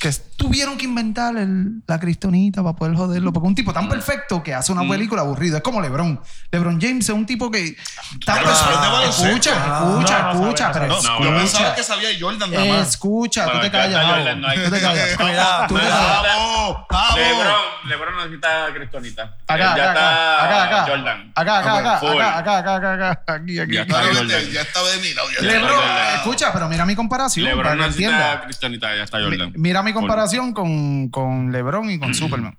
[0.00, 3.32] que tuvieron que inventar el- la cristonita para poder joderlo.
[3.32, 5.56] Porque un tipo tan perfecto que hace una película aburrida.
[5.58, 6.20] Es como LeBron.
[6.52, 7.76] LeBron James es un tipo que...
[8.24, 9.26] Sabes de baloncesto.
[9.26, 11.74] escucha, escucha, No, no escucha, no pero No, No, yo no, pensaba escucha.
[11.74, 12.88] que sabía Jordan nada más.
[12.88, 14.36] Escucha, tú te callas.
[14.36, 15.16] no Tú te callas.
[15.16, 15.66] Cuidado.
[15.68, 16.22] Tú te No, callas.
[16.22, 16.76] ¡Vamos!
[16.90, 17.16] ¡Vamos!
[17.18, 17.54] Lebron,
[17.88, 19.22] Lebron necesita Cristonita.
[19.46, 21.32] Acá, ya acá, está acá, acá, Jordan.
[21.34, 22.20] acá, acá, acá, Full.
[22.20, 23.74] acá, acá, acá, acá, acá, aquí, aquí.
[23.74, 25.80] Ya estaba de mi Lebron,
[26.16, 29.52] escucha, pero mira mi comparación para Lebron necesita Cristonita, ya está Jordan.
[29.52, 32.58] Mi- Mira mi comparación con, con LeBron y con Superman.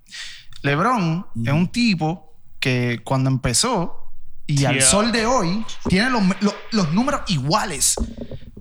[0.63, 4.11] LeBron es un tipo que cuando empezó
[4.47, 4.85] y al Yeah.
[4.85, 7.95] sol de hoy tiene los, los- los números iguales.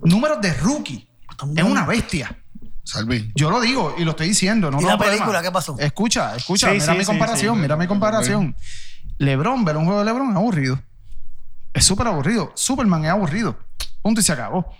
[0.03, 1.07] Números de rookie.
[1.55, 2.37] Es una bestia.
[2.83, 3.31] Salvi.
[3.35, 4.69] Yo lo digo y lo estoy diciendo.
[4.71, 5.17] No ¿Y tengo la problema.
[5.25, 5.75] película qué pasó?
[5.79, 6.67] Escucha, escucha.
[6.67, 7.61] Sí, mira sí, mi sí, comparación, sí.
[7.61, 8.55] mira mi comparación.
[9.17, 10.79] LeBron, ver un juego de LeBron es aburrido.
[11.73, 12.51] Es súper aburrido.
[12.55, 13.57] Superman es aburrido.
[14.01, 14.73] Punto y se acabó.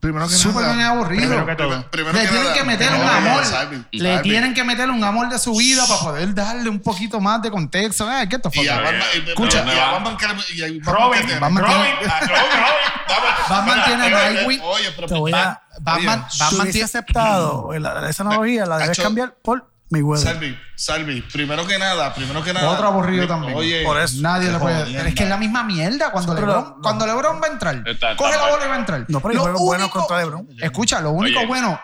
[0.00, 0.88] Primero que es nada.
[0.90, 1.22] aburrido.
[1.28, 1.68] Primero que todo.
[1.90, 3.44] Primero- primero le que tienen nada, que meter un nada, amor.
[3.44, 4.30] Salvi, le Salvi.
[4.30, 7.50] tienen que meter un amor de su vida para poder darle un poquito más de
[7.50, 8.08] contexto.
[8.08, 8.84] Ay, ¿qué te Y a fuck?
[8.84, 9.64] Batman, y- Escucha.
[9.66, 11.40] y a Batman que le- y a Batman Robin, que tiene.
[11.40, 13.34] Batman Robin, tiene- ah, Robin, Robin.
[13.48, 14.60] Batman tiene Oye, Nightwing.
[14.62, 16.84] Oye, pero Te voy a- Batman, Oye, Si Batman hubiese tiene.
[16.84, 17.72] aceptado
[18.08, 20.22] esa analogía, la debes cambiar por mi huevo.
[20.22, 22.70] Salvi, Salvi, primero que nada, primero que nada.
[22.70, 23.54] Otro aburrido mi- también.
[23.56, 24.16] Oye, Por eso.
[24.20, 24.84] Nadie le puede.
[24.84, 26.10] Pero es que es la misma mierda.
[26.10, 26.76] Cuando Pero LeBron, no.
[26.82, 29.04] cuando LeBron va a entrar, Está- coge está la bola y va a entrar.
[29.08, 30.46] No, pero Lo único- contra LeBron.
[30.60, 31.48] Escucha, lo único Oye.
[31.48, 31.80] bueno.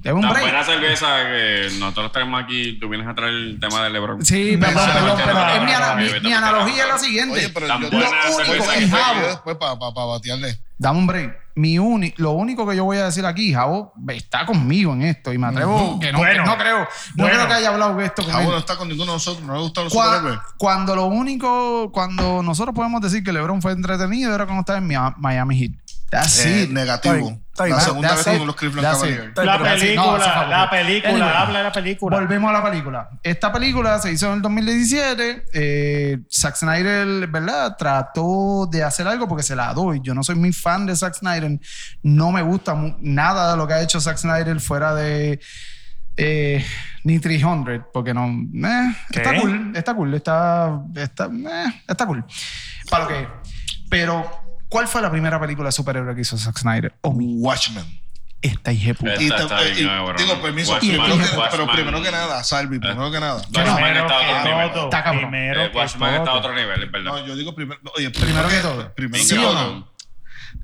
[0.00, 0.40] Debe un break.
[0.42, 2.78] buena cerveza que nosotros tenemos aquí.
[2.78, 4.24] Tú vienes a traer el tema de LeBron.
[4.24, 7.34] Sí, perdón, perdón, pero es mi, analogía es la siguiente.
[7.38, 10.58] Oye, pero Tan yo, buena lo único, que Javo, después para pa, pa batearle.
[10.78, 11.36] Dame un break.
[11.56, 15.32] Mi uni, lo único que yo voy a decir aquí, Javo está conmigo en esto
[15.32, 16.44] y me atrevo que no, Bueno.
[16.44, 16.86] que no creo, no
[17.16, 17.34] Bueno.
[17.34, 18.50] creo que haya hablado de esto con Javo él.
[18.52, 20.38] no está con ninguno de nosotros, no le gustan los superhéroes.
[20.56, 24.86] cuando lo único, cuando nosotros podemos decir que LeBron fue entretenido era cuando estaba en
[24.86, 25.72] Mia- Miami Heat.
[26.10, 27.40] That's Eh, negativo.
[27.64, 28.02] Bien, está bien.
[28.02, 28.92] La segunda vez con los Cleveland.
[28.92, 29.36] Cavaliers.
[29.36, 31.32] La no, película, la película, Anyway.
[31.36, 32.16] habla de la película.
[32.18, 33.08] Volvemos a la película.
[33.22, 35.44] Esta película se hizo en el 2017.
[35.52, 37.76] Eh, Zack Snyder, ¿verdad?
[37.76, 40.00] Trató de hacer algo porque se la doy.
[40.02, 41.58] Yo no soy muy fan de Zack Snyder.
[42.02, 45.40] No me gusta nada de lo que ha hecho Zack Snyder fuera de
[46.20, 46.64] eh,
[47.04, 48.26] ni 300, porque no.
[48.26, 50.80] eh, está cool, está cool, está.
[50.96, 52.24] Está, eh, está cool.
[52.90, 53.28] Para lo que es.
[53.88, 56.94] Pero, ¿cuál fue la primera película de superhéroe que hizo Zack Snyder?
[57.02, 57.10] Oh.
[57.10, 57.84] Watchmen.
[58.40, 59.14] Esta hija puta.
[59.14, 61.48] Esta Y está digo, permiso, Watchmen, primero que- Watchmen.
[61.50, 63.34] pero primero que nada, Salvi, primero que nada.
[63.34, 64.72] Watchmen Primero está a otro que nivel.
[64.72, 65.22] todo, Está cabrón.
[65.30, 66.38] primero Eh, que Watchmen está a todo.
[66.38, 67.10] otro nivel, es verdad.
[67.10, 68.94] No, yo digo primero, oye, Primero que todo.
[68.94, 69.92] Primero Sí, que todo,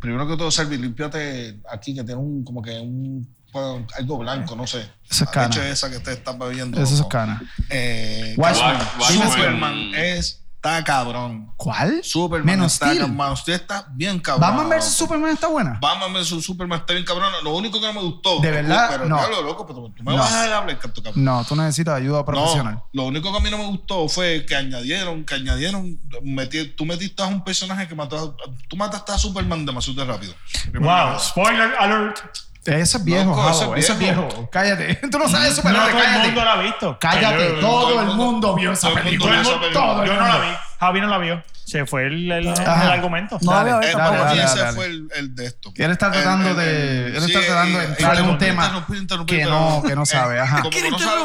[0.00, 4.54] primero que todo, Salvi, límpiate aquí que tiene un, como que un, bueno, algo blanco,
[4.54, 4.88] no sé.
[5.10, 5.68] Eso es cana.
[5.68, 6.80] esa que te estás bebiendo.
[6.80, 7.42] Eso es cana.
[7.70, 8.76] Eh, Watchmen.
[9.00, 9.30] Watchmen.
[9.30, 11.52] Superman es, está cabrón.
[11.56, 12.02] ¿Cuál?
[12.02, 13.06] Superman Menos está Steel.
[13.06, 13.32] cabrón.
[13.32, 14.40] Usted está bien cabrón.
[14.56, 15.78] Batman vs Superman está buena.
[15.80, 17.30] Batman vs Superman está bien cabrón.
[17.42, 18.40] Lo único que no me gustó.
[18.40, 18.88] ¿De verdad?
[18.90, 19.16] Pero No.
[19.18, 20.18] diablo, loco, pero tú me No.
[20.22, 21.22] vas a dejar hablar, canto cabrón.
[21.24, 22.74] No, tú necesitas ayuda profesional.
[22.74, 26.74] No, lo único que a mí no me gustó fue que añadieron, que añadieron, metí-
[26.74, 30.34] tú metiste a un personaje que mató, a- tú mataste a Superman demasiado de rápido.
[30.80, 32.18] Wow, spoiler alert.
[32.66, 34.48] Eso es viejo, eso eso es viejo.
[34.50, 34.94] Cállate.
[35.10, 36.98] Tú no sabes No Superman, todo el mundo la ha visto.
[37.00, 39.42] Cállate, Todo el todo el mundo- mundo vio esa todo el mundo película.
[39.72, 40.46] Todo el Yo no la mundo.
[40.48, 40.54] vi.
[40.80, 41.42] Javi no la vio.
[41.66, 43.38] Se fue el, el, argumento.
[43.40, 45.72] No dale, pero- dale, ese fue el, el de esto.
[45.74, 48.86] Él está tratando El- el- de- él está tratando de eh, entrar en un tema
[49.26, 50.58] que pero- no- que no sabe, ajá.
[50.58, 51.22] Como que no sabe,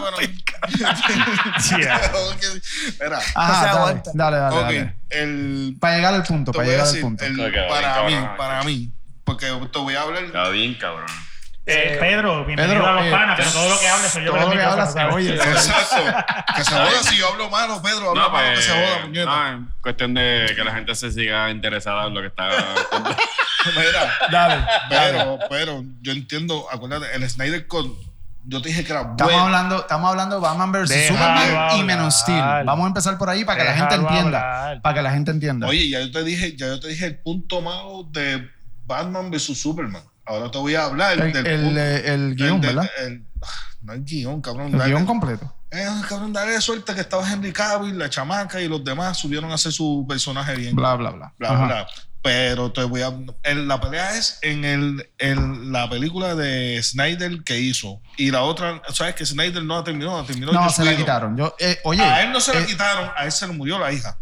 [2.98, 3.18] pero...
[3.36, 4.38] Ajá, dale, dale,
[5.10, 5.74] dale.
[5.80, 7.24] Para llegar al punto, para llegar al punto.
[7.70, 8.92] para mí, para mí,
[9.24, 10.24] porque te voy a hablar...
[10.24, 11.06] Está bien, cabrón.
[11.72, 14.32] Eh, Pedro, bienvenido Pedro, a los eh, panas, pero todo lo que hables soy yo
[14.34, 15.36] todo lo que hablas se oye.
[15.36, 15.96] Exacto.
[16.56, 18.10] Que se joda si yo hablo malo, Pedro.
[18.10, 19.26] Habla No, malo que pues, se joda, puñeta.
[19.26, 22.50] no, es cuestión de que la gente se siga interesada en lo que está.
[23.76, 24.66] Mira, Dale.
[24.90, 27.88] pero, pero yo entiendo, acuérdate, el Snyder Cut,
[28.46, 31.84] yo te dije que era Estamos hablando, estamos hablando de Batman vs Superman y.
[31.84, 32.42] Man of Steel.
[32.66, 34.62] Vamos a empezar por ahí para que la gente entienda.
[34.62, 34.82] hablar.
[34.82, 35.68] Para que la gente entienda.
[35.68, 38.50] Oye, ya yo te dije, ya yo te dije el punto malo de
[38.86, 40.02] Batman vs Superman.
[40.30, 42.92] Ahora te voy a hablar el, del el, eh, el guion, del- ¿verdad?
[43.00, 43.26] el-
[43.82, 44.68] No hay guion, cabrón.
[44.68, 45.56] El Dale- guion completo.
[45.72, 49.56] Eh, cabrón, dale suerte que estaba Henry Cavill, la chamaca y los demás subieron a
[49.56, 50.76] hacer su personaje bien.
[50.76, 51.34] Bla, bla, bla.
[51.40, 51.66] bla, Ajá.
[51.66, 51.88] bla.
[52.22, 53.14] Pero te voy a.
[53.44, 58.02] el- la pelea es en el, en la película de Snyder que hizo.
[58.18, 60.18] Y la otra, ¿sabes que Snyder no la terminó?
[60.20, 61.38] La terminó No, se la quitaron.
[61.38, 62.04] Yo, eh, oye.
[62.04, 64.18] A él no se la eh, quitaron, a él se le murió la hija.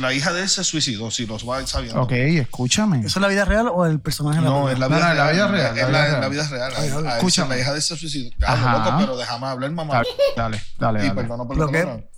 [0.00, 2.00] La hija de él se suicidó, si los va sabiendo.
[2.02, 2.98] Ok, escúchame.
[3.00, 5.04] ¿Eso es la vida real o el personaje en la No, en la No, vida
[5.06, 6.72] no, en la vida real, En la la, vida real.
[6.76, 7.54] Ay, escúchame.
[7.56, 8.30] La hija de él se suicidó.
[8.46, 8.78] Ajá.
[8.78, 9.94] Loco, pero déjame hablar, mamá.
[9.94, 10.98] Dale, dale, dale.
[11.00, 11.20] Y dale.
[11.20, 12.10] perdona por Lo lo que- que.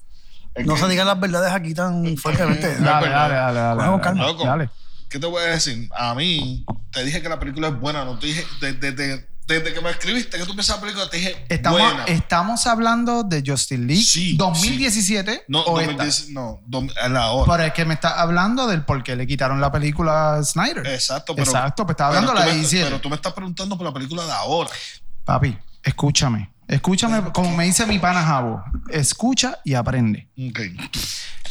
[0.55, 2.77] Es No que- se digan las verdades aquí tan fuertemente.
[2.79, 4.01] No, Dale, dale, dale, dale.
[4.01, 4.22] Calma.
[4.22, 4.33] dale.
[4.33, 4.45] Loco.
[4.47, 4.70] Dale.
[5.09, 5.89] ¿Qué te voy a decir?
[5.97, 8.45] A mí, te dije que la película es buena, no te dije,
[9.47, 12.05] desde que me escribiste que tú piensas la película, te dije Estamos, buena.
[12.05, 15.92] estamos hablando de Justin League Sí, 2017 no, o esta.
[16.05, 16.61] 2010, no,
[17.03, 17.53] a la hora.
[17.53, 20.86] Pero es que me está hablando del por qué le quitaron la película a Snyder.
[20.86, 21.45] Exacto, pero.
[21.47, 22.84] Exacto, pues estaba hablando pero de la 17.
[22.86, 24.70] Pero tú me estás preguntando por la película de ahora.
[25.24, 26.51] Papi, escúchame.
[26.66, 28.62] Escúchame, como me dice mi pana Jabo.
[28.88, 30.28] Escucha y aprende.
[30.49, 30.61] Ok.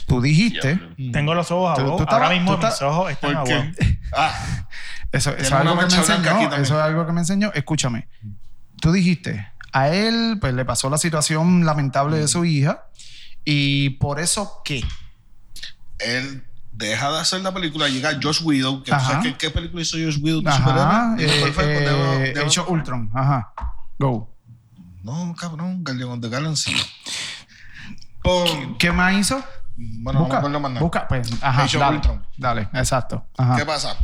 [0.07, 0.79] Tú dijiste.
[1.11, 3.53] Tengo los ojos tú estabas- Ahora mismo mis ojos están ¿Por qué?
[3.53, 3.75] aguados.
[4.15, 4.65] Ah,
[5.13, 6.53] Eso, eso es algo que me enseñó.
[6.55, 7.51] Eso es algo que me enseñó.
[7.53, 8.07] Escúchame.
[8.81, 12.87] Tú dijiste, a él pues le pasó la situación lamentable de su hija.
[13.45, 14.83] Y por eso, ¿qué?
[15.99, 16.43] él
[16.73, 18.83] deja de hacer la película, llega Josh Widow.
[18.83, 18.91] Que
[19.21, 21.15] qué, qué película hizo Josh Widow Ajá.
[21.17, 22.23] superhéroe?
[22.25, 23.09] Eh, eh, De- of Ultron.
[23.13, 23.53] Ajá.
[23.99, 24.29] Go.
[25.03, 26.73] No, cabrón, Guardian of the Galaxy.
[28.21, 29.43] Pon- ¿Qué más hizo?
[29.75, 30.81] Bueno, no me acuerdo más nada.
[30.81, 32.25] Busca, pues, ajá, dale, Ultron.
[32.37, 33.25] dale, exacto.
[33.37, 33.55] Ajá.
[33.57, 33.97] ¿Qué pasa?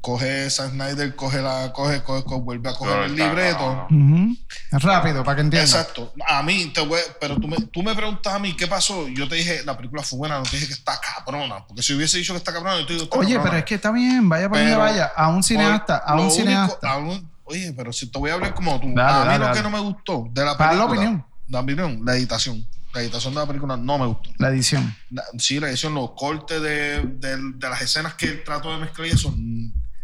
[0.00, 3.86] Coge Zack Snyder, coge la, coge, coge, coge, vuelve a coger No, el libreto.
[3.90, 4.34] no.
[4.72, 5.70] Rápido, para que entiendas.
[5.74, 6.14] Exacto.
[6.26, 9.06] A mí, te voy, pero tú me, tú me preguntas a mí qué pasó.
[9.08, 11.66] Yo te dije, la película fue buena, no te dije que está cabrona.
[11.66, 13.44] Porque si hubiese dicho que está cabrona, yo te digo, está Oye, cabrona.
[13.50, 15.12] pero es que está bien, vaya por donde vaya.
[15.14, 16.90] A un cineasta, a un único- cineasta.
[16.92, 18.88] a un- oye, pero si te voy a hablar como tú.
[18.94, 19.56] Dale, a mí dale, lo dale.
[19.58, 20.76] que no me gustó de la Para película.
[20.76, 21.26] la opinión.
[21.48, 22.66] La opinión, la editación.
[22.94, 24.30] La editación de la película no me gustó.
[24.38, 24.96] La edición.
[25.10, 28.78] La- sí, la edición, los cortes de, de, de las escenas que él trató de
[28.78, 29.32] mezclar y eso.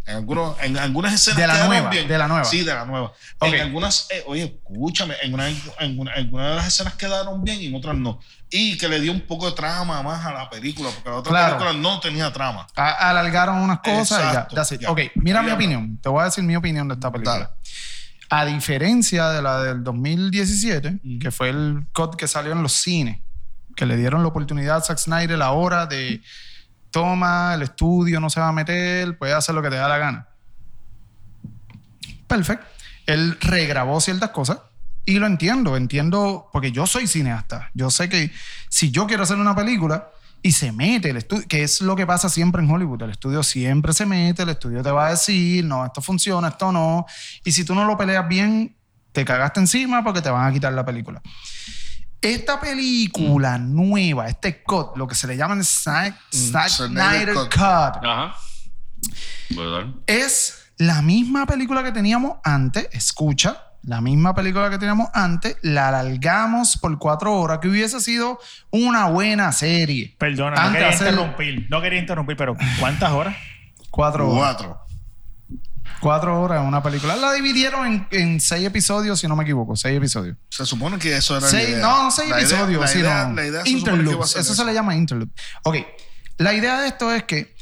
[0.06, 2.06] En, algunos, en algunas escenas De la quedaron nueva, bien.
[2.08, 2.44] de la nueva.
[2.44, 3.12] Sí, de la nueva.
[3.40, 7.42] En algunas, eh, oye, escúchame, en, una, en, una- en algunas de las escenas quedaron
[7.42, 8.20] bien y en otras no.
[8.48, 11.30] Y que le dio un poco de trama más a la película, porque la otra
[11.30, 11.58] Claro.
[11.58, 12.68] película no tenía trama.
[12.76, 14.20] A- alargaron unas cosas
[14.52, 14.90] Exacto, y ya.
[14.92, 15.98] Ok, mira mi opinión.
[16.00, 17.34] Te voy a decir mi opinión de esta película.
[17.38, 17.48] Dale.
[18.30, 23.20] A diferencia de la del 2017, que fue el cut que salió en los cines,
[23.74, 26.20] que le dieron la oportunidad a Zack Snyder la hora de
[26.96, 29.98] toma, el estudio no se va a meter, puede hacer lo que te da la
[29.98, 30.28] gana.
[32.26, 32.64] Perfecto.
[33.04, 34.60] Él regrabó ciertas cosas
[35.04, 37.70] y lo entiendo, entiendo, porque yo soy cineasta.
[37.74, 38.32] Yo sé que
[38.70, 40.08] si yo quiero hacer una película
[40.40, 43.42] y se mete el estudio, que es lo que pasa siempre en Hollywood, el estudio
[43.42, 47.04] siempre se mete, el estudio te va a decir, no, esto funciona, esto no,
[47.44, 48.74] y si tú no lo peleas bien,
[49.12, 51.20] te cagaste encima porque te van a quitar la película.
[52.20, 57.52] Esta película nueva, este cut, lo que se le llama el Zack Zack Snyder cut.
[57.54, 58.34] cut, Ajá.
[60.06, 62.88] Es la misma película que teníamos antes.
[62.92, 65.56] Escucha, la misma película que teníamos antes.
[65.62, 68.38] La alargamos por cuatro horas, que hubiese sido
[68.70, 70.16] una buena serie.
[70.18, 71.66] Perdona, no Antes quería hacer- interrumpir.
[71.70, 73.36] No quería interrumpir, pero ¿cuántas horas?
[73.90, 74.56] Cuatro horas.
[74.56, 74.85] Cuatro.
[76.00, 77.16] Cuatro horas en una película.
[77.16, 79.74] La dividieron en, en seis episodios, si no me equivoco.
[79.76, 80.36] Seis episodios.
[80.50, 81.78] Se supone que eso era la Seis, idea.
[81.80, 84.30] no, seis La idea- episodios, la sino idea- la idea se interloops.
[84.30, 85.30] ser Eso, se le llama interloop.
[85.64, 85.76] Ok,
[86.38, 87.54] la idea de esto es que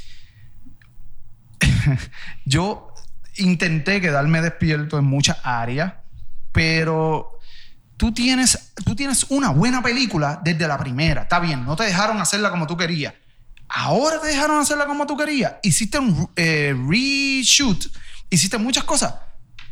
[2.44, 2.92] yo
[3.36, 5.94] intenté quedarme despierto en muchas áreas,
[6.52, 7.38] pero
[7.96, 11.22] tú tienes, tú tienes una buena película desde la primera.
[11.22, 13.14] Está bien, no te dejaron hacerla como tú querías.
[13.68, 15.54] Ahora te dejaron hacerla como tú querías.
[15.62, 17.86] Hiciste un eh, reshoot,
[18.34, 19.14] hiciste muchas cosas.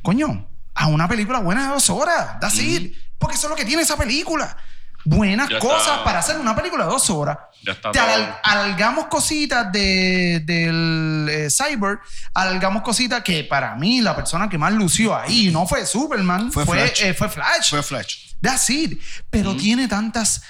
[0.02, 2.38] Coño, a una película buena de dos horas.
[2.40, 2.94] That's it.
[3.18, 4.56] Porque eso es lo que tiene esa película.
[5.04, 6.04] Buenas Ya cosas está.
[6.04, 7.36] para hacer una película de dos horas.
[7.64, 11.98] Ya está Te alargamos cositas de, del eh, Cyber,
[12.34, 16.64] alargamos cositas que para mí la persona que más lució ahí no fue Superman, fue,
[16.64, 16.98] Fue fue Flash.
[17.00, 17.16] Flash.
[17.16, 17.70] fue Flash.
[17.70, 18.16] Fue Flash.
[18.40, 19.00] That's it.
[19.30, 20.42] Pero tiene tantas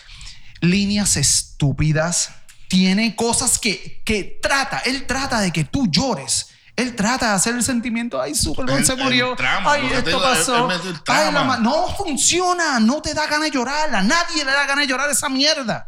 [0.60, 2.30] líneas estúpidas.
[2.68, 4.78] Tiene cosas que, que trata.
[4.86, 6.48] Él trata de que tú llores.
[6.76, 8.20] Él trata de hacer el sentimiento.
[8.20, 9.32] Ay, Superman El- se murió.
[9.32, 10.70] el trama, Ay, esto digo, pasó.
[10.70, 12.80] el Ay, la no funciona.
[12.80, 13.94] No te da ganas de llorar.
[13.94, 15.86] A nadie le da ganas de llorar esa mierda.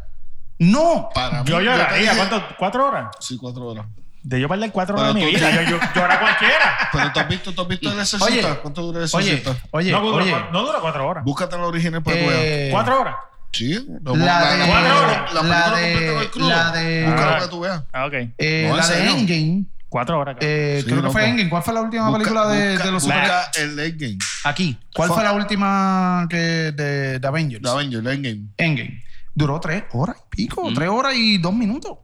[0.59, 1.09] No.
[1.15, 2.15] Para mí, Yo te lloraría.
[2.17, 2.45] ¿Cuánto?
[2.59, 3.09] ¿Cuatro horas?
[3.21, 3.87] Sí, cuatro horas.
[4.23, 5.51] De yo perder cuatro horas de mi vida.
[5.51, 6.89] Yo, yo llora cualquiera.
[6.93, 8.55] Pero tú has visto, tú has visto el Oye, exorcista.
[8.61, 9.69] ¿Cuánto dura el Oye, exorcista?
[9.71, 10.37] oye, no, dura, oye.
[10.53, 11.25] no dura cuatro horas.
[11.25, 12.69] Búscate la original para que.
[12.69, 13.17] Eh, ¿Cuatro horas?
[13.53, 13.73] Sí.
[14.03, 17.29] La de, la la película de, la de, Búscala Ah.
[17.31, 17.83] para que tú veas.
[17.93, 18.13] Ah, ok.
[18.39, 19.11] eh, No, la de.
[19.11, 19.65] Endgame,
[19.95, 20.37] Cuatro horas.
[20.41, 21.49] Eh, Sí, creo que fue Endgame.
[21.49, 23.47] ¿Cuál fue la última Busca- película de, busca- de los superhéroes?
[23.59, 24.19] el Endgame.
[24.43, 24.79] Aquí.
[24.93, 27.63] ¿Cuál Fue- fue la última que de, de Avengers?
[27.63, 28.41] The Avenger, el Endgame.
[28.57, 29.05] Endgame.
[29.37, 30.69] Duró tres horas y pico.
[30.69, 30.75] Mm.
[30.75, 31.99] Tres horas y dos minutos.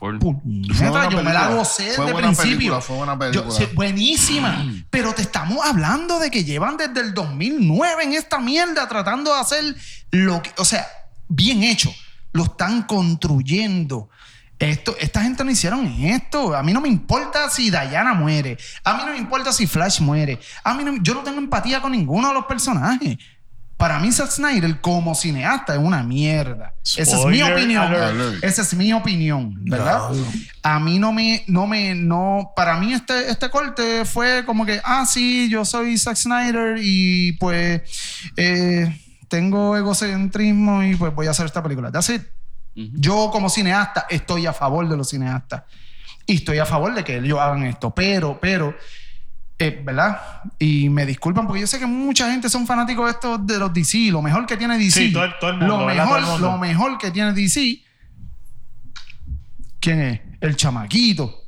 [0.00, 2.56] Buena yo me la gocé Fue de buena principio.
[2.56, 3.48] película, fue buena película.
[3.48, 4.66] Yo- sí, buenísima.
[4.90, 9.40] Pero te estamos hablando de que llevan desde el 2009 en esta mierda tratando de
[9.40, 9.76] hacer
[10.10, 10.84] lo que, o sea,
[11.28, 11.94] bien hecho.
[12.32, 14.08] Lo están construyendo.
[14.70, 16.54] Esto, esta gente no hicieron esto.
[16.56, 18.56] A mí no me importa si Diana muere.
[18.82, 20.38] A mí no me importa si Flash muere.
[20.62, 23.18] A mí no- yo no tengo empatía con ninguno de los personajes.
[23.76, 26.74] Para mí, Zack Snyder, como cineasta, es una mierda.
[26.96, 27.82] Esa es mi opinión.
[27.92, 28.44] alert.
[28.44, 30.10] Esa es mi opinión, ¿verdad?
[30.62, 34.80] A mí no me, no me, no, para mí este, este corte fue como que,
[34.84, 37.82] ah, sí, yo soy Zack Snyder y pues
[38.36, 38.96] eh,
[39.28, 41.90] tengo egocentrismo y pues voy a hacer esta película.
[41.90, 42.22] That's it.
[42.74, 45.62] Yo como cineasta estoy a favor de los cineastas
[46.26, 48.74] y estoy a favor de que ellos hagan esto, pero, pero,
[49.58, 50.20] eh, ¿verdad?
[50.58, 53.72] Y me disculpan porque yo sé que mucha gente son fanáticos de estos de los
[53.72, 55.06] DC, lo mejor que tiene DC.
[55.06, 56.04] Sí, todo el- todo el mundo, lo ¿verdad?
[56.04, 56.50] mejor, Todo el mundo.
[56.52, 57.82] lo mejor que tiene DC.
[59.80, 60.20] ¿Quién es?
[60.40, 61.42] El chamaquito.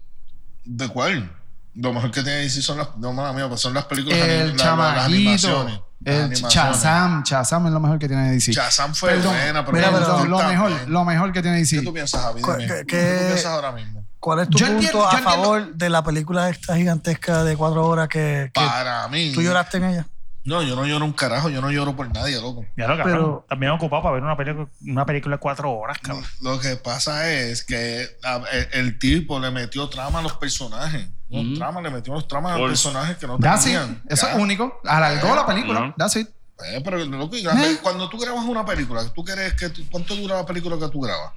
[0.64, 1.33] ¿De cuál?
[1.77, 4.53] Lo mejor que tiene DC son las, no, mala mía, pues son las películas, El
[4.55, 5.83] anim- la- la- las chamaquito.
[6.05, 6.33] El.
[6.49, 7.22] Chazam.
[7.24, 8.53] Chazam es lo mejor que tiene DC.
[8.53, 11.79] Shazam fue Perdón, buena, pero mira, gustó lo mejor, lo mejor que tiene DC.
[11.81, 12.41] ¿Qué tú piensas, Javi?
[12.43, 12.66] ¿Cu- Dime.
[12.66, 14.07] qué- ¿Qué, qué- tú piensas ahora mismo?
[14.20, 17.57] ¿Cuál es tu Yo punto entiendo- a entiendo- favor de la película esta gigantesca de
[17.57, 19.33] cuatro horas que, que Para mí.
[19.35, 20.07] tú lloraste en ella?
[20.47, 22.65] No, yo no lloro un carajo, yo no lloro por nadie, loco.
[22.77, 23.17] Ya lo cabrón.
[23.17, 26.25] Pero- También ocupado para ver una película, una película de cuatro horas, cabrón.
[26.41, 31.09] Lo que pasa es que a- el, el tipo le metió trama a los personajes.
[31.29, 31.55] Unos Ujú.
[31.59, 33.73] tramas, le metió unos tramas a los personajes que no That's it.
[33.73, 34.03] tenían.
[34.09, 34.33] Eso Ya.
[34.35, 34.81] es único.
[34.87, 35.81] Alargó la película.
[35.81, 35.95] No.
[35.99, 36.29] That's it.
[36.65, 37.79] Eh, pero loco, Eh.
[37.83, 41.33] cuando tú grabas una película, ¿tú crees que cuánto dura la película que tú grabas?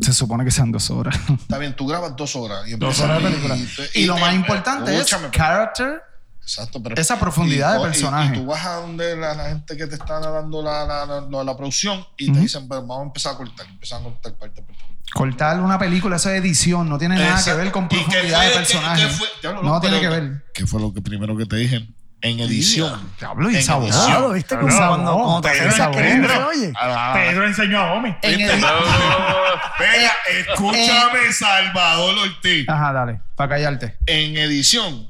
[0.00, 1.18] Se supone que sean dos horas.
[1.40, 2.66] Está bien, tú grabas dos horas.
[2.68, 3.56] Y Dos empiezas- horas de película.
[3.56, 6.02] y- Y lo y- más eh, importante es escúchame, pero- character.
[6.48, 8.34] Exacto, pero esa profundidad de y- y- personaje.
[8.34, 11.56] Y, tú vas a donde la, la gente que te está dando la, la, la,
[11.56, 13.66] producción y te dicen, pero vamos a empezar a cortar.
[13.66, 14.94] Empiezan a cortar parte por parte.
[15.12, 16.88] Cortar una película, eso es edición.
[16.88, 19.02] No tiene nada que ver con ¿Y profundidad fue- de personaje.
[19.02, 19.26] qué fue?
[19.42, 20.44] Diablo, No tiene que ver.
[20.54, 21.86] ¿Qué fue lo que primero que te dije?
[22.20, 23.12] En edición.
[23.18, 23.84] Diablo, y En sabor.
[23.90, 24.10] edición.
[24.10, 24.56] Ah, ¿lo viste?
[24.56, 26.48] Te pero hacen esa escribir, Pedro.
[26.48, 26.72] oye.
[26.80, 28.16] Ah, Pedro enseñó a Omi.
[28.22, 32.68] En el- Espera, escúchame, Salvador Ortiz.
[32.68, 33.96] Ajá, dale, para callarte.
[34.06, 35.08] En edición,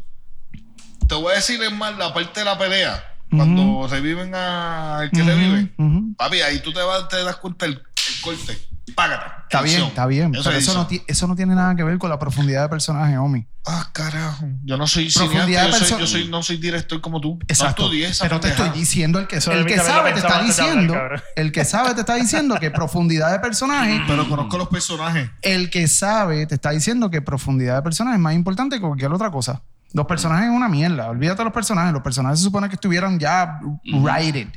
[1.08, 3.04] te voy a decir es más la parte de la pelea.
[3.30, 5.72] Cuando reviven al que revive.
[5.76, 6.14] Ujú.
[6.16, 8.58] Papi, ahí tú te, vas, te das cuenta el, el corte.
[8.94, 9.26] Págate.
[9.42, 10.34] Está bien, está bien.
[10.34, 13.18] Eso pero es eso no, eso tiene nada que ver con la profundidad de personaje,
[13.18, 13.46] Omi.
[13.66, 14.46] Ah, carajo.
[14.64, 17.38] Yo no soy Profundidad cineasta, yo de soy, yo soy- no soy director como tú.
[17.48, 17.82] Exacto.
[17.82, 20.94] No estudié esa pero te estoy diciendo, el que, el que sabe te está diciendo,
[20.94, 21.20] cabrón.
[21.36, 25.30] el que sabe te está diciendo que profundidad de personaje, Pero conozco los personajes.
[25.42, 29.12] el que sabe te está diciendo que profundidad de personaje es más importante que cualquier
[29.12, 29.62] otra cosa.
[29.92, 31.08] Los personajes es una mierda.
[31.08, 31.92] Olvídate de los personajes.
[31.92, 33.58] Los personajes se supone que estuvieran ya
[33.92, 34.48] writed.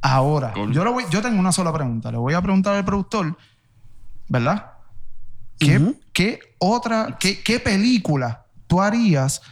[0.00, 0.72] Ahora, Cool.
[0.72, 2.10] yo, voy, yo tengo una sola pregunta.
[2.10, 3.36] Le voy a preguntar al productor,
[4.28, 4.72] ¿verdad?
[5.58, 9.42] ¿Qué, qué otra, qué, qué película tú harías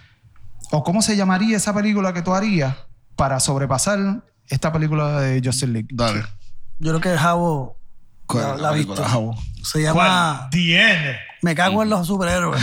[0.73, 2.75] o cómo se llamaría esa película que tú harías
[3.15, 5.89] para sobrepasar esta película de Justin League?
[5.93, 6.23] Dale.
[6.81, 7.77] Yo creo que Javo
[8.27, 8.97] ¿Cuál la, la visto.
[8.97, 9.37] Javo?
[9.63, 9.93] Se llama
[10.49, 10.51] ¿Cuál?
[10.51, 11.17] The End.
[11.43, 12.61] Me cago en los superhéroes.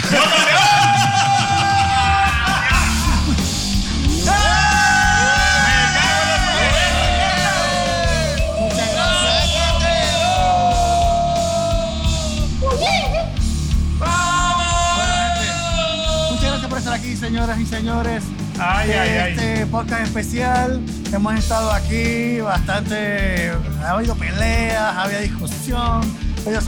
[17.37, 18.23] Señoras y señores.
[18.59, 19.31] Ay, ay, ay.
[19.33, 20.81] este podcast especial.
[21.13, 23.51] Hemos estado aquí bastante.
[23.83, 26.61] Ha habido peleas, ha habido discusión, ha habido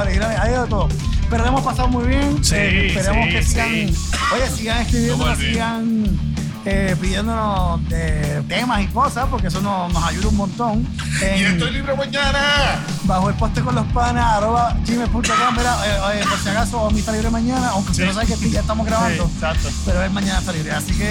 [0.00, 0.88] originales, ha habido todo.
[1.28, 2.44] Pero lo hemos pasado muy bien.
[2.44, 3.68] Sí, Eh, esperemos sí, que sigan.
[3.68, 3.94] sí.
[4.32, 6.18] Oye, sigan escribiendo, sigan
[6.64, 10.88] eh, pidiéndonos de temas y cosas, porque eso nos, nos ayuda un montón.
[11.20, 12.40] Y En- estoy libre mañana.
[13.04, 17.12] bajo el poste con los panas, arroba gmail.com, eh, eh, por si acaso, Omi está
[17.12, 18.08] libre mañana, aunque usted Sí.
[18.08, 19.68] no sabe que ya estamos grabando, Sí, exacto.
[19.84, 20.70] pero él mañana está libre.
[20.72, 21.04] Así que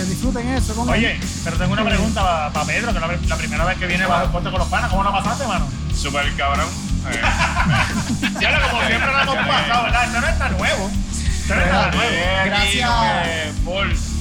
[0.00, 0.74] Eh, disfruten eso.
[0.74, 0.90] ¿cómo?
[0.92, 4.24] Oye, pero tengo una pregunta para Pedro, que la, la primera vez que viene bajo
[4.24, 5.66] el poste con los panas, ¿cómo la pasaste, mano?
[5.94, 6.66] Super cabrón.
[7.10, 7.20] Eh,
[8.40, 10.04] Ya lo como siempre lo hemos pasado, ¿verdad?
[10.04, 10.90] Esto no está nuevo.
[11.42, 12.12] Esto no está nuevo.
[12.46, 12.90] Gracias.
[13.26, 14.15] eh, full.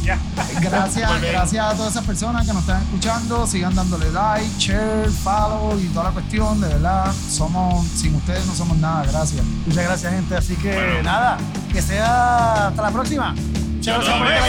[0.61, 3.47] Gracias, gracias a todas esas personas que nos están escuchando.
[3.47, 6.61] Sigan dándole like, share, follow y toda la cuestión.
[6.61, 9.03] De verdad, somos, sin ustedes no somos nada.
[9.05, 9.43] Gracias.
[9.65, 10.35] Muchas gracias, gente.
[10.35, 11.37] Así que nada,
[11.71, 13.33] que sea hasta la próxima.
[13.81, 14.19] Chao, chao.
[14.19, 14.39] Muchas